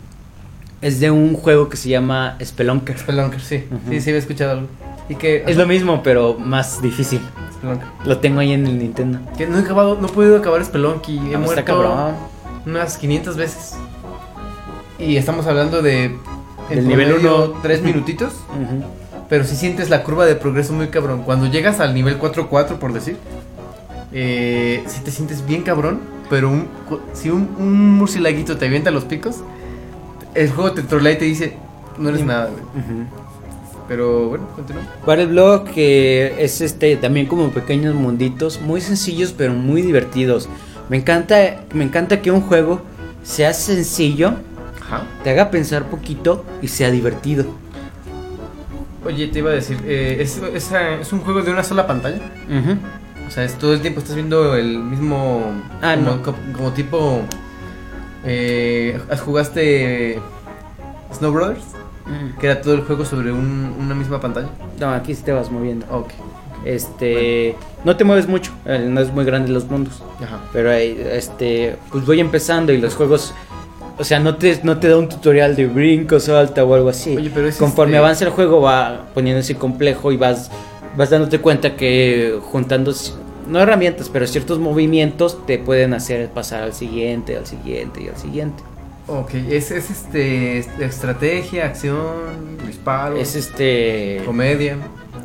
Es 0.80 1.00
de 1.00 1.10
un 1.10 1.34
juego 1.34 1.68
que 1.68 1.76
se 1.76 1.88
llama 1.88 2.36
Spelunker. 2.42 2.98
Spelunker, 2.98 3.40
sí. 3.40 3.64
Ujú. 3.70 3.90
Sí, 3.90 4.00
sí, 4.00 4.10
había 4.10 4.20
escuchado 4.20 4.52
algo. 4.52 4.66
Y 5.08 5.14
que... 5.16 5.42
Es 5.46 5.56
lo 5.56 5.66
mismo, 5.66 6.02
pero 6.02 6.36
más 6.38 6.80
difícil. 6.82 7.20
Spelunker. 7.54 7.86
Lo 8.04 8.18
tengo 8.18 8.40
ahí 8.40 8.52
en 8.52 8.66
el 8.66 8.78
Nintendo. 8.78 9.18
Que 9.36 9.46
no 9.46 9.58
he 9.58 9.62
acabado, 9.62 9.98
no 10.00 10.06
he 10.06 10.10
podido 10.12 10.36
acabar 10.36 10.64
Spelunky. 10.64 11.16
He 11.18 11.34
Ah, 11.34 11.38
muerto 11.38 11.46
está 11.60 11.64
cabrón. 11.64 12.14
unas 12.66 12.96
500 12.98 13.36
veces. 13.36 13.74
Y 14.98 15.16
estamos 15.16 15.46
hablando 15.46 15.82
de... 15.82 16.16
Del 16.68 16.86
nivel 16.86 17.14
uno. 17.14 17.54
3 17.62 17.82
minutitos. 17.82 18.34
Pero 19.28 19.44
si 19.44 19.56
sientes 19.56 19.90
la 19.90 20.04
curva 20.04 20.26
de 20.26 20.36
progreso 20.36 20.72
muy 20.74 20.88
cabrón. 20.88 21.22
Cuando 21.24 21.46
llegas 21.46 21.80
al 21.80 21.94
nivel 21.94 22.18
4-4, 22.20 22.78
por 22.78 22.92
decir, 22.92 23.16
eh, 24.12 24.82
si 24.86 25.00
te 25.00 25.10
sientes 25.10 25.44
bien 25.46 25.62
cabrón. 25.62 26.00
Pero 26.30 26.50
un, 26.50 26.68
si 27.14 27.30
un, 27.30 27.48
un 27.58 27.94
murcielaguito 27.96 28.58
te 28.58 28.66
avienta 28.66 28.90
los 28.90 29.04
picos, 29.04 29.36
el 30.43 30.51
juego 30.51 30.72
te 30.72 30.82
trolea 30.82 31.12
y 31.12 31.18
te 31.18 31.24
dice: 31.24 31.55
No 31.99 32.09
eres 32.11 32.24
nada, 32.24 32.47
güey. 32.47 32.62
Ujú. 32.62 33.05
Pero 33.89 34.28
bueno, 34.28 34.47
continúa. 34.55 34.82
Battle 35.07 35.26
Block 35.26 35.68
eh, 35.76 36.34
es 36.39 36.61
este 36.61 36.97
también 36.97 37.26
como 37.26 37.49
pequeños 37.51 37.95
munditos, 37.95 38.61
muy 38.61 38.80
sencillos 38.80 39.34
pero 39.36 39.55
muy 39.55 39.80
divertidos. 39.82 40.49
Me 40.91 40.99
encanta, 40.99 41.62
me 41.72 41.84
encanta 41.84 42.20
que 42.20 42.30
un 42.30 42.41
juego 42.43 42.82
sea 43.22 43.53
sencillo, 43.55 44.34
Ajá. 44.82 45.03
te 45.24 45.30
haga 45.30 45.51
pensar 45.51 45.84
poquito 45.86 46.45
y 46.62 46.68
sea 46.68 46.91
divertido. 46.91 47.47
Oye, 49.05 49.28
te 49.28 49.39
iba 49.39 49.51
a 49.51 49.55
decir: 49.55 49.78
eh, 49.84 50.18
es, 50.20 50.41
es 50.55 51.12
un 51.12 51.20
juego 51.20 51.43
de 51.43 51.51
una 51.51 51.64
sola 51.64 51.86
pantalla. 51.86 52.20
Ujú. 52.49 52.76
O 53.26 53.30
sea, 53.30 53.45
es 53.45 53.55
todo 53.55 53.72
el 53.74 53.80
tiempo 53.80 54.01
estás 54.01 54.14
viendo 54.16 54.55
el 54.57 54.78
mismo. 54.78 55.43
Ah, 55.82 55.95
como, 55.97 56.11
no. 56.16 56.22
co- 56.22 56.34
como 56.57 56.72
tipo. 56.72 57.20
Eh, 58.28 58.98
¿Jugaste 59.24 60.18
Snow 61.12 61.32
Brothers? 61.32 61.64
Mm. 62.06 62.38
Que 62.38 62.46
era 62.46 62.60
todo 62.60 62.74
el 62.74 62.82
juego 62.82 63.04
sobre 63.04 63.32
un- 63.32 63.74
una 63.80 63.94
misma 63.94 64.20
pantalla. 64.20 64.48
No, 64.78 64.90
aquí 64.90 65.14
sí 65.14 65.22
te 65.22 65.32
vas 65.32 65.50
moviendo. 65.50 65.86
Ok. 65.90 66.08
Este, 66.64 67.54
no 67.84 67.96
te 67.96 68.04
mueves 68.04 68.26
mucho, 68.28 68.50
eh, 68.66 68.84
no 68.88 69.00
es 69.00 69.12
muy 69.12 69.24
grande 69.24 69.50
los 69.50 69.64
mundos. 69.70 70.02
Ajá. 70.22 70.38
Pero 70.52 70.70
ahí, 70.70 71.00
este, 71.12 71.76
pues 71.90 72.04
voy 72.04 72.20
empezando 72.20 72.72
y 72.72 72.78
los 72.78 72.94
juegos, 72.94 73.32
o 73.96 74.04
sea, 74.04 74.18
no 74.20 74.36
te, 74.36 74.58
no 74.64 74.78
te 74.78 74.88
da 74.88 74.98
un 74.98 75.08
tutorial 75.08 75.54
de 75.56 75.66
brinco, 75.66 76.18
salta 76.20 76.64
o 76.64 76.74
algo 76.74 76.88
así. 76.88 77.16
Oye, 77.16 77.30
pero 77.32 77.48
es 77.48 77.56
Conforme 77.56 77.92
este- 77.92 77.98
avanza 77.98 78.24
el 78.24 78.30
juego 78.32 78.60
va 78.60 79.06
poniéndose 79.14 79.54
complejo 79.54 80.10
y 80.12 80.16
vas, 80.16 80.50
vas 80.96 81.10
dándote 81.10 81.38
cuenta 81.40 81.76
que 81.76 82.38
juntando, 82.42 82.92
no 83.49 83.61
herramientas, 83.61 84.09
pero 84.11 84.26
ciertos 84.26 84.59
movimientos 84.59 85.44
te 85.46 85.59
pueden 85.59 85.94
hacer 85.94 86.28
pasar 86.30 86.62
al 86.62 86.72
siguiente, 86.74 87.36
al 87.36 87.46
siguiente 87.46 88.03
y 88.03 88.09
al 88.09 88.16
siguiente. 88.16 88.62
Ok, 89.07 89.34
es, 89.34 89.70
es 89.70 89.90
este, 89.90 90.59
este, 90.59 90.84
estrategia, 90.84 91.64
acción, 91.66 92.59
disparo, 92.66 93.16
Es 93.16 93.34
este, 93.36 94.20
comedia. 94.26 94.76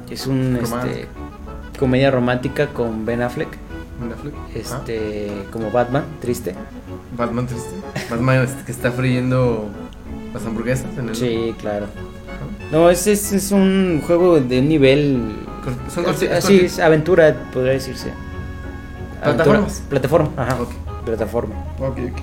es 0.09 0.25
un, 0.25 0.57
este, 0.61 1.07
comedia 1.77 2.09
romántica 2.09 2.67
con 2.67 3.05
Ben 3.05 3.21
Affleck, 3.21 3.49
Netflix. 4.07 4.35
este, 4.55 5.29
como 5.51 5.69
Batman, 5.69 6.05
triste. 6.21 6.55
Batman 7.17 7.45
triste. 7.45 7.69
Batman 8.09 8.43
este, 8.43 8.63
que 8.63 8.71
está 8.71 8.91
friendo 8.91 9.67
las 10.33 10.45
hamburguesas 10.45 10.97
en 10.97 11.09
el. 11.09 11.15
Sí, 11.15 11.53
claro. 11.59 11.87
No, 12.71 12.89
es, 12.89 13.05
es, 13.05 13.33
es 13.33 13.51
un 13.51 14.01
juego 14.07 14.39
de 14.39 14.59
un 14.59 14.69
nivel. 14.69 15.35
Son 15.93 16.03
corti- 16.05 16.27
es 16.29 16.45
corti- 16.45 16.63
es, 16.65 16.79
aventura, 16.79 17.35
podría 17.53 17.73
decirse. 17.73 18.09
Aventura- 19.21 19.35
¿Plataformas? 19.35 19.83
Plataforma, 19.89 20.29
ajá. 20.37 20.57
Plataforma. 21.05 21.55
Ok, 21.79 21.97
ok. 22.11 22.21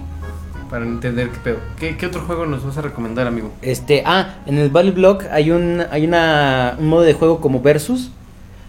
Para 0.70 0.84
entender 0.84 1.30
qué 1.30 1.38
pedo. 1.42 1.56
¿Qué, 1.78 1.96
qué 1.96 2.06
otro 2.06 2.20
juego 2.22 2.46
nos 2.46 2.64
vas 2.64 2.78
a 2.78 2.82
recomendar, 2.82 3.26
amigo? 3.26 3.50
Este, 3.62 4.02
ah, 4.06 4.36
en 4.46 4.58
el 4.58 4.70
Battle 4.70 4.92
Block 4.92 5.24
hay 5.32 5.50
un 5.50 5.82
hay 5.90 6.04
una 6.06 6.76
un 6.78 6.88
modo 6.88 7.02
de 7.02 7.12
juego 7.14 7.40
como 7.40 7.60
versus 7.60 8.10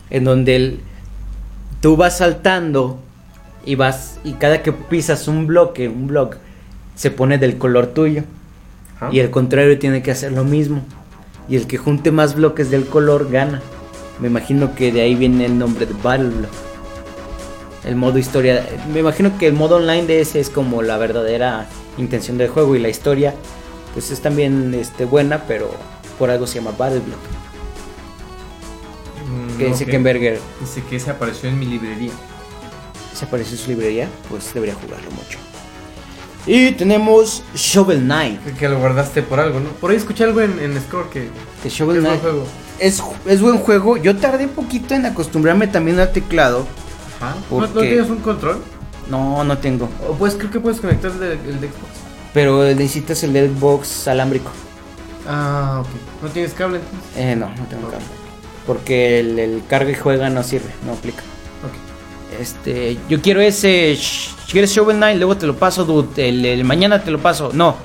en 0.09 0.23
donde 0.23 0.55
el- 0.55 0.79
tú 1.79 1.97
vas 1.97 2.17
saltando 2.17 2.99
y 3.65 3.75
vas 3.75 4.19
y 4.23 4.33
cada 4.33 4.63
que 4.63 4.71
pisas 4.71 5.27
un 5.27 5.45
bloque, 5.47 5.87
un 5.89 6.07
block 6.07 6.37
se 6.95 7.11
pone 7.11 7.37
del 7.37 7.57
color 7.59 7.87
tuyo 7.87 8.23
Ajá. 8.97 9.09
y 9.11 9.19
el 9.19 9.29
contrario 9.29 9.77
tiene 9.77 10.01
que 10.01 10.09
hacer 10.11 10.31
lo 10.31 10.43
mismo 10.43 10.81
y 11.47 11.55
el 11.55 11.67
que 11.67 11.77
junte 11.77 12.11
más 12.11 12.35
bloques 12.35 12.71
del 12.71 12.85
color 12.87 13.29
gana. 13.29 13.61
Me 14.21 14.27
imagino 14.27 14.73
que 14.75 14.91
de 14.91 15.01
ahí 15.01 15.15
viene 15.15 15.45
el 15.45 15.57
nombre 15.57 15.85
de 15.85 15.93
Battle 16.01 16.29
Block. 16.29 16.51
El 17.83 17.95
modo 17.95 18.19
historia, 18.19 18.65
me 18.93 18.99
imagino 18.99 19.37
que 19.39 19.47
el 19.47 19.53
modo 19.53 19.77
online 19.77 20.05
de 20.05 20.21
ese 20.21 20.39
es 20.39 20.49
como 20.49 20.83
la 20.83 20.97
verdadera 20.97 21.67
intención 21.97 22.37
del 22.37 22.47
juego 22.49 22.75
y 22.75 22.79
la 22.79 22.89
historia 22.89 23.33
pues 23.93 24.11
es 24.11 24.21
también 24.21 24.73
este, 24.75 25.03
buena, 25.05 25.43
pero 25.47 25.71
por 26.19 26.29
algo 26.29 26.45
se 26.47 26.59
llama 26.59 26.71
Battle 26.77 26.99
Block. 26.99 27.19
Mm, 29.27 29.57
Que 29.57 29.65
dice 29.65 29.83
ok. 29.85 29.89
Kenberger 29.89 30.39
Dice 30.59 30.83
que 30.89 30.95
ese 30.97 31.09
apareció 31.11 31.49
en 31.49 31.59
mi 31.59 31.65
librería. 31.65 32.11
se 33.13 33.25
aparece 33.25 33.51
en 33.51 33.57
su 33.57 33.69
librería, 33.71 34.07
pues 34.29 34.53
debería 34.53 34.75
jugarlo 34.75 35.09
mucho. 35.11 35.39
Y 36.45 36.71
tenemos 36.71 37.43
Shovel 37.55 38.01
Knight. 38.01 38.43
Que, 38.43 38.53
que 38.53 38.69
lo 38.69 38.79
guardaste 38.79 39.21
por 39.21 39.39
algo, 39.39 39.59
¿no? 39.59 39.69
Por 39.69 39.91
ahí 39.91 39.97
escuché 39.97 40.23
algo 40.23 40.41
en, 40.41 40.59
en 40.59 40.79
Score 40.81 41.09
que, 41.09 41.29
Shovel 41.69 41.97
es 41.97 42.03
buen 42.03 42.19
Knight 42.19 42.21
juego. 42.21 42.47
es, 42.79 43.03
es 43.27 43.41
buen 43.41 43.57
juego. 43.59 43.97
Yo 43.97 44.15
tardé 44.17 44.45
un 44.45 44.51
poquito 44.51 44.95
en 44.95 45.05
acostumbrarme 45.05 45.67
también 45.67 45.99
al 45.99 46.11
teclado. 46.11 46.65
Ajá. 47.19 47.35
¿No, 47.57 47.57
¿Por 47.57 47.69
no 47.75 47.81
qué? 47.81 47.89
tienes 47.89 48.09
un 48.09 48.19
control? 48.19 48.57
No, 49.09 49.43
no 49.43 49.57
tengo. 49.57 49.89
O 50.07 50.13
pues 50.13 50.35
creo 50.35 50.49
que 50.51 50.59
puedes 50.59 50.79
conectar 50.79 51.11
el 51.11 51.19
de, 51.19 51.33
el 51.33 51.61
de 51.61 51.67
Xbox. 51.67 51.89
Pero 52.33 52.63
necesitas 52.63 53.21
el 53.23 53.31
Xbox 53.33 54.07
alámbrico. 54.07 54.49
Ah, 55.27 55.81
ok. 55.81 56.23
¿No 56.23 56.29
tienes 56.29 56.53
cable 56.53 56.77
entonces? 56.79 57.09
Eh, 57.17 57.35
no, 57.35 57.49
no 57.49 57.65
tengo 57.69 57.89
cable. 57.89 58.05
Porque 58.65 59.19
el, 59.19 59.37
el 59.37 59.63
carga 59.67 59.91
y 59.91 59.95
juega 59.95 60.29
no 60.29 60.43
sirve, 60.43 60.69
no 60.85 60.93
aplica. 60.93 61.21
Este, 62.41 62.97
yo 63.07 63.21
quiero 63.21 63.39
ese. 63.41 63.93
sh- 63.93 64.29
¿Quieres 64.51 64.71
Shovel 64.73 64.97
Knight? 64.97 65.17
Luego 65.17 65.37
te 65.37 65.45
lo 65.47 65.55
paso, 65.55 65.85
dude. 65.85 66.27
El, 66.27 66.43
el 66.45 66.63
mañana 66.63 67.03
te 67.03 67.11
lo 67.11 67.19
paso. 67.19 67.51
No, 67.53 67.75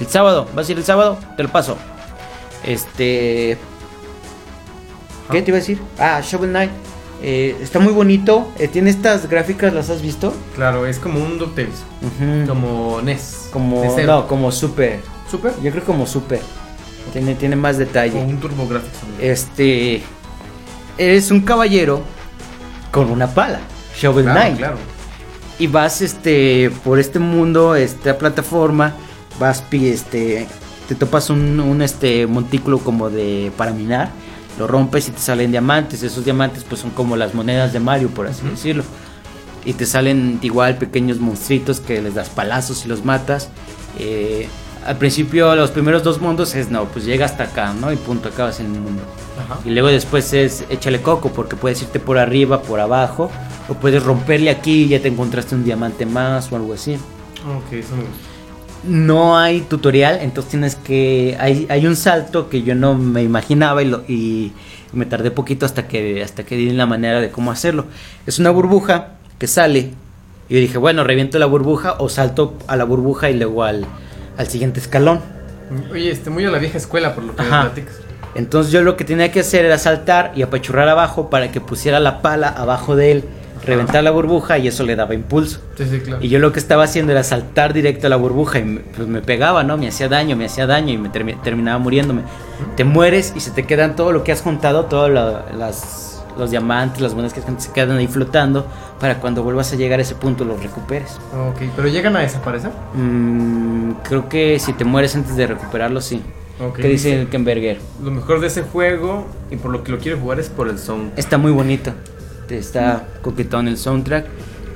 el 0.00 0.06
sábado. 0.06 0.46
¿Vas 0.54 0.68
a 0.68 0.72
ir 0.72 0.78
el 0.78 0.84
sábado? 0.84 1.18
Te 1.36 1.42
lo 1.42 1.48
paso. 1.50 1.76
Este. 2.64 3.58
¿Qué 5.30 5.42
te 5.42 5.50
iba 5.50 5.56
a 5.58 5.60
decir? 5.60 5.80
Ah, 5.98 6.20
Shovel 6.22 6.50
Knight. 6.50 6.70
Eh, 7.22 7.56
está 7.62 7.78
muy 7.80 7.92
bonito. 7.92 8.52
eh, 8.58 8.68
tiene 8.68 8.90
estas 8.90 9.28
gráficas, 9.28 9.72
¿las 9.72 9.88
has 9.90 10.02
visto? 10.02 10.34
Claro, 10.54 10.86
es 10.86 10.98
como 10.98 11.18
un 11.18 11.38
DuckTales. 11.38 11.82
Como 12.46 13.00
NES. 13.02 13.48
Como. 13.52 13.82
No, 14.06 14.26
como 14.28 14.52
Super. 14.52 15.00
¿Super? 15.30 15.52
Yo 15.62 15.70
creo 15.72 15.84
como 15.84 16.06
Super. 16.06 16.40
Tiene, 17.12 17.34
tiene 17.34 17.56
más 17.56 17.78
detalle. 17.78 18.18
O 18.20 18.22
un 18.22 18.38
TurboGrafx. 18.38 18.86
Este. 19.20 20.02
Eres 20.98 21.30
un 21.30 21.40
caballero 21.40 22.02
con 22.92 23.10
una 23.10 23.26
pala. 23.28 23.60
Shovel 23.98 24.24
claro, 24.24 24.40
Knight. 24.40 24.56
claro. 24.58 24.76
y 25.58 25.66
vas 25.66 26.02
este 26.02 26.70
por 26.84 26.98
este 26.98 27.18
mundo, 27.18 27.74
esta 27.76 28.18
plataforma, 28.18 28.92
vas 29.40 29.62
pi- 29.62 29.88
este 29.88 30.46
te 30.88 30.94
topas 30.94 31.30
un, 31.30 31.58
un, 31.58 31.82
este 31.82 32.26
montículo 32.26 32.78
como 32.78 33.10
de 33.10 33.50
para 33.56 33.72
minar, 33.72 34.10
lo 34.58 34.66
rompes 34.66 35.08
y 35.08 35.10
te 35.12 35.18
salen 35.20 35.50
diamantes, 35.50 36.02
esos 36.02 36.24
diamantes 36.24 36.62
pues 36.64 36.80
son 36.80 36.90
como 36.90 37.16
las 37.16 37.34
monedas 37.34 37.72
de 37.72 37.80
Mario 37.80 38.08
por 38.10 38.26
así 38.26 38.46
decirlo. 38.46 38.84
Y 39.64 39.72
te 39.72 39.84
salen 39.84 40.38
igual 40.42 40.76
pequeños 40.78 41.18
monstruitos 41.18 41.80
que 41.80 42.00
les 42.00 42.14
das 42.14 42.28
palazos 42.28 42.84
y 42.84 42.88
los 42.88 43.04
matas. 43.04 43.48
Eh, 43.98 44.46
al 44.86 44.96
principio 44.96 45.56
los 45.56 45.72
primeros 45.72 46.04
dos 46.04 46.20
mundos 46.20 46.54
es 46.54 46.70
no, 46.70 46.84
pues 46.84 47.04
llega 47.04 47.26
hasta 47.26 47.44
acá, 47.44 47.72
¿no? 47.72 47.90
Y 47.92 47.96
punto, 47.96 48.28
acabas 48.28 48.60
en 48.60 48.66
el 48.66 48.80
mundo. 48.80 49.02
Ajá. 49.44 49.58
Y 49.64 49.70
luego 49.70 49.88
después 49.88 50.32
es 50.34 50.64
échale 50.70 51.02
coco, 51.02 51.30
porque 51.32 51.56
puedes 51.56 51.82
irte 51.82 51.98
por 51.98 52.16
arriba, 52.18 52.62
por 52.62 52.78
abajo, 52.78 53.28
o 53.68 53.74
puedes 53.74 54.02
romperle 54.02 54.50
aquí 54.50 54.84
y 54.84 54.88
ya 54.88 55.00
te 55.00 55.08
encontraste 55.08 55.54
un 55.54 55.64
diamante 55.64 56.06
más 56.06 56.50
o 56.52 56.56
algo 56.56 56.72
así. 56.74 56.94
Ok, 56.94 57.72
eso 57.72 57.96
me 57.96 58.02
gusta. 58.02 58.16
No 58.84 59.36
hay 59.36 59.62
tutorial, 59.62 60.18
entonces 60.22 60.50
tienes 60.50 60.76
que. 60.76 61.36
Hay, 61.40 61.66
hay 61.68 61.86
un 61.86 61.96
salto 61.96 62.48
que 62.48 62.62
yo 62.62 62.74
no 62.74 62.94
me 62.94 63.22
imaginaba 63.22 63.82
y, 63.82 63.86
lo- 63.86 64.04
y 64.06 64.52
me 64.92 65.06
tardé 65.06 65.30
poquito 65.32 65.66
hasta 65.66 65.88
que, 65.88 66.22
hasta 66.22 66.44
que 66.44 66.56
di 66.56 66.70
la 66.70 66.86
manera 66.86 67.20
de 67.20 67.30
cómo 67.30 67.50
hacerlo. 67.50 67.86
Es 68.26 68.38
una 68.38 68.50
burbuja 68.50 69.14
que 69.38 69.46
sale. 69.48 69.90
Y 70.48 70.54
yo 70.54 70.60
dije, 70.60 70.78
bueno, 70.78 71.02
reviento 71.02 71.38
la 71.40 71.46
burbuja 71.46 71.94
o 71.98 72.08
salto 72.08 72.54
a 72.68 72.76
la 72.76 72.84
burbuja 72.84 73.28
y 73.30 73.34
luego 73.36 73.64
al, 73.64 73.84
al 74.38 74.46
siguiente 74.46 74.78
escalón. 74.78 75.20
Oye, 75.90 76.10
este, 76.12 76.30
muy 76.30 76.44
a 76.44 76.50
la 76.50 76.58
vieja 76.58 76.78
escuela 76.78 77.12
por 77.16 77.24
lo 77.24 77.34
que 77.34 77.42
Ajá. 77.42 77.62
platicas. 77.62 77.96
Entonces 78.36 78.70
yo 78.72 78.82
lo 78.82 78.96
que 78.96 79.04
tenía 79.04 79.32
que 79.32 79.40
hacer 79.40 79.64
era 79.64 79.78
saltar 79.78 80.30
y 80.36 80.42
apachurrar 80.42 80.88
abajo 80.88 81.28
para 81.30 81.50
que 81.50 81.60
pusiera 81.60 81.98
la 81.98 82.22
pala 82.22 82.48
abajo 82.48 82.94
de 82.94 83.10
él 83.10 83.24
reventar 83.66 84.02
la 84.04 84.10
burbuja 84.10 84.58
y 84.58 84.68
eso 84.68 84.84
le 84.84 84.96
daba 84.96 85.14
impulso. 85.14 85.60
Sí, 85.76 85.84
sí, 85.90 86.00
claro. 86.00 86.22
Y 86.24 86.28
yo 86.28 86.38
lo 86.38 86.52
que 86.52 86.58
estaba 86.58 86.84
haciendo 86.84 87.12
era 87.12 87.22
saltar 87.22 87.72
directo 87.72 88.06
a 88.06 88.10
la 88.10 88.16
burbuja 88.16 88.58
y 88.60 88.64
me, 88.64 88.80
pues 88.80 89.08
me 89.08 89.20
pegaba, 89.22 89.62
¿no? 89.64 89.76
Me 89.76 89.88
hacía 89.88 90.08
daño, 90.08 90.36
me 90.36 90.46
hacía 90.46 90.66
daño 90.66 90.92
y 90.92 90.98
me 90.98 91.10
termi- 91.10 91.40
terminaba 91.42 91.78
muriéndome. 91.78 92.22
Te 92.76 92.84
mueres 92.84 93.32
y 93.36 93.40
se 93.40 93.50
te 93.50 93.64
quedan 93.64 93.96
todo 93.96 94.12
lo 94.12 94.24
que 94.24 94.32
has 94.32 94.40
juntado, 94.40 94.84
todos 94.86 95.10
las, 95.10 96.22
los 96.38 96.50
diamantes, 96.50 97.00
las 97.00 97.12
monedas 97.12 97.32
que 97.32 97.40
has 97.40 97.46
juntado, 97.46 97.66
se 97.66 97.72
quedan 97.72 97.96
ahí 97.96 98.06
flotando 98.06 98.66
para 99.00 99.20
cuando 99.20 99.42
vuelvas 99.42 99.72
a 99.72 99.76
llegar 99.76 99.98
a 99.98 100.02
ese 100.02 100.14
punto 100.14 100.44
los 100.44 100.62
recuperes. 100.62 101.18
Ok, 101.50 101.62
pero 101.74 101.88
llegan 101.88 102.16
a 102.16 102.20
desaparecer. 102.20 102.70
Mm, 102.94 103.90
creo 104.08 104.28
que 104.28 104.58
si 104.58 104.72
te 104.72 104.84
mueres 104.84 105.14
antes 105.16 105.36
de 105.36 105.46
recuperarlo, 105.46 106.00
sí. 106.00 106.22
Ok. 106.58 106.76
¿Qué 106.76 106.88
dice 106.88 107.20
el 107.20 107.28
Kenberger? 107.28 107.78
Lo 108.02 108.10
mejor 108.10 108.40
de 108.40 108.46
ese 108.46 108.62
juego 108.62 109.26
y 109.50 109.56
por 109.56 109.70
lo 109.70 109.82
que 109.84 109.92
lo 109.92 109.98
quiero 109.98 110.18
jugar 110.18 110.40
es 110.40 110.48
por 110.48 110.68
el 110.68 110.78
sound. 110.78 111.12
Está 111.18 111.36
muy 111.36 111.52
bonito. 111.52 111.92
Está 112.50 113.06
coquetón 113.22 113.68
el 113.68 113.76
soundtrack. 113.78 114.26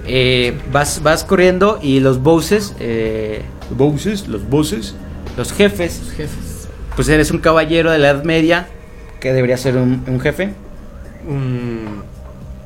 Eh, 0.07 0.59
vas, 0.73 1.03
vas 1.03 1.25
corriendo 1.25 1.79
y 1.83 2.01
los 2.01 2.23
bosses, 2.23 2.75
eh, 2.81 3.43
bosses, 3.77 4.29
los 4.29 4.49
bosses, 4.49 4.95
los 5.37 5.53
jefes, 5.53 6.01
Los 6.01 6.11
jefes. 6.13 6.69
pues 6.97 7.09
eres 7.09 7.31
un 7.31 7.39
caballero 7.39 7.91
de 7.91 7.99
la 7.99 8.11
Edad 8.11 8.25
Media 8.25 8.67
que 9.21 9.33
debería 9.33 9.57
ser 9.57 9.77
un, 9.77 10.03
un 10.07 10.19
jefe. 10.21 10.55
Un, 11.29 12.03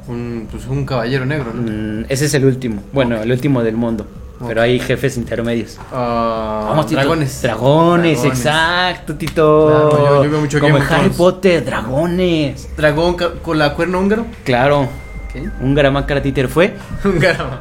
un, 0.07 0.47
pues 0.51 0.67
un 0.67 0.87
caballero 0.87 1.27
negro, 1.27 1.53
¿no? 1.53 1.63
Mm, 1.63 2.05
ese 2.09 2.27
es 2.27 2.35
el 2.35 2.45
último. 2.45 2.83
Bueno, 2.93 3.21
el 3.21 3.31
último 3.33 3.63
del 3.63 3.77
mundo. 3.77 4.07
Pero 4.47 4.61
hay 4.63 4.79
jefes 4.81 5.17
intermedios. 5.17 5.79
Ah, 5.93 6.67
Vamos, 6.71 6.87
Tito. 6.87 7.01
dragones. 7.01 7.41
Dragones, 7.41 8.21
Dragones. 8.21 8.25
exacto, 8.39 9.15
Tito. 9.15 9.67
Claro, 9.91 9.91
yo- 10.17 10.25
yo 10.25 10.31
veo 10.31 10.41
mucho 10.41 10.61
Como 10.61 10.75
Game 10.75 10.87
Harry. 10.91 11.11
Potter, 11.11 11.65
dragones. 11.65 12.69
Dragón 12.77 13.17
con 13.43 13.59
la 13.59 13.75
cuerno 13.75 14.01
húngaro. 14.01 14.27
Claro, 14.45 14.89
¿Qué? 15.33 15.49
un 15.61 15.75
Garamakara 15.75 16.21
Títer 16.21 16.49
fue. 16.49 16.75
Húngaro. 17.05 17.61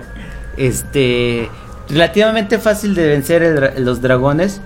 Este. 0.58 1.50
Relativamente 1.90 2.58
fácil 2.60 2.96
de 2.96 3.08
vencer 3.08 3.44
el 3.44 3.84
los 3.86 4.02
dragones. 4.02 4.62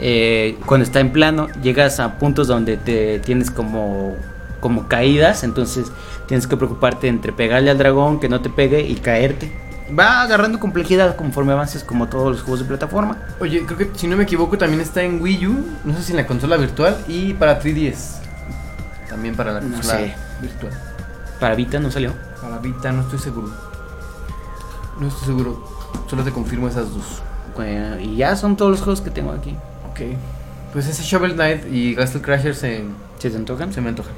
eh, 0.00 0.56
cuando 0.64 0.84
está 0.84 1.00
en 1.00 1.10
plano, 1.12 1.48
llegas 1.60 1.98
a 1.98 2.18
puntos 2.18 2.46
donde 2.46 2.76
te 2.76 3.18
tienes 3.18 3.50
como, 3.50 4.14
como 4.60 4.86
caídas. 4.86 5.42
Entonces 5.42 5.90
tienes 6.26 6.46
que 6.46 6.56
preocuparte 6.56 7.08
entre 7.08 7.32
pegarle 7.32 7.70
al 7.70 7.78
dragón, 7.78 8.20
que 8.20 8.28
no 8.28 8.40
te 8.40 8.48
pegue 8.48 8.82
y 8.82 8.94
caerte. 8.94 9.50
Va 9.96 10.22
agarrando 10.22 10.58
complejidad 10.60 11.16
conforme 11.16 11.52
avances, 11.52 11.82
como 11.84 12.08
todos 12.08 12.32
los 12.32 12.42
juegos 12.42 12.60
de 12.60 12.66
plataforma. 12.66 13.16
Oye, 13.40 13.64
creo 13.64 13.78
que 13.78 13.90
si 13.98 14.06
no 14.06 14.16
me 14.16 14.24
equivoco 14.24 14.58
también 14.58 14.80
está 14.80 15.02
en 15.02 15.20
Wii 15.22 15.46
U, 15.46 15.64
no 15.84 15.94
sé 15.96 16.02
si 16.02 16.12
en 16.12 16.16
la 16.18 16.26
consola 16.26 16.56
virtual 16.56 16.96
y 17.08 17.32
para 17.34 17.60
3DS. 17.60 18.18
También 19.08 19.34
para 19.34 19.52
la 19.52 19.60
No 19.60 19.74
consola 19.76 19.98
sé. 19.98 20.14
virtual. 20.42 20.72
Para 21.40 21.54
Vita 21.54 21.78
no 21.78 21.90
salió. 21.90 22.12
Para 22.42 22.58
Vita 22.58 22.92
no 22.92 23.02
estoy 23.02 23.18
seguro. 23.18 23.50
No 25.00 25.08
estoy 25.08 25.26
seguro. 25.26 25.64
Solo 26.08 26.22
te 26.24 26.32
confirmo 26.32 26.68
esas 26.68 26.92
dos. 26.92 27.22
Bueno, 27.56 27.98
y 27.98 28.16
ya 28.16 28.36
son 28.36 28.56
todos 28.56 28.70
los 28.72 28.80
juegos 28.80 29.00
que 29.00 29.10
tengo 29.10 29.32
aquí. 29.32 29.56
Ok. 29.90 30.00
Pues 30.72 30.86
ese 30.86 31.02
Shovel 31.02 31.34
Knight 31.34 31.64
y 31.72 31.94
Castle 31.96 32.20
Crasher 32.20 32.54
se, 32.54 32.84
¿Se 33.18 33.30
te 33.30 33.36
antojan? 33.36 33.72
se 33.72 33.80
me 33.80 33.88
antoja. 33.88 34.10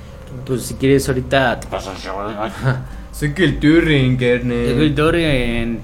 Pues 0.46 0.62
si 0.62 0.74
quieres 0.74 1.06
ahorita 1.08 1.60
te 1.60 1.68
paso 1.68 1.92
Shovel 1.94 2.34
Knight. 2.34 2.52
Soy 3.20 3.32
que 3.34 3.44
el 3.44 3.58
Turing, 3.60 4.18
Llegó 4.18 4.38
carnal. 4.40 4.56
el 4.82 4.94
Dorian. 4.94 5.78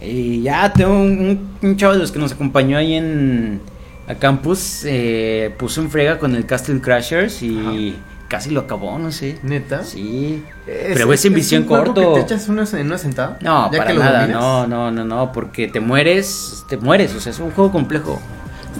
Y 0.00 0.42
ya 0.42 0.72
tengo 0.72 0.92
un, 0.94 1.48
un, 1.62 1.68
un 1.70 1.76
chavo 1.76 1.92
de 1.94 1.98
los 1.98 2.12
que 2.12 2.18
nos 2.20 2.32
acompañó 2.32 2.76
ahí 2.78 2.94
en 2.94 3.60
a 4.08 4.14
campus. 4.14 4.82
eh, 4.84 5.52
puso 5.58 5.80
en 5.80 5.90
frega 5.90 6.18
con 6.20 6.34
el 6.36 6.46
Castle 6.46 6.80
Crashers 6.80 7.42
y 7.42 7.96
casi 8.28 8.50
lo 8.50 8.60
acabó, 8.60 8.98
no 8.98 9.10
sé. 9.12 9.38
¿Neta? 9.42 9.82
Sí. 9.84 10.42
Es- 10.66 10.94
Pero 10.96 11.12
es 11.12 11.24
en 11.24 11.34
visión 11.34 11.62
un 11.62 11.68
corto. 11.68 12.14
que 12.14 12.20
¿Te 12.20 12.26
echas 12.34 12.48
una, 12.48 12.64
en 12.72 12.86
una 12.86 12.98
sentada? 12.98 13.38
No, 13.42 13.70
Ya 13.72 13.78
para 13.78 13.90
que 13.90 13.94
lo 13.94 14.00
nada. 14.04 14.20
dominas. 14.22 14.40
No, 14.40 14.66
no, 14.68 14.90
no, 14.92 15.04
no. 15.04 15.32
Porque 15.32 15.66
te 15.68 15.80
mueres, 15.80 16.64
te 16.68 16.76
mueres. 16.76 17.12
O 17.14 17.20
sea, 17.20 17.30
es 17.32 17.38
un 17.40 17.50
juego 17.50 17.72
complejo. 17.72 18.20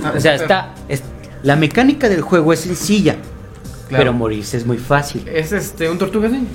Ah, 0.04 0.12
o 0.16 0.20
sea, 0.20 0.34
está. 0.36 0.70
es- 0.88 1.02
la 1.42 1.56
mecánica 1.56 2.08
del 2.08 2.20
juego 2.20 2.52
es 2.52 2.60
sencilla. 2.60 3.16
Claro. 3.92 4.04
Pero 4.04 4.12
morirse 4.14 4.56
es 4.56 4.64
muy 4.66 4.78
fácil. 4.78 5.22
Es 5.28 5.52
este, 5.52 5.90
un 5.90 5.98
tortuga 5.98 6.26
ninja. 6.28 6.50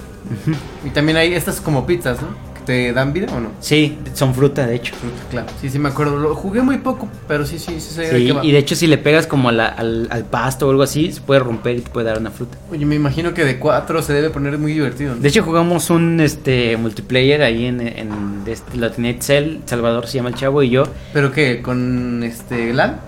Y 0.83 0.89
también 0.89 1.17
hay 1.17 1.33
estas 1.33 1.61
como 1.61 1.85
pizzas, 1.85 2.19
¿no? 2.21 2.29
Que 2.55 2.61
te 2.65 2.93
dan 2.93 3.13
vida 3.13 3.27
o 3.33 3.39
no. 3.39 3.49
Sí, 3.59 3.97
son 4.13 4.33
fruta, 4.33 4.65
de 4.65 4.75
hecho. 4.75 4.93
Claro, 5.29 5.47
sí, 5.61 5.69
sí 5.69 5.77
me 5.79 5.89
acuerdo. 5.89 6.17
Lo 6.17 6.33
jugué 6.35 6.61
muy 6.63 6.79
poco, 6.79 7.07
pero 7.27 7.45
sí, 7.45 7.59
sí, 7.59 7.79
sí 7.79 7.93
sé 7.93 8.01
de 8.11 8.17
Sí, 8.19 8.25
qué 8.25 8.33
va. 8.33 8.43
y 8.43 8.51
de 8.51 8.57
hecho 8.57 8.75
si 8.75 8.87
le 8.87 8.97
pegas 8.97 9.27
como 9.27 9.51
la- 9.51 9.67
al, 9.67 10.07
al 10.09 10.25
pasto 10.25 10.67
o 10.67 10.71
algo 10.71 10.81
así, 10.83 11.11
se 11.11 11.21
puede 11.21 11.39
romper 11.39 11.77
y 11.77 11.81
te 11.81 11.89
puede 11.91 12.07
dar 12.07 12.17
una 12.19 12.31
fruta. 12.31 12.57
Oye, 12.71 12.85
me 12.85 12.95
imagino 12.95 13.33
que 13.35 13.45
de 13.45 13.59
cuatro 13.59 14.01
se 14.01 14.13
debe 14.13 14.31
poner 14.31 14.57
muy 14.57 14.73
divertido, 14.73 15.13
¿no? 15.15 15.21
De 15.21 15.29
hecho 15.29 15.43
jugamos 15.43 15.89
un 15.91 16.19
este 16.19 16.75
multiplayer 16.75 17.43
ahí 17.43 17.67
en, 17.67 17.79
en 17.81 18.09
este, 18.47 18.75
lo 18.77 18.91
tenía 18.91 19.11
Itzel, 19.11 19.61
Salvador 19.65 20.07
se 20.07 20.17
llama 20.17 20.29
el 20.29 20.35
chavo 20.35 20.63
y 20.63 20.71
yo. 20.71 20.83
¿Pero 21.13 21.31
qué? 21.31 21.61
¿Con 21.61 22.23
este 22.23 22.73
LAN? 22.73 22.99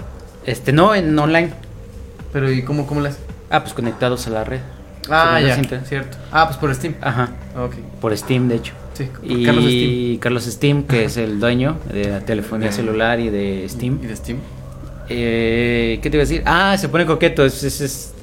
Este 0.46 0.72
no 0.72 0.94
en 0.96 1.18
online. 1.18 1.52
¿Pero 2.32 2.52
y 2.52 2.62
cómo, 2.62 2.86
cómo 2.88 3.02
las? 3.02 3.18
Ah, 3.50 3.62
pues 3.62 3.74
conectados 3.74 4.28
a 4.28 4.30
la 4.32 4.44
red. 4.44 4.60
Ah, 5.10 5.40
ya, 5.42 5.56
cierto. 5.86 6.18
Ah, 6.32 6.46
pues 6.48 6.58
por 6.58 6.74
Steam. 6.76 6.96
Ajá, 7.02 7.30
Ok, 7.58 7.74
por 8.00 8.16
Steam 8.16 8.48
de 8.48 8.56
hecho. 8.56 8.74
sí, 8.94 9.06
por 9.06 9.26
Y 9.32 9.44
Carlos 9.44 9.64
Steam. 9.66 10.18
Carlos 10.20 10.44
Steam, 10.46 10.84
que 10.84 11.06
es 11.06 11.18
el 11.18 11.40
dueño 11.40 11.78
de 11.92 12.10
la 12.10 12.20
telefonía 12.20 12.72
celular 12.72 13.20
y 13.20 13.30
de 13.30 13.66
Steam. 13.68 14.00
¿Y 14.04 14.06
de 14.08 14.16
Steam? 14.16 14.38
Eh, 15.10 16.00
¿Qué 16.02 16.10
te 16.10 16.18
iba 16.18 16.22
a 16.24 16.28
decir? 16.28 16.44
Ah, 16.46 16.78
se 16.78 16.90
pone 16.90 17.06
coqueto. 17.06 17.44
Es, 17.46 17.64
es, 17.64 17.82
es, 17.82 18.14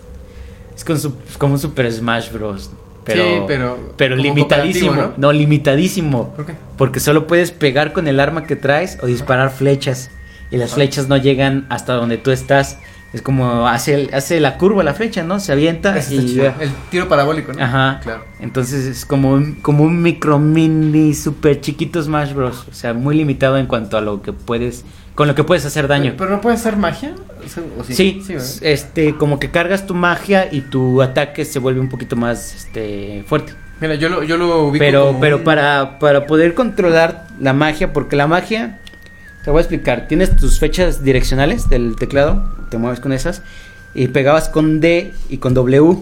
es 0.76 0.84
con 0.84 0.98
su- 1.00 1.14
como 1.38 1.54
un 1.54 1.58
Super 1.58 1.90
Smash 1.92 2.30
Bros. 2.30 2.70
Pero, 3.04 3.22
Sí, 3.22 3.30
pero 3.46 3.92
pero 3.96 4.16
limitadísimo. 4.16 4.88
cooperativo, 4.90 5.14
¿no? 5.20 5.32
limitadísimo. 5.32 6.34
¿Por 6.34 6.46
qué? 6.46 6.54
Porque 6.76 7.00
solo 7.00 7.26
puedes 7.26 7.52
pegar 7.52 7.92
con 7.92 8.08
el 8.08 8.18
arma 8.20 8.44
que 8.44 8.56
traes 8.56 8.98
o 9.02 9.06
disparar 9.06 9.50
flechas. 9.50 10.10
Y 10.50 10.56
las 10.58 10.74
flechas 10.74 11.08
no 11.08 11.16
llegan 11.16 11.66
hasta 11.70 11.94
donde 11.94 12.18
tú 12.18 12.30
estás. 12.30 12.78
Es 13.16 13.22
como 13.22 13.66
hace, 13.66 13.94
el- 13.94 14.10
hace 14.14 14.38
la 14.40 14.58
curva 14.58 14.82
la 14.84 14.92
flecha, 14.94 15.22
¿no? 15.22 15.40
Se 15.40 15.50
avienta 15.52 15.96
está 15.96 16.14
y... 16.14 16.38
El 16.38 16.70
tiro 16.90 17.08
parabólico, 17.08 17.52
¿no? 17.52 17.64
Ajá. 17.64 18.00
Claro. 18.02 18.24
Entonces 18.40 18.84
es 18.84 19.06
como 19.06 19.32
un, 19.32 19.54
como 19.54 19.84
un 19.84 20.02
micro 20.02 20.38
mini 20.38 21.14
super 21.14 21.60
chiquito 21.60 22.02
Smash 22.02 22.34
Bros. 22.34 22.66
O 22.70 22.74
sea, 22.74 22.92
muy 22.92 23.16
limitado 23.16 23.56
en 23.56 23.66
cuanto 23.66 23.96
a 23.96 24.00
lo 24.00 24.20
que 24.22 24.32
puedes... 24.32 24.84
Con 25.14 25.28
lo 25.28 25.34
que 25.34 25.44
puedes 25.44 25.64
hacer 25.64 25.88
daño. 25.88 26.10
¿Pero, 26.10 26.16
pero 26.18 26.30
no 26.32 26.40
puede 26.42 26.58
ser 26.58 26.76
magia? 26.76 27.14
O 27.42 27.48
sea, 27.48 27.62
¿o 27.78 27.84
Sí, 27.84 28.22
¿verdad? 28.28 28.44
este, 28.60 29.14
como 29.14 29.38
que 29.40 29.50
cargas 29.50 29.86
tu 29.86 29.94
magia 29.94 30.48
y 30.52 30.60
tu 30.60 31.00
ataque 31.00 31.46
se 31.46 31.58
vuelve 31.58 31.80
un 31.80 31.88
poquito 31.88 32.16
más 32.16 32.54
este, 32.54 33.24
fuerte. 33.26 33.54
Mira, 33.80 33.94
yo 33.94 34.10
lo, 34.10 34.22
yo 34.24 34.36
lo 34.36 34.64
ubico 34.64 34.84
Pero, 34.84 35.06
como 35.06 35.20
pero 35.20 35.36
un- 35.38 35.44
para, 35.44 35.98
para 35.98 36.26
poder 36.26 36.52
controlar 36.52 37.28
la 37.40 37.54
magia, 37.54 37.94
porque 37.94 38.14
la 38.14 38.26
magia, 38.26 38.80
te 39.46 39.52
voy 39.52 39.58
a 39.58 39.62
explicar, 39.62 40.08
tienes 40.08 40.34
tus 40.36 40.58
fechas 40.58 41.04
direccionales 41.04 41.68
del 41.68 41.94
teclado, 41.94 42.42
te 42.68 42.78
mueves 42.78 42.98
con 42.98 43.12
esas, 43.12 43.42
y 43.94 44.08
pegabas 44.08 44.48
con 44.48 44.80
D 44.80 45.14
y 45.28 45.38
con 45.38 45.54
W, 45.54 45.98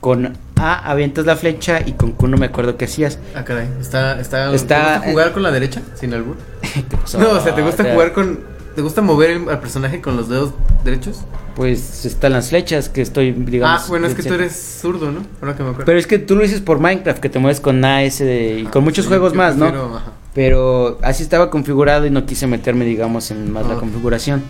con 0.00 0.36
A 0.56 0.90
avientas 0.90 1.24
la 1.24 1.36
flecha 1.36 1.80
y 1.86 1.92
con 1.92 2.10
Q 2.10 2.26
no 2.26 2.36
me 2.36 2.46
acuerdo 2.46 2.76
qué 2.76 2.86
hacías. 2.86 3.20
Ah, 3.36 3.44
caray. 3.44 3.68
Está, 3.80 4.20
está, 4.20 4.52
Está- 4.52 4.76
¿Te 4.76 4.94
gusta 4.96 5.10
jugar 5.12 5.32
con 5.32 5.44
la 5.44 5.52
derecha? 5.52 5.82
Sin 5.94 6.12
albur. 6.12 6.34
No, 7.20 7.30
o 7.30 7.40
sea, 7.40 7.54
¿te 7.54 7.62
gusta 7.62 7.82
O 7.84 7.86
sea, 7.86 7.94
jugar 7.94 8.12
con... 8.12 8.40
¿Te 8.74 8.82
gusta 8.82 9.02
mover 9.02 9.30
el- 9.30 9.48
al 9.48 9.60
personaje 9.60 10.00
con 10.00 10.16
los 10.16 10.28
dedos 10.28 10.50
derechos? 10.84 11.20
Pues 11.54 12.04
están 12.06 12.32
las 12.32 12.48
flechas 12.48 12.88
que 12.88 13.02
estoy, 13.02 13.30
digamos. 13.30 13.82
ah, 13.82 13.86
bueno, 13.88 14.08
es 14.08 14.14
que 14.16 14.24
tú 14.24 14.34
eres 14.34 14.78
zurdo, 14.82 15.12
¿no? 15.12 15.20
Ahora 15.40 15.54
que 15.56 15.62
me 15.62 15.68
acuerdo. 15.70 15.86
Pero 15.86 15.98
es 16.00 16.08
que 16.08 16.18
tú 16.18 16.34
lo 16.34 16.42
dices 16.42 16.60
por 16.60 16.80
Minecraft, 16.80 17.20
que 17.20 17.28
te 17.28 17.38
mueves 17.38 17.60
con 17.60 17.84
A, 17.84 18.02
S 18.02 18.24
de- 18.24 18.60
y 18.60 18.64
con 18.64 18.82
muchos 18.82 19.04
Sí, 19.04 19.08
juegos 19.10 19.32
más, 19.34 19.54
¿no? 19.54 19.66
prefiero, 19.66 19.96
ajá. 19.96 20.12
Pero 20.34 20.98
así 21.02 21.22
estaba 21.22 21.50
configurado 21.50 22.06
y 22.06 22.10
no 22.10 22.26
quise 22.26 22.46
meterme, 22.46 22.84
digamos, 22.84 23.30
en 23.30 23.50
más 23.50 23.66
la 23.66 23.74
configuración. 23.76 24.42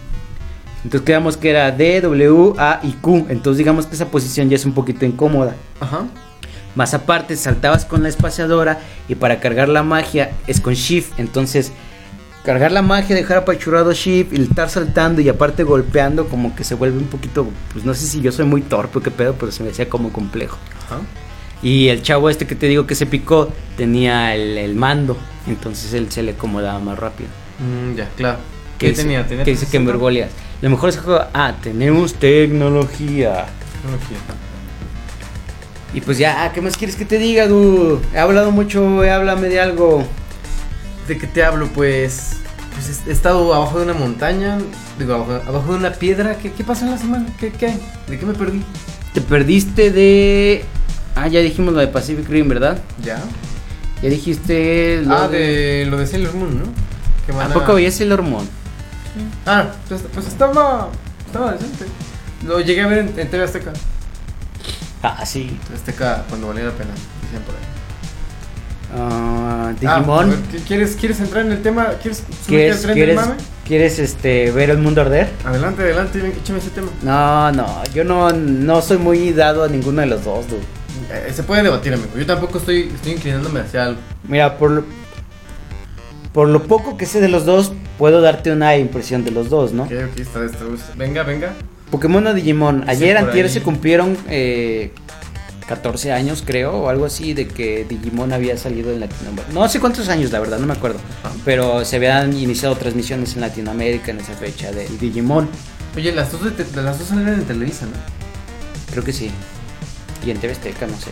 Entonces 0.85 1.05
quedamos 1.05 1.37
que 1.37 1.51
era 1.51 1.71
D, 1.71 2.01
W, 2.01 2.55
A 2.59 2.81
y 2.83 2.93
Q. 2.93 3.27
Entonces 3.29 3.59
digamos 3.59 3.87
que 3.87 3.95
esa 3.95 4.07
posición 4.07 4.49
ya 4.49 4.57
es 4.57 4.65
un 4.65 4.73
poquito 4.73 5.05
incómoda. 5.05 5.57
Ajá. 5.81 6.07
Más 6.75 6.95
aparte, 6.95 7.37
saltabas 7.37 7.85
con 7.85 8.03
la 8.03 8.09
espaciadora 8.09 8.81
y 9.09 9.15
para 9.15 9.41
cargar 9.41 9.69
la 9.69 9.83
magia 9.83 10.31
es 10.47 10.61
con 10.61 10.75
Shift. 10.75 11.19
Entonces, 11.19 11.73
cargar 12.45 12.71
la 12.71 12.83
magia, 12.83 13.17
dejar 13.17 13.39
apachurrado 13.39 13.93
Shift 13.93 14.33
y 14.33 14.43
estar 14.43 14.71
saltando 14.71 15.21
y 15.21 15.29
aparte 15.29 15.65
golpeando 15.65 16.29
como 16.29 16.55
que 16.55 16.65
se 16.65 16.75
vuelve 16.75 16.99
un 16.99 17.07
poquito, 17.07 17.49
pues 17.73 17.85
no 17.85 17.95
sé 17.95 18.07
si 18.07 18.21
yo 18.21 18.31
soy 18.31 18.45
muy 18.45 18.63
torpe 18.63 18.99
o 18.99 19.03
qué 19.03 19.11
pedo, 19.11 19.35
pero 19.39 19.51
se 19.51 19.65
me 19.65 19.71
hacía 19.71 19.89
como 19.89 20.13
complejo. 20.13 20.59
Ajá. 20.87 21.01
Y 21.63 21.89
el 21.89 22.03
chavo 22.03 22.31
este 22.31 22.47
que 22.47 22.55
te 22.55 22.67
digo 22.69 22.87
que 22.87 22.95
se 22.95 23.07
picó 23.07 23.49
tenía 23.77 24.35
el, 24.37 24.57
el 24.57 24.77
mando, 24.77 25.17
entonces 25.51 25.93
él 25.95 26.11
se 26.11 26.23
le 26.23 26.33
acomodaba 26.33 26.79
más 26.79 26.99
rápido. 26.99 27.29
Mm, 27.59 27.97
ya, 27.97 28.09
claro. 28.17 28.39
¿Qué 28.79 28.87
¿Qué 28.87 28.91
dice- 28.91 29.03
tenía? 29.03 29.27
¿Tenía 29.27 29.45
¿Qué 29.45 29.51
dice 29.51 29.65
que 29.67 29.71
360? 29.79 29.93
Mergolias? 29.93 30.31
Lo 30.63 30.71
mejor 30.71 30.89
es 30.91 30.97
que 30.97 31.19
Ah, 31.35 31.55
tenemos 31.63 32.15
tecnología. 32.15 33.47
Tecnología. 33.83 34.19
Y 35.95 36.01
pues 36.03 36.19
ya, 36.19 36.53
¿qué 36.53 36.61
más 36.61 36.77
quieres 36.77 36.97
que 36.97 37.05
te 37.05 37.19
diga, 37.19 37.47
du? 37.49 38.01
He 38.15 38.19
hablado 38.19 38.51
mucho, 38.51 39.01
háblame 39.11 39.49
de 39.49 39.61
algo. 39.61 40.05
¿De 41.09 41.17
qué 41.17 41.27
te 41.27 41.43
hablo? 41.43 41.67
Pues, 41.69 42.33
pues 42.75 43.01
he 43.07 43.11
estado 43.13 43.55
abajo 43.55 43.79
de 43.79 43.85
una 43.85 43.95
montaña, 43.95 44.59
digo, 44.99 45.15
abajo, 45.15 45.41
abajo 45.49 45.73
de 45.73 45.79
una 45.79 45.93
piedra. 45.93 46.37
¿Qué, 46.37 46.53
qué 46.53 46.63
pasó 46.63 46.85
en 46.85 46.91
la 46.91 46.99
semana? 46.99 47.27
¿Qué, 47.41 47.51
qué? 47.51 47.75
¿De 48.07 48.19
qué 48.19 48.27
me 48.27 48.35
perdí? 48.35 48.63
Te 49.15 49.23
perdiste 49.23 49.91
de. 49.91 50.65
Ah, 51.17 51.27
ya 51.29 51.41
dijimos 51.41 51.73
lo 51.73 51.81
de 51.81 51.89
Pacific 51.89 52.29
Rim, 52.29 52.49
¿verdad? 52.49 52.79
Ya. 53.03 53.21
Ya 54.03 54.09
dijiste. 54.09 55.03
lo 55.05 55.15
Ah, 55.17 55.29
de 55.29 55.87
lo 55.91 55.99
de 55.99 56.07
Sailor 56.07 56.35
Moon, 56.35 56.59
¿no? 56.59 56.65
Que 57.27 57.33
¿A 57.43 57.49
poco 57.49 57.75
veías 57.75 58.01
el 58.01 58.13
hormón? 58.13 58.49
Ah, 59.47 59.67
pues, 59.89 60.03
pues 60.15 60.27
estaba. 60.27 60.89
Estaba 61.27 61.53
decente. 61.53 61.85
Lo 62.47 62.61
llegué 62.61 62.83
a 62.83 62.87
ver 62.87 62.99
en, 62.99 63.19
en 63.19 63.29
TV 63.31 63.43
Azteca. 63.45 63.73
Ah, 65.03 65.25
sí. 65.27 65.59
TV 65.67 65.75
Azteca 65.77 66.25
cuando 66.29 66.49
valía 66.49 66.65
la 66.65 66.73
pena, 66.73 66.91
dicen 67.23 67.43
por 67.45 67.55
ahí. 67.55 67.61
Ah, 68.97 69.71
Ah, 69.71 69.73
Digimon. 69.79 70.25
a 70.25 70.29
ver, 70.31 70.39
¿qué- 70.51 70.59
¿quieres, 70.59 70.97
¿Quieres 70.97 71.21
entrar 71.21 71.45
en 71.45 71.53
el 71.53 71.63
tema? 71.63 71.89
¿Quieres 72.01 72.19
subirte 72.19 72.41
al 72.43 72.47
¿Quieres, 72.49 72.83
tren 72.83 72.95
quieres, 72.95 73.17
del 73.17 73.27
mame? 73.29 73.41
¿Quieres 73.67 73.99
este, 73.99 74.51
ver 74.51 74.71
el 74.71 74.79
mundo 74.79 75.03
arder? 75.03 75.29
Adelante, 75.45 75.83
adelante, 75.83 76.33
échame 76.43 76.59
ese 76.59 76.71
tema. 76.71 76.89
No, 77.03 77.53
no, 77.53 77.83
yo 77.93 78.03
no, 78.05 78.31
no 78.33 78.81
soy 78.81 78.97
muy 78.97 79.33
dado 79.33 79.65
a 79.65 79.69
ninguno 79.69 80.01
de 80.01 80.07
los 80.07 80.25
dos, 80.25 80.49
dude. 80.49 80.61
Eh, 81.13 81.33
se 81.35 81.43
puede 81.43 81.63
debatir, 81.63 81.95
amigo. 81.95 82.11
Yo 82.17 82.27
tampoco 82.27 82.59
estoy, 82.59 82.91
estoy 82.95 83.13
inclinándome 83.13 83.61
hacia 83.61 83.85
algo. 83.85 84.01
Mira, 84.27 84.57
por 84.59 84.71
lo, 84.71 84.85
por 86.33 86.49
lo 86.49 86.63
poco 86.65 86.97
que 86.97 87.07
sé 87.07 87.21
de 87.21 87.29
los 87.29 87.45
dos, 87.47 87.73
puedo 87.99 88.21
darte 88.21 88.53
una 88.53 88.77
impresión 88.77 89.25
de 89.25 89.31
los 89.31 89.49
dos, 89.51 89.73
¿no? 89.73 89.85
Ok, 89.85 89.93
ok, 90.13 90.19
está, 90.21 90.45
está. 90.45 90.65
Venga, 90.97 91.23
venga. 91.23 91.53
Pokémon 91.91 92.27
o 92.27 92.35
Digimon. 92.35 92.83
Sí, 92.85 92.91
Ayer, 92.91 93.17
por 93.19 93.29
antier, 93.29 93.47
ahí. 93.47 93.51
se 93.53 93.63
cumplieron 93.63 94.17
eh, 94.29 94.93
14 95.67 96.13
años, 96.13 96.43
creo, 96.47 96.73
o 96.73 96.89
algo 96.91 97.07
así, 97.07 97.33
de 97.33 97.49
que 97.49 97.87
Digimon 97.89 98.33
había 98.33 98.57
salido 98.59 98.93
en 98.93 99.01
Latinoamérica. 99.01 99.53
No 99.55 99.67
sé 99.69 99.81
cuántos 99.81 100.09
años, 100.11 100.31
la 100.31 100.39
verdad, 100.41 100.59
no 100.59 100.67
me 100.67 100.75
acuerdo. 100.75 100.99
Pero 101.45 101.85
se 101.85 101.97
habían 101.97 102.37
iniciado 102.37 102.77
transmisiones 102.77 103.35
en 103.35 103.41
Latinoamérica 103.41 104.11
en 104.11 104.21
esa 104.21 104.35
fecha 104.35 104.71
del 104.71 104.99
Digimon. 104.99 105.49
Oye, 105.97 106.13
las 106.13 106.31
dos, 106.31 106.45
de 106.45 106.51
te- 106.51 106.65
de 106.65 106.83
las 106.83 106.99
dos 106.99 107.09
salieron 107.09 107.35
en 107.35 107.45
Televisa, 107.45 107.87
¿no? 107.87 107.93
Creo 108.93 109.03
que 109.03 109.13
sí. 109.13 109.31
Y 110.25 110.31
en 110.31 110.39
TV 110.39 110.53
Azteca, 110.53 110.87
no 110.87 110.97
sé. 110.97 111.11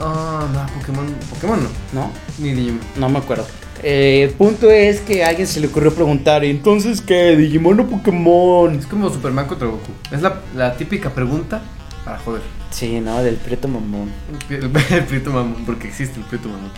Ah, 0.00 0.46
no, 0.52 0.66
Pokémon. 0.80 1.06
Pokémon 1.30 1.58
no. 1.62 2.00
¿No? 2.00 2.10
Ni 2.38 2.52
Digimon. 2.52 2.80
No 2.96 3.08
me 3.08 3.18
acuerdo. 3.18 3.46
Eh, 3.82 4.22
el 4.24 4.30
punto 4.30 4.70
es 4.70 5.00
que 5.00 5.24
a 5.24 5.28
alguien 5.28 5.46
se 5.46 5.60
le 5.60 5.66
ocurrió 5.68 5.92
preguntar, 5.94 6.44
entonces 6.44 7.00
qué, 7.02 7.36
Digimon 7.36 7.80
o 7.80 7.86
Pokémon? 7.86 8.74
Es 8.78 8.86
como 8.86 9.10
Superman 9.10 9.46
contra 9.46 9.68
Goku. 9.68 9.90
Es 10.10 10.22
la, 10.22 10.40
la 10.54 10.76
típica 10.76 11.10
pregunta 11.10 11.60
para 12.04 12.18
joder. 12.18 12.42
Sí, 12.70 13.00
no, 13.00 13.22
del 13.22 13.36
Prieto 13.36 13.68
Mamón. 13.68 14.10
El, 14.50 14.64
el 14.96 15.04
Prieto 15.04 15.30
Mamón, 15.30 15.64
porque 15.66 15.88
existe 15.88 16.18
el 16.20 16.24
Prieto 16.26 16.48
Mamón. 16.48 16.70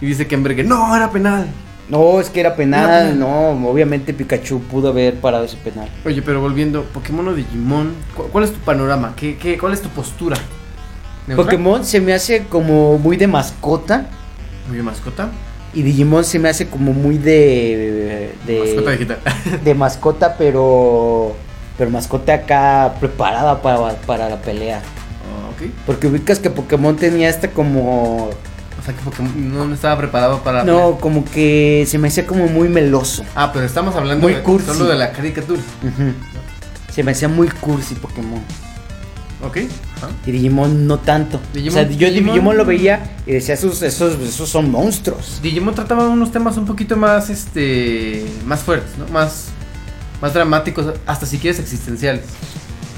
Y 0.00 0.06
dice 0.06 0.26
Kemberger, 0.26 0.66
no, 0.66 0.94
era 0.96 1.10
penal. 1.10 1.46
No, 1.90 2.20
es 2.20 2.30
que 2.30 2.40
era 2.40 2.54
penal, 2.56 2.88
Era 2.88 2.98
penal. 3.10 3.18
no, 3.18 3.70
obviamente 3.70 4.14
Pikachu 4.14 4.60
pudo 4.62 4.88
haber 4.90 5.14
parado 5.20 5.44
ese 5.44 5.56
penal. 5.56 5.88
Oye, 6.06 6.22
pero 6.22 6.40
volviendo, 6.40 6.84
Pokémon 6.84 7.26
o 7.28 7.34
Digimon, 7.34 7.94
¿cu- 8.16 8.28
¿cuál 8.30 8.44
es 8.44 8.52
tu 8.52 8.60
panorama? 8.60 9.14
¿Qué, 9.16 9.36
qué, 9.36 9.58
cuál 9.58 9.72
es 9.72 9.82
tu 9.82 9.88
postura? 9.90 10.36
Pokémon 11.36 11.84
se 11.84 12.00
me 12.00 12.12
hace 12.12 12.44
como 12.44 12.98
muy 12.98 13.16
de 13.16 13.26
mascota 13.26 14.06
Muy 14.66 14.74
bien, 14.74 14.84
mascota. 14.84 15.28
y 15.74 15.82
Digimon 15.82 16.24
se 16.24 16.38
me 16.38 16.48
hace 16.48 16.66
como 16.68 16.92
muy 16.92 17.18
de 17.18 18.34
de 18.46 18.58
Mascota 18.60 18.90
digital. 18.92 19.18
de 19.64 19.74
mascota, 19.74 20.36
pero 20.36 21.36
pero 21.78 21.90
mascota 21.90 22.34
acá 22.34 22.94
preparada 23.00 23.62
para, 23.62 23.94
para 24.02 24.28
la 24.28 24.36
pelea. 24.42 24.78
Ah, 24.78 25.50
ok. 25.50 25.70
Porque 25.86 26.08
ubicas 26.08 26.38
que 26.38 26.50
Pokémon 26.50 26.96
tenía 26.96 27.28
esta 27.28 27.48
como 27.48 28.26
O 28.28 28.82
sea 28.84 28.92
que 28.94 29.00
Pokémon 29.02 29.68
no 29.68 29.74
estaba 29.74 29.96
preparado 29.96 30.40
para. 30.42 30.64
no, 30.64 30.96
como 31.00 31.24
que 31.24 31.84
se 31.86 31.96
me 31.98 32.08
hacía 32.08 32.26
como 32.26 32.46
muy 32.48 32.68
meloso. 32.68 33.24
Ah, 33.34 33.50
pero 33.52 33.64
estamos 33.64 33.94
hablando 33.94 34.24
Muy 34.26 34.34
de- 34.34 34.42
cursi. 34.42 34.66
solo 34.66 34.86
de 34.86 34.96
la 34.96 35.12
caricatura. 35.12 35.60
Se 36.92 37.02
me 37.04 37.12
hacía 37.12 37.28
muy 37.28 37.48
cursi 37.48 37.94
Pokémon. 37.94 38.42
Ok. 39.42 39.56
Ajá. 39.96 40.08
Y 40.26 40.32
Digimon 40.32 40.86
no 40.86 40.98
tanto. 40.98 41.40
Digimon- 41.54 41.68
o 41.68 41.72
sea, 41.72 41.88
yo 41.88 42.08
Digimon- 42.08 42.32
Digimon, 42.32 42.56
lo 42.56 42.64
veía 42.64 43.16
y 43.26 43.32
decía, 43.32 43.54
esos, 43.54 43.80
esos, 43.82 44.18
esos 44.20 44.48
son 44.48 44.70
monstruos. 44.70 45.40
Digimon 45.42 45.74
trataba 45.74 46.06
unos 46.08 46.30
temas 46.30 46.56
un 46.58 46.66
poquito 46.66 46.96
más, 46.96 47.30
este, 47.30 48.26
más 48.44 48.60
fuertes, 48.60 48.98
¿no? 48.98 49.06
Más, 49.08 49.46
más 50.20 50.34
dramáticos, 50.34 50.92
hasta 51.06 51.24
si 51.26 51.38
quieres 51.38 51.58
existenciales, 51.58 52.24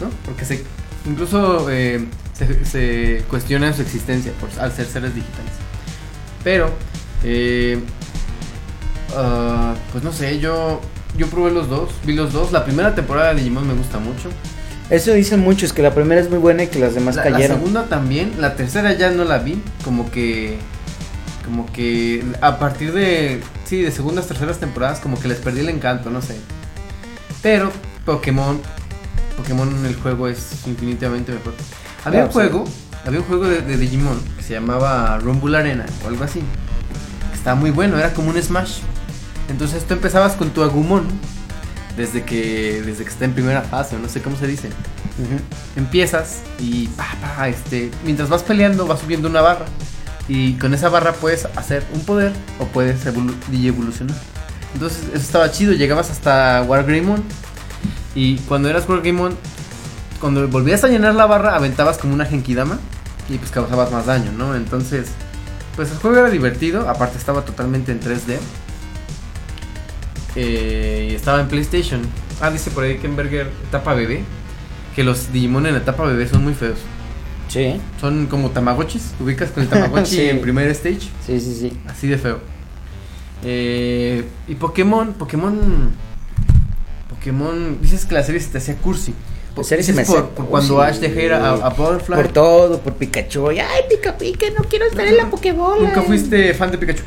¿no? 0.00 0.08
Porque 0.24 0.44
se, 0.44 0.64
incluso 1.06 1.70
eh, 1.70 2.04
se, 2.36 2.64
se 2.64 3.24
cuestiona 3.30 3.72
su 3.72 3.82
existencia 3.82 4.32
por, 4.40 4.48
al 4.60 4.72
ser 4.72 4.86
seres 4.86 5.14
digitales. 5.14 5.52
Pero, 6.42 6.70
eh, 7.22 7.78
ah, 9.16 9.74
pues 9.92 10.02
no 10.02 10.12
sé, 10.12 10.40
yo, 10.40 10.80
yo 11.16 11.28
probé 11.28 11.52
los 11.52 11.68
dos, 11.68 11.90
vi 12.04 12.14
los 12.14 12.32
dos. 12.32 12.52
La 12.52 12.64
primera 12.64 12.94
temporada 12.94 13.28
de 13.32 13.36
Digimon 13.40 13.66
me 13.66 13.74
gusta 13.74 13.98
mucho. 13.98 14.28
Eso 14.92 15.12
dicen 15.14 15.40
muchos, 15.40 15.72
que 15.72 15.80
la 15.82 15.94
primera 15.94 16.20
es 16.20 16.28
muy 16.28 16.38
buena 16.38 16.64
y 16.64 16.66
que 16.66 16.78
las 16.78 16.94
demás 16.94 17.16
La, 17.16 17.24
la 17.24 17.30
cayeron. 17.32 17.56
segunda 17.58 17.84
también, 17.88 18.34
la 18.38 18.56
tercera 18.56 18.92
ya 18.92 19.10
no 19.10 19.24
la 19.24 19.38
vi, 19.38 19.60
como 19.84 20.10
que 20.10 20.58
como 21.46 21.66
que 21.72 22.22
a 22.40 22.58
partir 22.58 22.92
de 22.92 23.42
sí, 23.64 23.80
de 23.82 23.90
segundas, 23.90 24.26
terceras 24.26 24.58
temporadas 24.58 25.00
como 25.00 25.18
que 25.18 25.28
les 25.28 25.38
perdí 25.38 25.60
el 25.60 25.70
encanto, 25.70 26.10
no 26.10 26.20
sé. 26.20 26.36
Pero 27.42 27.72
Pokémon 28.04 28.60
Pokémon 29.38 29.86
el 29.86 29.96
juego 29.96 30.28
es 30.28 30.66
infinitamente 30.66 31.32
mejor. 31.32 31.54
Había 32.04 32.24
un 32.24 32.28
sí. 32.28 32.34
juego, 32.34 32.64
había 33.06 33.20
un 33.20 33.24
juego 33.26 33.44
de, 33.48 33.62
de 33.62 33.76
Digimon 33.78 34.20
que 34.36 34.42
se 34.42 34.52
llamaba 34.52 35.18
Rumble 35.18 35.56
Arena 35.56 35.86
o 36.04 36.08
algo 36.08 36.22
así. 36.22 36.40
Que 37.30 37.36
estaba 37.38 37.56
muy 37.56 37.70
bueno, 37.70 37.98
era 37.98 38.12
como 38.12 38.28
un 38.28 38.40
Smash. 38.40 38.80
Entonces 39.48 39.84
tú 39.84 39.94
empezabas 39.94 40.34
con 40.34 40.50
tu 40.50 40.62
Agumon 40.62 41.06
desde 41.96 42.24
que 42.24 42.82
desde 42.84 43.04
que 43.04 43.10
está 43.10 43.24
en 43.24 43.32
primera 43.32 43.62
fase, 43.62 43.96
o 43.96 43.98
no 43.98 44.08
sé 44.08 44.22
cómo 44.22 44.36
se 44.36 44.46
dice 44.46 44.70
empiezas 45.76 46.40
y 46.58 46.88
pa, 46.88 47.06
pa, 47.20 47.48
este, 47.48 47.90
mientras 48.04 48.28
vas 48.28 48.42
peleando 48.42 48.86
vas 48.86 49.00
subiendo 49.00 49.28
una 49.28 49.40
barra 49.40 49.66
y 50.28 50.54
con 50.54 50.72
esa 50.74 50.88
barra 50.88 51.12
puedes 51.12 51.46
hacer 51.56 51.84
un 51.92 52.00
poder 52.04 52.32
o 52.58 52.66
puedes 52.66 53.04
evolu 53.06 53.34
evolucionar. 53.52 54.16
Entonces 54.74 55.04
eso 55.08 55.22
estaba 55.22 55.50
chido, 55.50 55.72
llegabas 55.72 56.10
hasta 56.10 56.64
Wargreymon 56.66 57.22
y 58.14 58.38
cuando 58.38 58.68
eras 58.68 58.88
Wargreymon, 58.88 59.36
cuando 60.20 60.46
volvías 60.48 60.84
a 60.84 60.88
llenar 60.88 61.14
la 61.14 61.26
barra 61.26 61.56
aventabas 61.56 61.98
como 61.98 62.14
una 62.14 62.24
Genkidama 62.24 62.78
y 63.28 63.38
pues 63.38 63.50
causabas 63.50 63.90
más 63.90 64.06
daño, 64.06 64.32
¿no? 64.32 64.54
Entonces, 64.54 65.08
pues 65.76 65.90
el 65.90 65.98
juego 65.98 66.18
era 66.18 66.30
divertido, 66.30 66.88
aparte 66.88 67.18
estaba 67.18 67.44
totalmente 67.44 67.92
en 67.92 68.00
3D. 68.00 68.38
Eh, 70.36 71.08
y 71.10 71.14
estaba 71.14 71.40
en 71.40 71.48
PlayStation. 71.48 72.00
Ah, 72.40 72.50
dice 72.50 72.70
por 72.70 72.84
ahí 72.84 72.98
Kenberger, 72.98 73.48
etapa 73.68 73.94
bebé. 73.94 74.22
Que 74.96 75.04
los 75.04 75.32
Digimon 75.32 75.66
en 75.66 75.76
etapa 75.76 76.04
bebé 76.04 76.26
son 76.28 76.42
muy 76.44 76.54
feos. 76.54 76.78
Sí, 77.48 77.78
Son 78.00 78.26
como 78.26 78.50
Tamagotchis. 78.50 79.12
¿te 79.18 79.24
ubicas 79.24 79.50
con 79.50 79.62
el 79.62 79.68
Tamagotchi 79.68 80.10
Sí. 80.16 80.28
en 80.28 80.40
primer 80.40 80.68
stage. 80.70 81.10
sí, 81.26 81.38
sí, 81.40 81.54
sí. 81.58 81.72
Así 81.86 82.06
de 82.08 82.16
feo. 82.18 82.40
Eh, 83.44 84.24
y 84.48 84.54
Pokémon, 84.54 85.12
Pokémon. 85.14 85.90
Pokémon. 87.10 87.78
Dices 87.80 88.06
que 88.06 88.14
la 88.14 88.22
serie 88.22 88.40
se 88.40 88.48
te 88.50 88.58
hacía 88.58 88.76
cursi. 88.76 89.14
La 89.56 89.64
serie 89.64 89.84
se 89.84 89.92
me 89.92 90.04
por, 90.04 90.30
por 90.30 90.46
cuando. 90.46 90.80
Ash 90.80 90.96
dejó 90.96 91.20
ir 91.20 91.32
a, 91.34 91.50
a 91.52 91.68
Butterfly. 91.70 92.16
Por 92.16 92.28
todo, 92.28 92.80
por 92.80 92.94
Pikachu. 92.94 93.48
Ay, 93.48 93.58
pica 93.90 94.16
pica, 94.16 94.46
no 94.56 94.64
quiero 94.64 94.86
estar 94.86 95.06
en 95.06 95.16
la 95.18 95.28
Pokébola. 95.28 95.82
Nunca 95.88 96.02
fuiste 96.02 96.54
fan 96.54 96.70
de 96.70 96.78
Pikachu. 96.78 97.02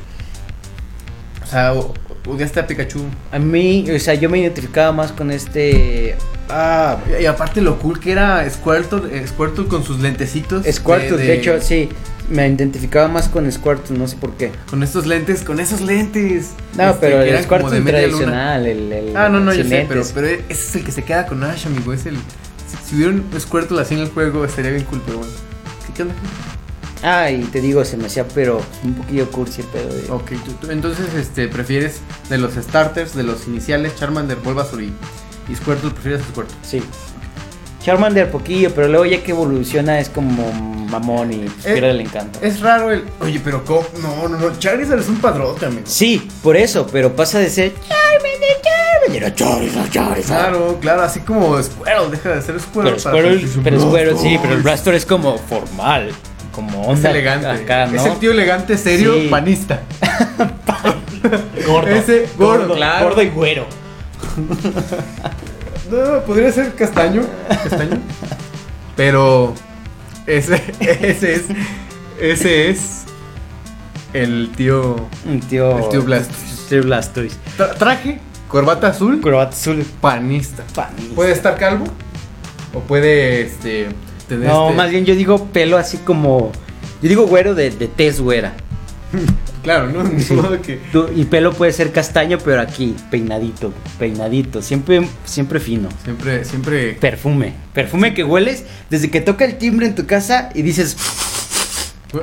O 1.44 1.48
sea, 1.48 1.74
o- 1.74 1.94
odiaste 2.28 2.60
a 2.60 2.68
Pikachu. 2.68 3.02
A 3.32 3.40
mí, 3.40 3.86
o 3.90 4.00
sea, 4.00 4.14
yo 4.14 4.30
me 4.30 4.40
identificaba 4.40 4.92
más 4.92 5.12
con 5.12 5.32
este. 5.32 6.16
Ah, 6.50 6.98
Y, 7.20 7.26
aparte 7.26 7.62
lo 7.62 7.80
cool 7.80 8.00
que 8.00 8.12
era 8.12 8.48
Squirtle, 8.50 9.18
eh, 9.18 9.28
Squirtle 9.28 9.68
con 9.68 9.84
sus 9.84 10.00
lentecitos. 10.00 10.66
Squirtle, 10.66 11.18
de, 11.18 11.34
hecho, 11.34 11.60
sí. 11.62 11.90
Me 12.30 12.48
identificaba 12.48 13.08
más 13.08 13.30
con 13.30 13.52
Squirtle, 13.52 13.98
no 13.98 14.08
sé 14.08 14.16
por 14.18 14.34
qué. 14.34 14.52
Con 14.70 14.82
estos 14.82 15.06
lentes, 15.06 15.44
con 15.44 15.60
esos 15.60 15.82
lentes. 15.82 16.52
No, 16.76 16.90
Este, 16.90 17.00
pero 17.00 17.22
el 17.22 17.44
Squirtle 17.44 17.82
de 17.82 17.92
tradicional, 17.92 18.66
el, 18.66 18.92
el. 18.92 19.18
Ah, 19.18 19.30
no, 19.30 19.40
no, 19.40 19.54
yo 19.54 19.64
sé, 19.64 19.86
pero, 19.88 20.04
pero 20.14 20.28
ese 20.28 20.44
es 20.50 20.76
el 20.76 20.84
que 20.84 20.92
se 20.92 21.04
queda 21.04 21.26
con 21.28 21.44
Ash, 21.44 21.68
amigo. 21.68 21.94
Es 21.94 22.06
el. 22.06 22.16
Si, 22.16 22.90
si 22.90 22.96
hubiera 22.96 23.12
un 23.12 23.26
Squirtle 23.40 23.82
así 23.82 23.94
en 23.94 24.02
el 24.02 24.10
juego, 24.10 24.44
estaría 24.46 24.72
bien 24.72 24.84
cool, 24.86 25.02
pero 25.06 25.20
bueno. 25.20 25.34
¿Qué, 25.86 25.94
qué 25.94 26.02
onda? 26.04 26.16
Ah, 27.04 27.30
y 27.30 27.44
te 27.44 27.62
digo, 27.62 27.84
se 27.86 27.98
me 27.98 28.08
hacía, 28.08 28.28
pero 28.28 28.62
un 28.84 28.94
poquillo 28.96 29.30
cursi 29.30 29.62
el 29.62 29.68
pedo 29.68 29.94
de. 29.94 30.10
Ok, 30.12 30.32
tú- 30.44 30.54
tú- 30.62 30.72
entonces 30.72 31.14
este, 31.14 31.48
prefieres 31.48 32.00
de 32.30 32.38
los 32.38 32.54
starters, 32.54 33.14
de 33.16 33.24
los 33.24 33.48
iniciales, 33.48 33.96
Charmander, 33.96 34.38
Bulbasaur 34.38 34.82
y, 34.82 34.92
y 35.50 35.56
Squirtle, 35.56 35.92
prefieres 35.92 36.22
a 36.22 36.26
Squirtle. 36.26 36.56
Sí. 36.64 36.82
Charmander 37.84 38.32
poquillo, 38.32 38.74
pero 38.74 38.88
luego 38.88 39.06
ya 39.06 39.22
que 39.22 39.32
evoluciona 39.32 40.00
es 40.00 40.10
como 40.10 40.52
mamón 40.90 41.32
y 41.32 41.46
Eh, 41.46 41.50
pierde 41.76 41.92
el 41.92 42.02
encanto. 42.02 42.40
Es 42.42 42.60
raro 42.62 42.92
el. 42.92 43.04
Oye, 43.20 43.40
pero 43.44 43.64
¿cómo? 43.64 43.86
No, 44.02 44.28
no, 44.28 44.38
no. 44.40 44.58
Charizard 44.58 45.00
es 45.00 45.08
un 45.08 45.18
padrote, 45.20 45.68
amigo. 45.68 45.84
Sí, 45.86 46.28
por 46.42 46.58
eso, 46.58 46.88
pero 46.92 47.16
pasa 47.16 47.38
de 47.38 47.50
ser 47.52 47.74
Charmander, 47.76 48.62
Charmander, 48.64 49.26
a 49.26 49.36
Charizard, 49.36 49.90
Charizard. 49.92 50.40
Claro, 50.50 50.78
claro, 50.82 51.02
así 51.04 51.20
como 51.20 51.62
Squirtle, 51.62 52.10
deja 52.10 52.30
de 52.30 52.42
ser 52.42 52.60
Squirtle. 52.60 52.96
Pero 53.04 53.30
un 53.86 53.92
pero 53.92 54.18
sí, 54.18 54.40
pero 54.42 54.56
el 54.56 54.64
Blaster 54.64 54.96
es 54.96 55.06
como 55.06 55.38
formal, 55.38 56.10
como 56.56 56.84
Es 56.84 56.88
onda 56.90 57.10
elegante. 57.12 57.48
acá, 57.48 57.86
¿no? 57.88 57.96
Es 58.00 58.06
el 58.06 58.14
tío 58.20 58.32
elegante, 58.32 58.78
serio, 58.78 59.14
Sí. 59.16 59.28
panista. 59.30 59.82
gordo, 61.68 61.88
Ese 61.90 62.28
gordo, 62.38 62.74
claro. 62.76 63.06
gordo 63.10 63.22
y 63.22 63.30
güero. 63.30 63.66
No, 65.92 66.20
podría 66.26 66.52
ser 66.52 66.74
castaño. 66.74 67.22
Castaño. 67.48 68.00
Pero 68.96 69.54
ese, 70.26 70.60
ese 70.80 71.36
es. 71.36 71.44
Ese 72.20 72.70
es. 72.72 73.04
el 74.14 74.50
tío. 74.56 74.96
El 75.30 75.42
tío 75.42 75.78
Blastoise. 76.02 76.60
El 76.62 76.68
tío 76.70 76.84
Blastoise. 76.84 77.38
Tra- 77.56 77.76
traje, 77.78 78.20
corbata 78.48 78.88
azul, 78.88 79.22
Corbata 79.22 79.52
azul. 79.52 79.86
panista. 80.02 80.64
Panista. 80.74 81.14
Puede 81.16 81.34
estar 81.34 81.56
calvo 81.58 81.86
o 82.74 82.80
puede 82.80 83.42
este 83.42 83.88
No, 84.30 84.66
este- 84.70 84.78
más 84.78 84.90
bien 84.90 85.06
yo 85.06 85.16
digo 85.16 85.46
pelo 85.48 85.78
así 85.78 85.98
como. 85.98 86.52
Yo 87.02 87.10
digo 87.10 87.28
güero 87.28 87.54
de, 87.56 87.70
de 87.72 87.88
tez 87.88 88.20
güera. 88.20 88.54
claro, 89.64 89.88
¿no? 89.90 90.04
Ni 90.04 90.24
modo 90.36 90.62
que 90.62 90.78
Tú- 90.92 91.10
y 91.16 91.26
pelo 91.26 91.54
puede 91.54 91.72
ser 91.74 91.92
castaño, 91.92 92.38
pero 92.44 92.62
aquí, 92.62 92.96
peinadito, 93.12 93.72
peinadito. 94.00 94.62
Siempre, 94.62 95.08
siempre 95.26 95.60
fino. 95.60 95.90
siempre 96.04 96.44
siempre 96.46 96.94
Perfume. 96.94 97.54
Perfume 97.74 98.14
que 98.14 98.24
hueles 98.24 98.64
desde 98.90 99.10
que 99.12 99.22
toca 99.22 99.46
el 99.46 99.58
timbre 99.58 99.86
en 99.88 99.96
tu 99.96 100.06
casa 100.06 100.50
y 100.56 100.62
dices. 100.62 100.96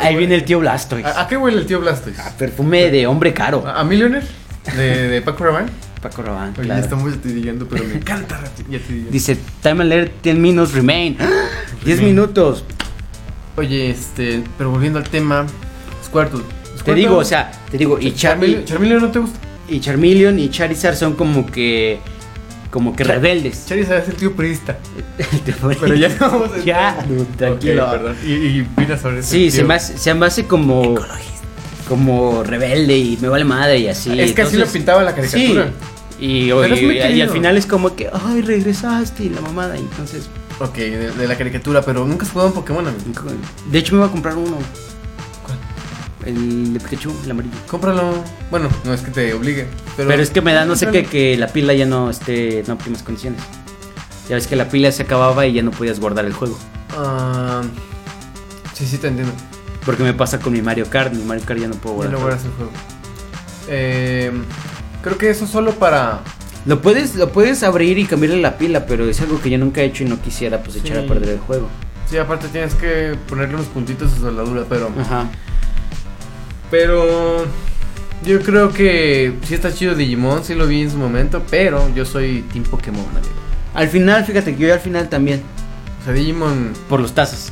Ahí 0.00 0.16
viene 0.16 0.34
el 0.34 0.44
tío 0.44 0.58
Blastoise. 0.60 1.04
¿A, 1.06 1.22
a 1.22 1.28
qué 1.28 1.36
huele 1.36 1.58
el 1.58 1.66
tío 1.66 1.78
Blastoise? 1.80 2.18
Ah, 2.18 2.32
perfume 2.38 2.90
de 2.90 3.06
hombre 3.06 3.34
caro. 3.34 3.62
¿A, 3.66 3.80
a 3.80 3.84
Millionaire? 3.84 4.26
¿De, 4.74 5.08
de 5.08 5.20
Paco 5.22 5.44
Rabanne? 5.44 5.70
Paco 6.02 6.22
Rabanne, 6.22 6.52
Oye, 6.58 6.66
claro. 6.66 6.82
estamos 6.82 7.14
atidillando, 7.14 7.66
pero 7.68 7.84
me 7.84 7.94
encanta. 7.94 8.40
Dice, 9.10 9.38
time 9.62 9.82
alert, 9.84 10.12
10 10.22 10.36
minutes 10.36 10.74
remain. 10.74 11.16
10 11.84 12.02
minutos. 12.02 12.64
Oye, 13.56 13.90
este, 13.90 14.42
pero 14.58 14.70
volviendo 14.70 14.98
al 14.98 15.08
tema, 15.08 15.46
Squirtle. 16.04 16.42
Te 16.84 16.94
digo, 16.94 17.16
o 17.18 17.24
sea, 17.24 17.52
te 17.70 17.78
digo, 17.78 17.98
y, 18.00 18.10
Char 18.12 18.32
Charmeleon 18.32 18.64
Charmeleon 18.64 19.02
no 19.02 19.10
te 19.12 19.18
gusta. 19.20 19.38
y 19.68 19.78
Charmeleon 19.78 20.38
y 20.40 20.48
Charizard 20.50 20.96
son 20.96 21.14
como 21.14 21.46
que. 21.46 22.00
Como 22.72 22.96
que 22.96 23.04
rebeldes. 23.04 23.66
Charizard 23.66 24.02
es 24.02 24.08
el 24.08 24.14
tío 24.16 24.34
priista. 24.34 24.78
Pero 25.80 25.94
ya 25.94 26.08
no 26.08 26.16
vamos 26.18 26.50
a 26.52 26.58
Ya, 26.64 27.04
dude, 27.06 27.26
tranquilo. 27.36 27.84
Ok, 27.84 27.90
perdón. 27.92 28.16
Y, 28.26 28.32
y 28.32 28.60
opina 28.62 28.98
sobre 28.98 29.22
Sí, 29.22 29.50
se 29.50 29.62
me, 29.62 29.74
hace, 29.74 29.96
se 29.98 30.12
me 30.14 30.26
hace 30.26 30.46
como. 30.46 30.96
Como 31.88 32.42
rebelde 32.42 32.96
y 32.96 33.18
me 33.20 33.28
vale 33.28 33.44
madre 33.44 33.78
y 33.78 33.88
así. 33.88 34.18
Es 34.18 34.32
que 34.32 34.42
así 34.42 34.56
lo 34.56 34.66
pintaba 34.66 35.02
la 35.02 35.14
caricatura. 35.14 35.66
Sí. 36.18 36.24
Y, 36.24 36.48
Pero 36.50 36.64
es 36.64 36.82
muy 36.82 36.98
y- 37.00 37.16
y 37.16 37.20
al 37.20 37.30
final 37.30 37.56
es 37.56 37.66
como 37.66 37.96
que, 37.96 38.08
ay, 38.12 38.42
regresaste 38.42 39.24
y 39.24 39.28
la 39.30 39.40
mamada. 39.40 39.76
y 39.76 39.80
Entonces, 39.80 40.28
Ok, 40.60 40.76
de, 40.76 41.10
de 41.10 41.26
la 41.28 41.36
caricatura, 41.36 41.82
pero 41.82 42.04
nunca 42.06 42.24
has 42.24 42.30
jugado 42.30 42.50
un 42.50 42.54
Pokémon, 42.54 42.86
amigo. 42.86 43.22
de 43.70 43.78
hecho, 43.78 43.94
me 43.94 44.00
voy 44.02 44.08
a 44.08 44.12
comprar 44.12 44.36
uno. 44.36 44.56
El 46.24 46.74
de 46.74 46.78
Pikachu, 46.78 47.12
el 47.24 47.30
amarillo. 47.32 47.54
Cómpralo. 47.68 48.22
Bueno, 48.48 48.68
no 48.84 48.94
es 48.94 49.00
que 49.00 49.10
te 49.10 49.34
obligue. 49.34 49.66
Pero, 49.96 50.08
Pero, 50.08 50.22
es 50.22 50.30
que 50.30 50.40
me 50.40 50.52
da 50.52 50.64
no 50.64 50.76
sé 50.76 50.86
qué, 50.92 51.04
que 51.04 51.36
la 51.36 51.48
pila 51.48 51.72
ya 51.74 51.84
no 51.84 52.10
esté 52.10 52.60
en 52.60 52.70
óptimas 52.70 53.02
condiciones. 53.02 53.40
Ya 54.28 54.36
ves 54.36 54.46
que 54.46 54.54
la 54.54 54.68
pila 54.68 54.92
se 54.92 55.02
acababa 55.02 55.46
y 55.46 55.54
ya 55.54 55.62
no 55.62 55.72
podías 55.72 55.98
guardar 55.98 56.24
el 56.24 56.32
juego. 56.32 56.56
Ah, 56.96 57.62
sí, 58.72 58.86
sí, 58.86 58.98
te 58.98 59.08
entiendo. 59.08 59.32
Porque 59.84 60.02
me 60.02 60.14
pasa 60.14 60.38
con 60.38 60.52
mi 60.52 60.62
Mario 60.62 60.88
Kart, 60.88 61.12
mi 61.12 61.24
Mario 61.24 61.44
Kart 61.44 61.60
ya 61.60 61.68
no 61.68 61.74
puedo 61.74 61.96
guardar. 61.96 62.14
no 62.14 62.20
guardas 62.20 62.44
el 62.44 62.50
juego. 62.52 62.70
Eh, 63.68 64.32
creo 65.02 65.18
que 65.18 65.30
eso 65.30 65.46
solo 65.46 65.72
para. 65.72 66.20
Lo 66.66 66.80
puedes, 66.80 67.16
lo 67.16 67.32
puedes 67.32 67.62
abrir 67.64 67.98
y 67.98 68.04
cambiarle 68.04 68.40
la 68.40 68.56
pila, 68.58 68.86
pero 68.86 69.08
es 69.08 69.20
algo 69.20 69.40
que 69.40 69.50
yo 69.50 69.58
nunca 69.58 69.80
he 69.80 69.86
hecho 69.86 70.04
y 70.04 70.06
no 70.06 70.20
quisiera 70.20 70.62
pues 70.62 70.76
echar 70.76 70.98
Sí. 70.98 71.04
a 71.04 71.08
perder 71.08 71.28
el 71.30 71.38
juego. 71.40 71.68
Sí, 72.08 72.18
aparte 72.18 72.46
tienes 72.48 72.74
que 72.74 73.16
ponerle 73.28 73.54
unos 73.56 73.66
puntitos 73.66 74.12
a 74.12 74.14
su 74.14 74.20
soldadura, 74.22 74.64
pero. 74.68 74.90
Ajá. 75.00 75.26
Pero. 76.70 77.44
Yo 78.24 78.40
creo 78.40 78.72
que 78.72 79.34
sí 79.48 79.54
está 79.54 79.74
chido 79.74 79.96
Digimon, 79.96 80.44
sí 80.44 80.54
lo 80.54 80.68
vi 80.68 80.82
en 80.82 80.90
su 80.92 80.96
momento, 80.96 81.42
pero 81.50 81.92
yo 81.92 82.04
soy 82.04 82.42
Team 82.52 82.64
Pokémon, 82.64 83.04
amigo. 83.08 83.32
Al 83.74 83.88
final, 83.88 84.24
fíjate 84.24 84.54
que 84.54 84.68
yo 84.68 84.72
al 84.72 84.78
final 84.78 85.08
también. 85.08 85.42
O 86.00 86.04
sea, 86.04 86.12
Digimon. 86.12 86.72
Por 86.88 87.00
los 87.00 87.12
tazos. 87.14 87.50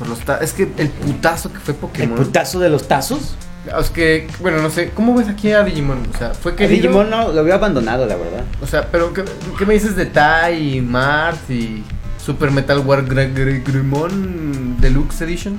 Por 0.00 0.08
los 0.08 0.18
ta- 0.20 0.38
es 0.38 0.52
que 0.54 0.64
el 0.78 0.88
putazo 0.88 1.52
que 1.52 1.60
fue 1.60 1.74
El 1.74 1.80
Pokémon. 1.80 2.16
putazo 2.18 2.58
de 2.58 2.70
los 2.70 2.88
tazos. 2.88 3.34
Es 3.78 3.90
que, 3.90 4.26
bueno, 4.40 4.60
no 4.62 4.70
sé, 4.70 4.90
¿cómo 4.90 5.14
ves 5.14 5.28
aquí 5.28 5.52
a 5.52 5.62
Digimon? 5.62 5.98
O 6.12 6.18
sea, 6.18 6.32
fue 6.34 6.56
Que 6.56 6.66
Digimon 6.66 7.08
no, 7.10 7.30
lo 7.30 7.40
había 7.40 7.54
abandonado, 7.54 8.06
la 8.06 8.16
verdad. 8.16 8.44
O 8.62 8.66
sea, 8.66 8.88
pero 8.90 9.12
¿qué, 9.12 9.22
qué 9.58 9.66
me 9.66 9.74
dices 9.74 9.94
de 9.96 10.06
Tai 10.06 10.76
y 10.76 10.80
Mart 10.80 11.38
y 11.50 11.84
Super 12.18 12.50
Metal 12.50 12.78
War 12.78 13.04
Gr- 13.06 13.32
Gr- 13.34 13.62
Grimon 13.62 14.80
Deluxe 14.80 15.20
Edition? 15.20 15.58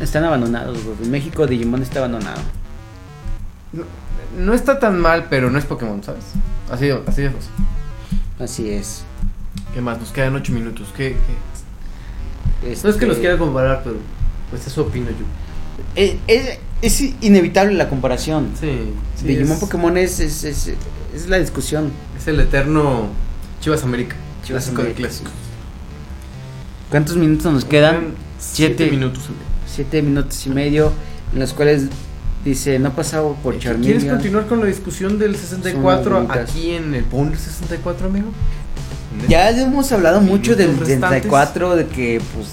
Están 0.00 0.22
abandonados, 0.24 0.82
güey. 0.84 0.96
En 1.02 1.10
México 1.10 1.44
Digimon 1.48 1.82
está 1.82 1.98
abandonado. 1.98 2.40
No, 3.72 3.82
no 4.38 4.54
está 4.54 4.78
tan 4.78 5.00
mal, 5.00 5.26
pero 5.28 5.50
no 5.50 5.58
es 5.58 5.64
Pokémon, 5.64 6.02
¿sabes? 6.04 6.22
Así, 6.70 6.88
así 6.90 7.22
de 7.22 7.30
fácil. 7.30 7.50
Así 8.38 8.70
es. 8.70 9.02
¿Qué 9.74 9.80
más? 9.80 9.98
Nos 9.98 10.12
quedan 10.12 10.36
8 10.36 10.52
minutos. 10.52 10.86
¿Qué, 10.96 11.14
qué? 11.14 11.57
Este, 12.66 12.86
No 12.88 12.92
es 12.94 12.98
que 13.00 13.06
los 13.06 13.18
quiera 13.18 13.38
comparar, 13.38 13.82
pero 13.84 13.96
pues 14.50 14.66
eso 14.66 14.82
opino 14.82 15.06
yo. 15.10 15.24
Es, 15.94 16.14
es- 16.26 16.58
es 16.80 17.00
inevitable 17.22 17.74
la 17.74 17.88
comparación. 17.88 18.50
Sí, 18.60 18.70
sí 19.16 19.26
Digimon 19.26 19.54
es, 19.54 19.58
Pokémon 19.58 19.96
es, 19.98 20.20
es, 20.20 20.44
es, 20.44 20.72
es 21.14 21.28
la 21.28 21.38
discusión. 21.38 21.90
es 22.16 22.26
el 22.28 22.38
eterno 22.40 23.08
Chivas 23.60 23.82
América. 23.82 24.14
Chivas 24.44 24.68
América. 24.68 25.08
¿Cuántos 26.90 27.16
minutos 27.16 27.52
nos 27.52 27.64
quedan? 27.64 28.14
siete 28.38 28.76
Siete. 28.78 28.90
minutos. 28.90 29.24
Siete 29.66 30.02
minutos 30.02 30.46
y 30.46 30.50
medio 30.50 30.92
en 31.34 31.40
los 31.40 31.52
cuales 31.52 31.84
dice 32.44 32.78
no 32.78 32.88
ha 32.88 32.92
pasado 32.92 33.36
por 33.42 33.58
¿Quieres 33.58 33.82
Charmeleon. 33.82 34.08
continuar 34.16 34.46
con 34.46 34.60
la 34.60 34.66
discusión 34.66 35.18
del 35.18 35.36
64 35.36 36.04
Son 36.04 36.12
bonitas. 36.28 36.50
aquí 36.50 36.70
en 36.70 36.94
el 36.94 37.04
Pony 37.04 37.34
64, 37.34 38.06
amigo? 38.06 38.28
Ya 39.26 39.50
hemos 39.50 39.90
hablado 39.92 40.20
mucho 40.20 40.54
del 40.54 40.68
Minutos 40.68 40.88
restantes. 40.88 41.22
64, 41.22 41.76
de 41.76 41.86
que 41.86 42.20
pues 42.34 42.46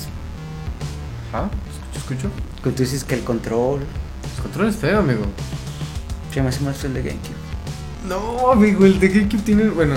Ah, 1.33 1.49
escucho, 1.95 2.27
escucho. 2.27 2.29
que 2.63 2.71
tú 2.71 2.83
dices 2.83 3.03
que 3.03 3.15
el 3.15 3.23
control 3.23 3.81
El 4.35 4.41
control 4.41 4.69
es 4.69 4.75
feo, 4.77 4.99
amigo. 4.99 5.25
se 6.33 6.41
me 6.41 6.49
hace 6.49 6.61
más 6.61 6.83
el 6.83 6.93
de 6.93 7.01
GameCube. 7.01 7.35
No, 8.09 8.51
amigo, 8.51 8.85
el 8.85 8.99
de 8.99 9.07
GameCube 9.09 9.41
tiene. 9.43 9.63
Bueno, 9.69 9.95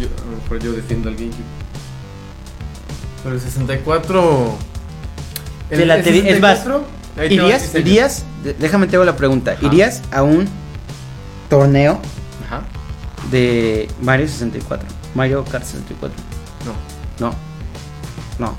yo, 0.00 0.08
a 0.08 0.30
lo 0.30 0.36
mejor 0.42 0.58
yo 0.60 0.72
defiendo 0.72 1.08
al 1.08 1.14
GameCube. 1.16 1.44
Pero 3.22 3.34
el 3.34 3.40
64. 3.40 4.54
El, 5.70 5.88
la 5.88 5.96
el 5.96 6.04
te- 6.04 6.10
es 6.30 6.40
más, 6.40 6.58
64, 6.58 6.86
ahí 7.18 7.28
te 7.28 7.40
va 7.42 7.48
el 7.56 7.80
¿Irías, 7.80 8.24
déjame 8.60 8.86
te 8.86 8.96
hago 8.96 9.04
la 9.04 9.16
pregunta, 9.16 9.52
Ajá. 9.52 9.66
¿irías 9.66 10.02
a 10.12 10.22
un 10.22 10.46
torneo 11.48 11.98
Ajá. 12.46 12.62
de 13.32 13.88
Mario 14.00 14.28
64? 14.28 14.86
Mario 15.16 15.44
Kart 15.44 15.64
64. 15.64 16.16
No. 17.18 17.26
No. 17.28 17.34
No. 18.38 18.54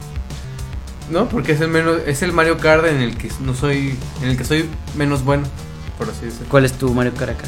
No, 1.10 1.30
porque 1.30 1.53
es 1.53 1.62
el 1.62 1.70
menos, 1.70 1.99
es 2.05 2.22
el 2.22 2.34
Mario 2.34 2.58
Kart 2.58 2.86
en 2.86 2.97
el 3.01 3.16
que 3.18 3.30
no 3.41 3.53
soy, 3.55 3.95
en 4.22 4.30
el 4.30 4.38
que 4.38 4.43
soy 4.43 4.66
menos 4.97 5.24
bueno, 5.24 5.43
por 5.97 6.10
así 6.10 6.26
decirlo. 6.26 6.47
¿Cuál 6.49 6.66
es 6.66 6.74
tu 6.74 6.93
Mario 6.93 7.14
Kart 7.14 7.32
acá? 7.32 7.45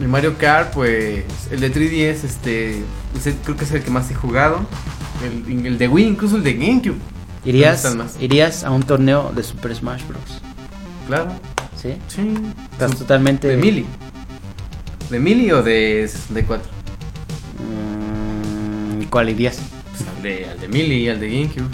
El 0.00 0.08
Mario 0.08 0.36
Kart, 0.36 0.72
pues, 0.74 1.24
el 1.50 1.60
de 1.60 1.72
3DS, 1.72 2.24
este, 2.24 2.82
ese 3.16 3.34
creo 3.44 3.56
que 3.56 3.64
es 3.64 3.72
el 3.72 3.82
que 3.82 3.90
más 3.90 4.10
he 4.10 4.14
jugado. 4.14 4.60
El, 5.24 5.64
el 5.66 5.78
de 5.78 5.88
Wii, 5.88 6.06
incluso 6.06 6.36
el 6.36 6.42
de 6.42 6.54
GameCube. 6.54 6.98
¿Irías, 7.44 7.86
irías 8.20 8.62
a 8.64 8.70
un 8.70 8.82
torneo 8.82 9.32
de 9.34 9.42
Super 9.42 9.74
Smash 9.74 10.02
Bros. 10.06 10.20
Claro. 11.06 11.32
¿Sí? 11.80 11.94
Sí. 12.08 12.34
Estás 12.72 12.90
Su- 12.92 12.98
totalmente 12.98 13.48
¿De 13.48 13.56
Mili? 13.56 13.86
¿De 15.10 15.18
Mili 15.18 15.50
o 15.52 15.62
de 15.62 16.06
64? 16.10 16.68
Mm, 17.58 18.11
¿Cuál 19.12 19.28
irías? 19.28 19.58
Pues 19.90 20.08
al 20.08 20.22
de, 20.22 20.46
al 20.48 20.58
de 20.58 20.68
Mili, 20.68 21.06
al 21.10 21.20
de 21.20 21.28
GameCube. 21.28 21.68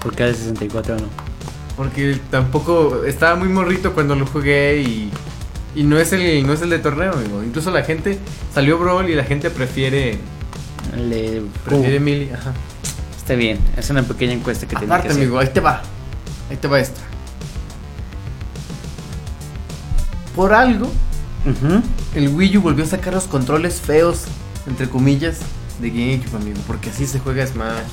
¿Por 0.00 0.14
qué 0.14 0.22
de 0.22 0.34
64 0.34 0.94
no? 0.94 1.08
Porque 1.76 2.16
tampoco 2.30 3.02
estaba 3.04 3.34
muy 3.34 3.48
morrito 3.48 3.92
cuando 3.92 4.14
lo 4.14 4.24
jugué 4.24 4.80
y, 4.82 5.10
y 5.74 5.82
no 5.82 5.98
es 5.98 6.12
el 6.12 6.46
no 6.46 6.52
es 6.52 6.62
el 6.62 6.70
de 6.70 6.78
torneo, 6.78 7.12
amigo. 7.12 7.42
Incluso 7.42 7.72
la 7.72 7.82
gente 7.82 8.20
salió 8.54 8.78
Brawl 8.78 9.10
y 9.10 9.16
la 9.16 9.24
gente 9.24 9.50
prefiere 9.50 10.16
El 10.94 11.10
de 11.10 11.42
prefiere 11.64 11.98
Uh, 11.98 12.00
Mili, 12.00 12.30
ajá. 12.30 12.52
Está 13.16 13.34
bien, 13.34 13.58
es 13.76 13.90
una 13.90 14.04
pequeña 14.04 14.34
encuesta 14.34 14.68
que 14.68 14.76
que 14.76 14.84
Aparte, 14.84 15.08
hacer. 15.08 15.20
amigo, 15.20 15.40
ahí 15.40 15.48
te 15.48 15.58
va. 15.58 15.82
Ahí 16.50 16.56
te 16.56 16.68
va 16.68 16.78
esta. 16.78 17.00
Por 20.36 20.52
algo, 20.54 20.88
el 22.14 22.28
Wii 22.28 22.58
U 22.58 22.62
volvió 22.62 22.84
a 22.84 22.86
sacar 22.86 23.12
los 23.12 23.24
controles 23.24 23.80
feos, 23.80 24.26
entre 24.68 24.88
comillas, 24.88 25.38
de 25.80 25.90
GameCube, 25.90 26.36
amigo, 26.36 26.58
porque 26.66 26.90
así 26.90 27.06
se 27.06 27.18
juega 27.18 27.46
Smash. 27.46 27.84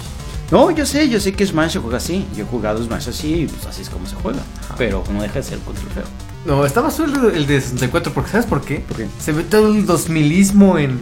No, 0.51 0.69
yo 0.69 0.85
sé, 0.85 1.09
yo 1.09 1.19
sé 1.19 1.33
que 1.33 1.45
Smash 1.45 1.73
se 1.73 1.79
juega 1.79 1.97
así. 1.97 2.25
Yo 2.35 2.43
he 2.43 2.47
jugado 2.47 2.83
Smash 2.83 3.09
así 3.09 3.33
y 3.33 3.47
pues 3.47 3.65
así 3.65 3.81
es 3.81 3.89
como 3.89 4.05
se 4.05 4.15
juega. 4.15 4.39
Pero 4.77 5.03
no 5.11 5.21
deja 5.21 5.35
de 5.35 5.43
ser 5.43 5.59
control 5.59 5.89
feo. 5.91 6.03
No, 6.45 6.65
estaba 6.65 6.91
solo 6.91 7.29
el 7.29 7.47
de 7.47 7.59
64, 7.59 8.13
porque 8.13 8.29
¿sabes 8.29 8.45
por 8.45 8.61
qué? 8.61 8.75
¿Por 8.79 8.97
qué? 8.97 9.07
Se 9.19 9.31
ve 9.31 9.43
todo 9.43 9.73
el 9.73 9.87
2000ismo 9.87 10.79
en... 10.79 11.01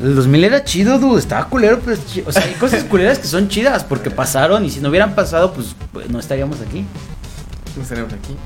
El 0.00 0.16
2000 0.16 0.44
era 0.44 0.64
chido, 0.64 0.98
dude. 0.98 1.20
Estaba 1.20 1.48
culero, 1.48 1.80
pero 1.80 1.96
es 1.96 2.26
O 2.26 2.32
sea, 2.32 2.42
hay 2.42 2.54
cosas 2.54 2.84
culeras 2.84 3.18
que 3.18 3.28
son 3.28 3.48
chidas 3.48 3.84
porque 3.84 4.10
pasaron 4.10 4.64
y 4.64 4.70
si 4.70 4.80
no 4.80 4.90
hubieran 4.90 5.14
pasado, 5.14 5.54
pues, 5.54 5.74
pues, 5.92 6.10
no 6.10 6.18
estaríamos 6.18 6.60
aquí. 6.60 6.84
No 7.76 7.82
estaremos 7.82 8.12
aquí. 8.12 8.36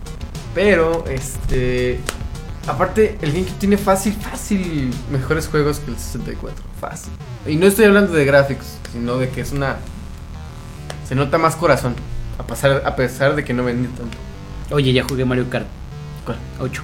Pero, 0.55 1.05
este... 1.09 2.01
Aparte, 2.67 3.17
el 3.23 3.33
GameCube 3.33 3.59
tiene 3.59 3.77
fácil, 3.77 4.13
fácil 4.15 4.93
mejores 5.11 5.47
juegos 5.49 5.79
que 5.79 5.91
el 5.93 5.97
64. 5.97 6.65
Fácil. 6.81 7.13
Y 7.47 7.57
no 7.57 7.67
estoy 7.67 7.85
hablando 7.85 8.13
de 8.13 8.25
gráficos, 8.25 8.67
sino 8.93 9.19
de 9.19 9.29
que 9.29 9.41
es 9.41 9.53
una... 9.53 9.77
Se 11.09 11.15
nota 11.15 11.39
más 11.39 11.55
corazón. 11.55 11.95
A 12.39 12.43
pesar, 12.47 12.83
a 12.85 12.97
pesar 12.97 13.37
de 13.37 13.45
que 13.45 13.55
no 13.55 13.65
vendí 13.65 13.89
tanto. 13.89 14.17
Oye, 14.71 14.93
ya 14.93 15.05
jugué 15.05 15.25
Mario 15.25 15.49
Kart 15.49 15.67
¿Cuál? 16.25 16.39
8. 16.61 16.83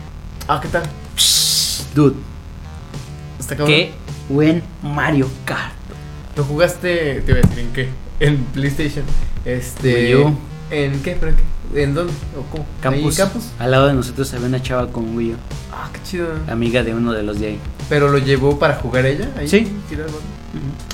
Ah, 0.48 0.60
¿qué 0.62 0.68
tal? 0.68 0.82
Dude, 1.94 2.14
Está 3.40 3.56
cabrón. 3.56 3.74
qué 3.74 3.92
buen 4.28 4.62
Mario 4.82 5.28
Kart. 5.44 5.74
¿Lo 6.36 6.44
jugaste? 6.44 7.20
Te 7.22 7.32
voy 7.32 7.42
a 7.42 7.46
decir 7.46 7.58
en 7.58 7.72
qué. 7.72 7.88
En 8.20 8.36
PlayStation. 8.44 9.04
Este. 9.44 10.12
¿En 10.70 11.02
qué? 11.02 11.16
¿Pero 11.18 11.28
en 11.30 11.36
qué? 11.36 11.42
¿En 11.74 11.94
dónde? 11.94 12.12
¿O 12.38 12.42
cómo? 12.50 12.64
¿Ahí 12.82 12.88
en 12.88 13.00
Campus. 13.00 13.16
campus? 13.16 13.44
Al 13.58 13.70
lado 13.70 13.86
de 13.88 13.94
nosotros 13.94 14.32
había 14.34 14.46
una 14.46 14.62
chava 14.62 14.88
con 14.88 15.16
Wii 15.16 15.32
U, 15.32 15.36
Ah, 15.72 15.88
qué 15.92 16.00
chido. 16.04 16.28
amiga 16.48 16.82
de 16.82 16.94
uno 16.94 17.12
de 17.12 17.22
los 17.22 17.38
de 17.40 17.46
ahí. 17.48 17.58
¿Pero 17.88 18.10
lo 18.10 18.18
llevó 18.18 18.58
para 18.58 18.74
jugar 18.76 19.06
ella? 19.06 19.30
Ahí, 19.38 19.48
Sí. 19.48 19.66
tirar. 19.88 20.06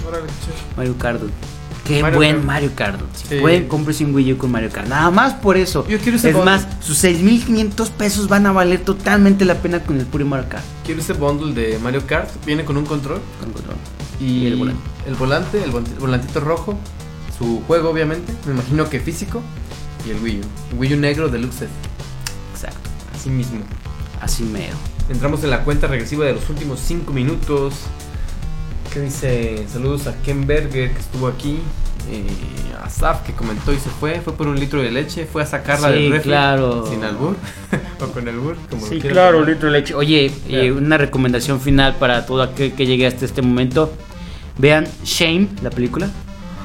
Órale, 0.07 0.27
chido. 0.27 0.55
Mario 0.77 0.97
Kart. 0.99 1.21
dude. 1.21 1.33
Qué 1.85 2.03
Mario 2.03 2.19
buen 2.19 2.33
Kart. 2.37 2.45
Mario 2.45 2.71
Kart. 2.77 3.01
Si 3.15 3.27
Sí. 3.29 3.35
pueden, 3.41 3.67
cómprese 3.67 4.05
un 4.05 4.15
Wii 4.15 4.35
U 4.35 4.39
con 4.39 4.51
Mario 4.53 4.71
Kart. 4.71 4.89
Nada 4.89 5.11
más 5.11 5.35
por 5.35 5.57
eso. 5.57 5.87
Yo 5.89 5.99
quiero 5.99 6.17
ese 6.19 6.29
es 6.31 6.35
bundle. 6.37 6.53
más, 6.53 6.67
sus 6.81 6.99
6.500 6.99 7.91
pesos 7.91 8.29
van 8.29 8.47
a 8.47 8.53
valer 8.53 8.81
totalmente 8.85 9.45
la 9.45 9.55
pena 9.57 9.81
con 9.83 9.99
el 9.99 10.07
puro 10.07 10.25
Mario 10.27 10.49
Kart. 10.49 10.65
Quiero 10.85 11.01
ese 11.01 11.15
bundle 11.15 11.55
de 11.55 11.79
Mario 11.79 12.03
Kart. 12.07 12.29
Viene 12.47 12.65
con 12.65 12.77
un 12.77 12.85
control. 12.87 13.21
Con 13.41 13.53
control. 13.53 13.77
Y, 14.21 14.25
Y 14.25 14.47
el 14.47 14.57
volante. 14.57 14.81
El 15.09 15.15
volante, 15.15 15.65
el 15.65 15.73
vol- 15.73 15.99
volantito 15.99 16.41
rojo. 16.41 16.79
Su 17.39 17.63
juego, 17.67 17.91
obviamente. 17.91 18.33
Me 18.47 18.53
imagino 18.53 18.89
que 18.91 19.01
físico. 19.01 19.41
Y 20.07 20.11
el 20.11 20.23
Wii 20.23 20.41
U. 20.41 20.77
Wii 20.79 20.95
U 20.95 20.97
negro 20.97 21.29
deluxe. 21.29 21.67
Exacto. 22.53 22.91
Así 23.15 23.31
mismo. 23.31 23.61
Así 24.21 24.43
mero. 24.45 24.77
Entramos 25.09 25.43
en 25.45 25.51
la 25.51 25.65
cuenta 25.65 25.87
regresiva 25.87 26.25
de 26.27 26.35
los 26.35 26.49
últimos 26.51 26.81
5 26.81 27.13
minutos. 27.13 27.75
¿Qué 28.93 29.01
dice? 29.01 29.67
Saludos 29.71 30.07
a 30.07 30.15
Ken 30.23 30.47
Berger 30.47 30.93
que 30.93 30.99
estuvo 31.01 31.27
aquí. 31.29 31.59
eh, 32.11 32.25
a 32.83 32.89
Saf 32.89 33.23
que 33.23 33.33
comentó 33.33 33.73
y 33.73 33.79
se 33.79 33.91
fue. 33.91 34.21
Fue 34.21 34.33
por 34.35 34.49
un 34.49 34.59
litro 34.59 34.81
de 34.83 34.91
leche. 34.91 35.27
Fue 35.27 35.43
a 35.43 35.47
sacarla 35.47 35.89
Sí, 35.89 35.95
del 35.95 36.11
refri. 36.13 36.29
claro. 36.31 36.87
Sin 36.89 37.05
albur. 37.05 37.37
o 38.01 38.07
con 38.13 38.29
albur. 38.29 38.57
Como 38.71 38.83
lo 38.83 38.89
Sí, 38.89 39.01
claro, 39.01 39.39
llamar. 39.41 39.49
litro 39.55 39.71
de 39.71 39.79
leche. 39.81 39.95
Oye, 39.95 40.33
eh, 40.49 40.73
una 40.73 40.97
recomendación 40.97 41.61
final 41.61 41.97
para 41.97 42.25
todo 42.25 42.43
aquel 42.43 42.73
que 42.73 42.87
llegue 42.87 43.07
hasta 43.07 43.25
este 43.25 43.43
momento. 43.43 43.93
Vean 44.59 44.87
Shame, 45.05 45.49
la 45.63 45.71
película. 45.71 46.11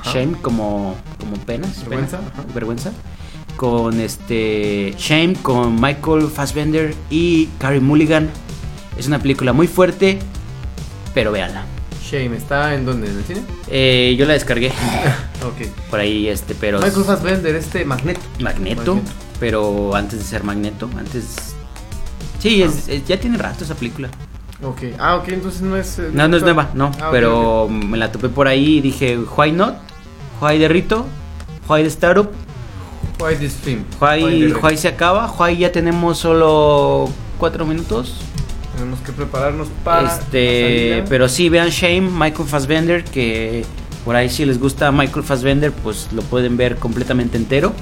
Ajá. 0.01 0.13
Shame 0.13 0.33
como, 0.41 0.95
como 1.19 1.35
penas. 1.37 1.71
pena, 1.77 1.89
Vergüenza, 1.89 2.17
ajá. 2.17 2.43
vergüenza. 2.53 2.91
Con 3.55 3.99
este 3.99 4.93
Shame, 4.97 5.35
con 5.41 5.79
Michael 5.79 6.27
Fassbender 6.33 6.93
y 7.09 7.47
Carey 7.59 7.79
Mulligan. 7.79 8.29
Es 8.97 9.07
una 9.07 9.19
película 9.19 9.53
muy 9.53 9.67
fuerte, 9.67 10.19
pero 11.13 11.31
véanla. 11.31 11.65
Shame, 12.03 12.35
¿está 12.37 12.75
en 12.75 12.85
dónde? 12.85 13.09
¿En 13.09 13.17
el 13.17 13.23
cine? 13.23 13.41
Eh, 13.69 14.15
yo 14.17 14.25
la 14.25 14.33
descargué 14.33 14.67
Ok. 15.45 15.67
por 15.89 15.99
ahí, 15.99 16.27
este, 16.27 16.53
pero... 16.55 16.79
Michael 16.79 17.05
Fassbender, 17.05 17.55
este 17.55 17.85
Magneto. 17.85 18.19
Magneto, 18.39 18.95
Magneto. 18.95 19.11
pero 19.39 19.95
antes 19.95 20.19
de 20.19 20.25
ser 20.25 20.43
Magneto, 20.43 20.89
antes... 20.97 21.55
Sí, 22.39 22.61
es- 22.61 22.87
es- 22.89 23.05
ya 23.07 23.19
tiene 23.19 23.37
rato 23.37 23.63
esa 23.63 23.73
película. 23.75 24.09
Ok. 24.61 24.81
Ah, 24.99 25.15
ok, 25.15 25.29
entonces 25.29 25.61
no 25.61 25.75
es. 25.77 25.97
eh, 25.99 26.09
No, 26.13 26.27
no 26.27 26.37
es 26.37 26.43
nueva, 26.43 26.69
no. 26.73 26.91
Ah, 27.01 27.09
pero 27.11 27.67
me 27.69 27.97
la 27.97 28.11
topé 28.11 28.29
por 28.29 28.47
ahí 28.47 28.77
y 28.77 28.81
dije, 28.81 29.17
why 29.37 29.51
not? 29.51 29.75
Why 30.41 30.57
de 30.57 30.67
Rito? 30.67 31.05
Why 31.67 31.81
de 31.83 31.87
Startup? 31.87 32.29
The- 34.51 34.53
why 34.61 34.77
se 34.77 34.87
acaba? 34.87 35.31
Why 35.37 35.57
ya 35.57 35.71
tenemos 35.71 36.17
solo 36.19 37.09
cuatro 37.37 37.65
minutos? 37.65 38.15
Tenemos 38.75 38.99
que 39.01 39.11
prepararnos 39.11 39.67
para. 39.83 40.15
este, 40.15 41.03
pero 41.09 41.29
sí, 41.29 41.49
vean 41.49 41.69
Shame, 41.69 42.01
Michael 42.01 42.47
Fassbender, 42.49 43.03
que 43.03 43.65
por 44.03 44.15
ahí 44.15 44.29
si 44.29 44.45
les 44.45 44.59
gusta 44.59 44.91
Michael 44.91 45.23
Fassbender, 45.23 45.71
pues 45.71 46.09
lo 46.11 46.21
pueden 46.23 46.57
ver 46.57 46.77
completamente 46.77 47.37
entero. 47.37 47.73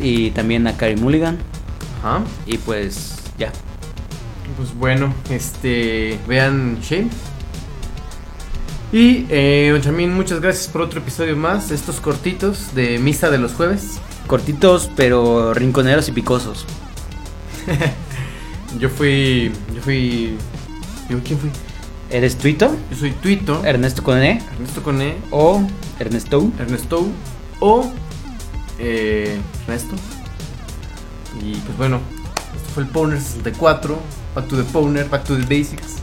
Y 0.00 0.30
también 0.30 0.66
a 0.66 0.76
Carey 0.76 0.96
Mulligan. 0.96 1.38
Ajá. 2.00 2.20
Y 2.46 2.58
pues 2.58 3.16
ya. 3.38 3.52
Pues 4.56 4.74
bueno, 4.74 5.12
este. 5.30 6.18
Vean 6.26 6.78
Shame. 6.82 7.08
Y, 8.92 9.26
eh, 9.28 9.78
Chamín, 9.82 10.14
muchas 10.14 10.40
gracias 10.40 10.66
por 10.68 10.80
otro 10.80 11.00
episodio 11.00 11.36
más. 11.36 11.70
Estos 11.70 12.00
cortitos 12.00 12.74
de 12.74 12.98
Misa 12.98 13.28
de 13.30 13.38
los 13.38 13.52
Jueves. 13.52 14.00
Cortitos, 14.28 14.90
pero 14.94 15.52
rinconeros 15.54 16.08
y 16.08 16.12
picosos. 16.12 16.64
Yo 18.78 18.88
fui. 18.90 19.50
Yo 19.74 19.82
fui. 19.82 20.36
¿Yo 21.08 21.18
quién 21.24 21.38
fui? 21.38 21.50
¿Eres 22.10 22.36
Tuito? 22.36 22.70
Yo 22.90 22.96
soy 22.96 23.10
Tuito. 23.12 23.64
Ernesto 23.64 24.02
con 24.02 24.22
E 24.22 24.40
Ernesto 24.52 24.82
Cone. 24.82 25.16
o 25.30 25.62
Ernesto. 25.98 26.50
Ernesto. 26.58 27.06
O. 27.60 27.90
Eh, 28.78 29.38
Ernesto. 29.66 29.94
Y 31.42 31.54
pues 31.56 31.76
bueno, 31.76 32.00
esto 32.54 32.68
fue 32.74 32.82
el 32.84 32.88
Powner 32.90 33.20
64. 33.20 33.98
Back 34.34 34.48
to 34.48 34.56
the 34.56 34.64
Powner, 34.64 35.08
back 35.08 35.24
to 35.24 35.36
the 35.36 35.42
basics. 35.42 35.96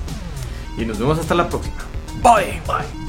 Y 0.77 0.85
nos 0.85 0.97
vemos 0.97 1.19
hasta 1.19 1.35
la 1.35 1.47
próxima. 1.47 1.75
Bye. 2.23 2.61
Bye. 2.67 3.04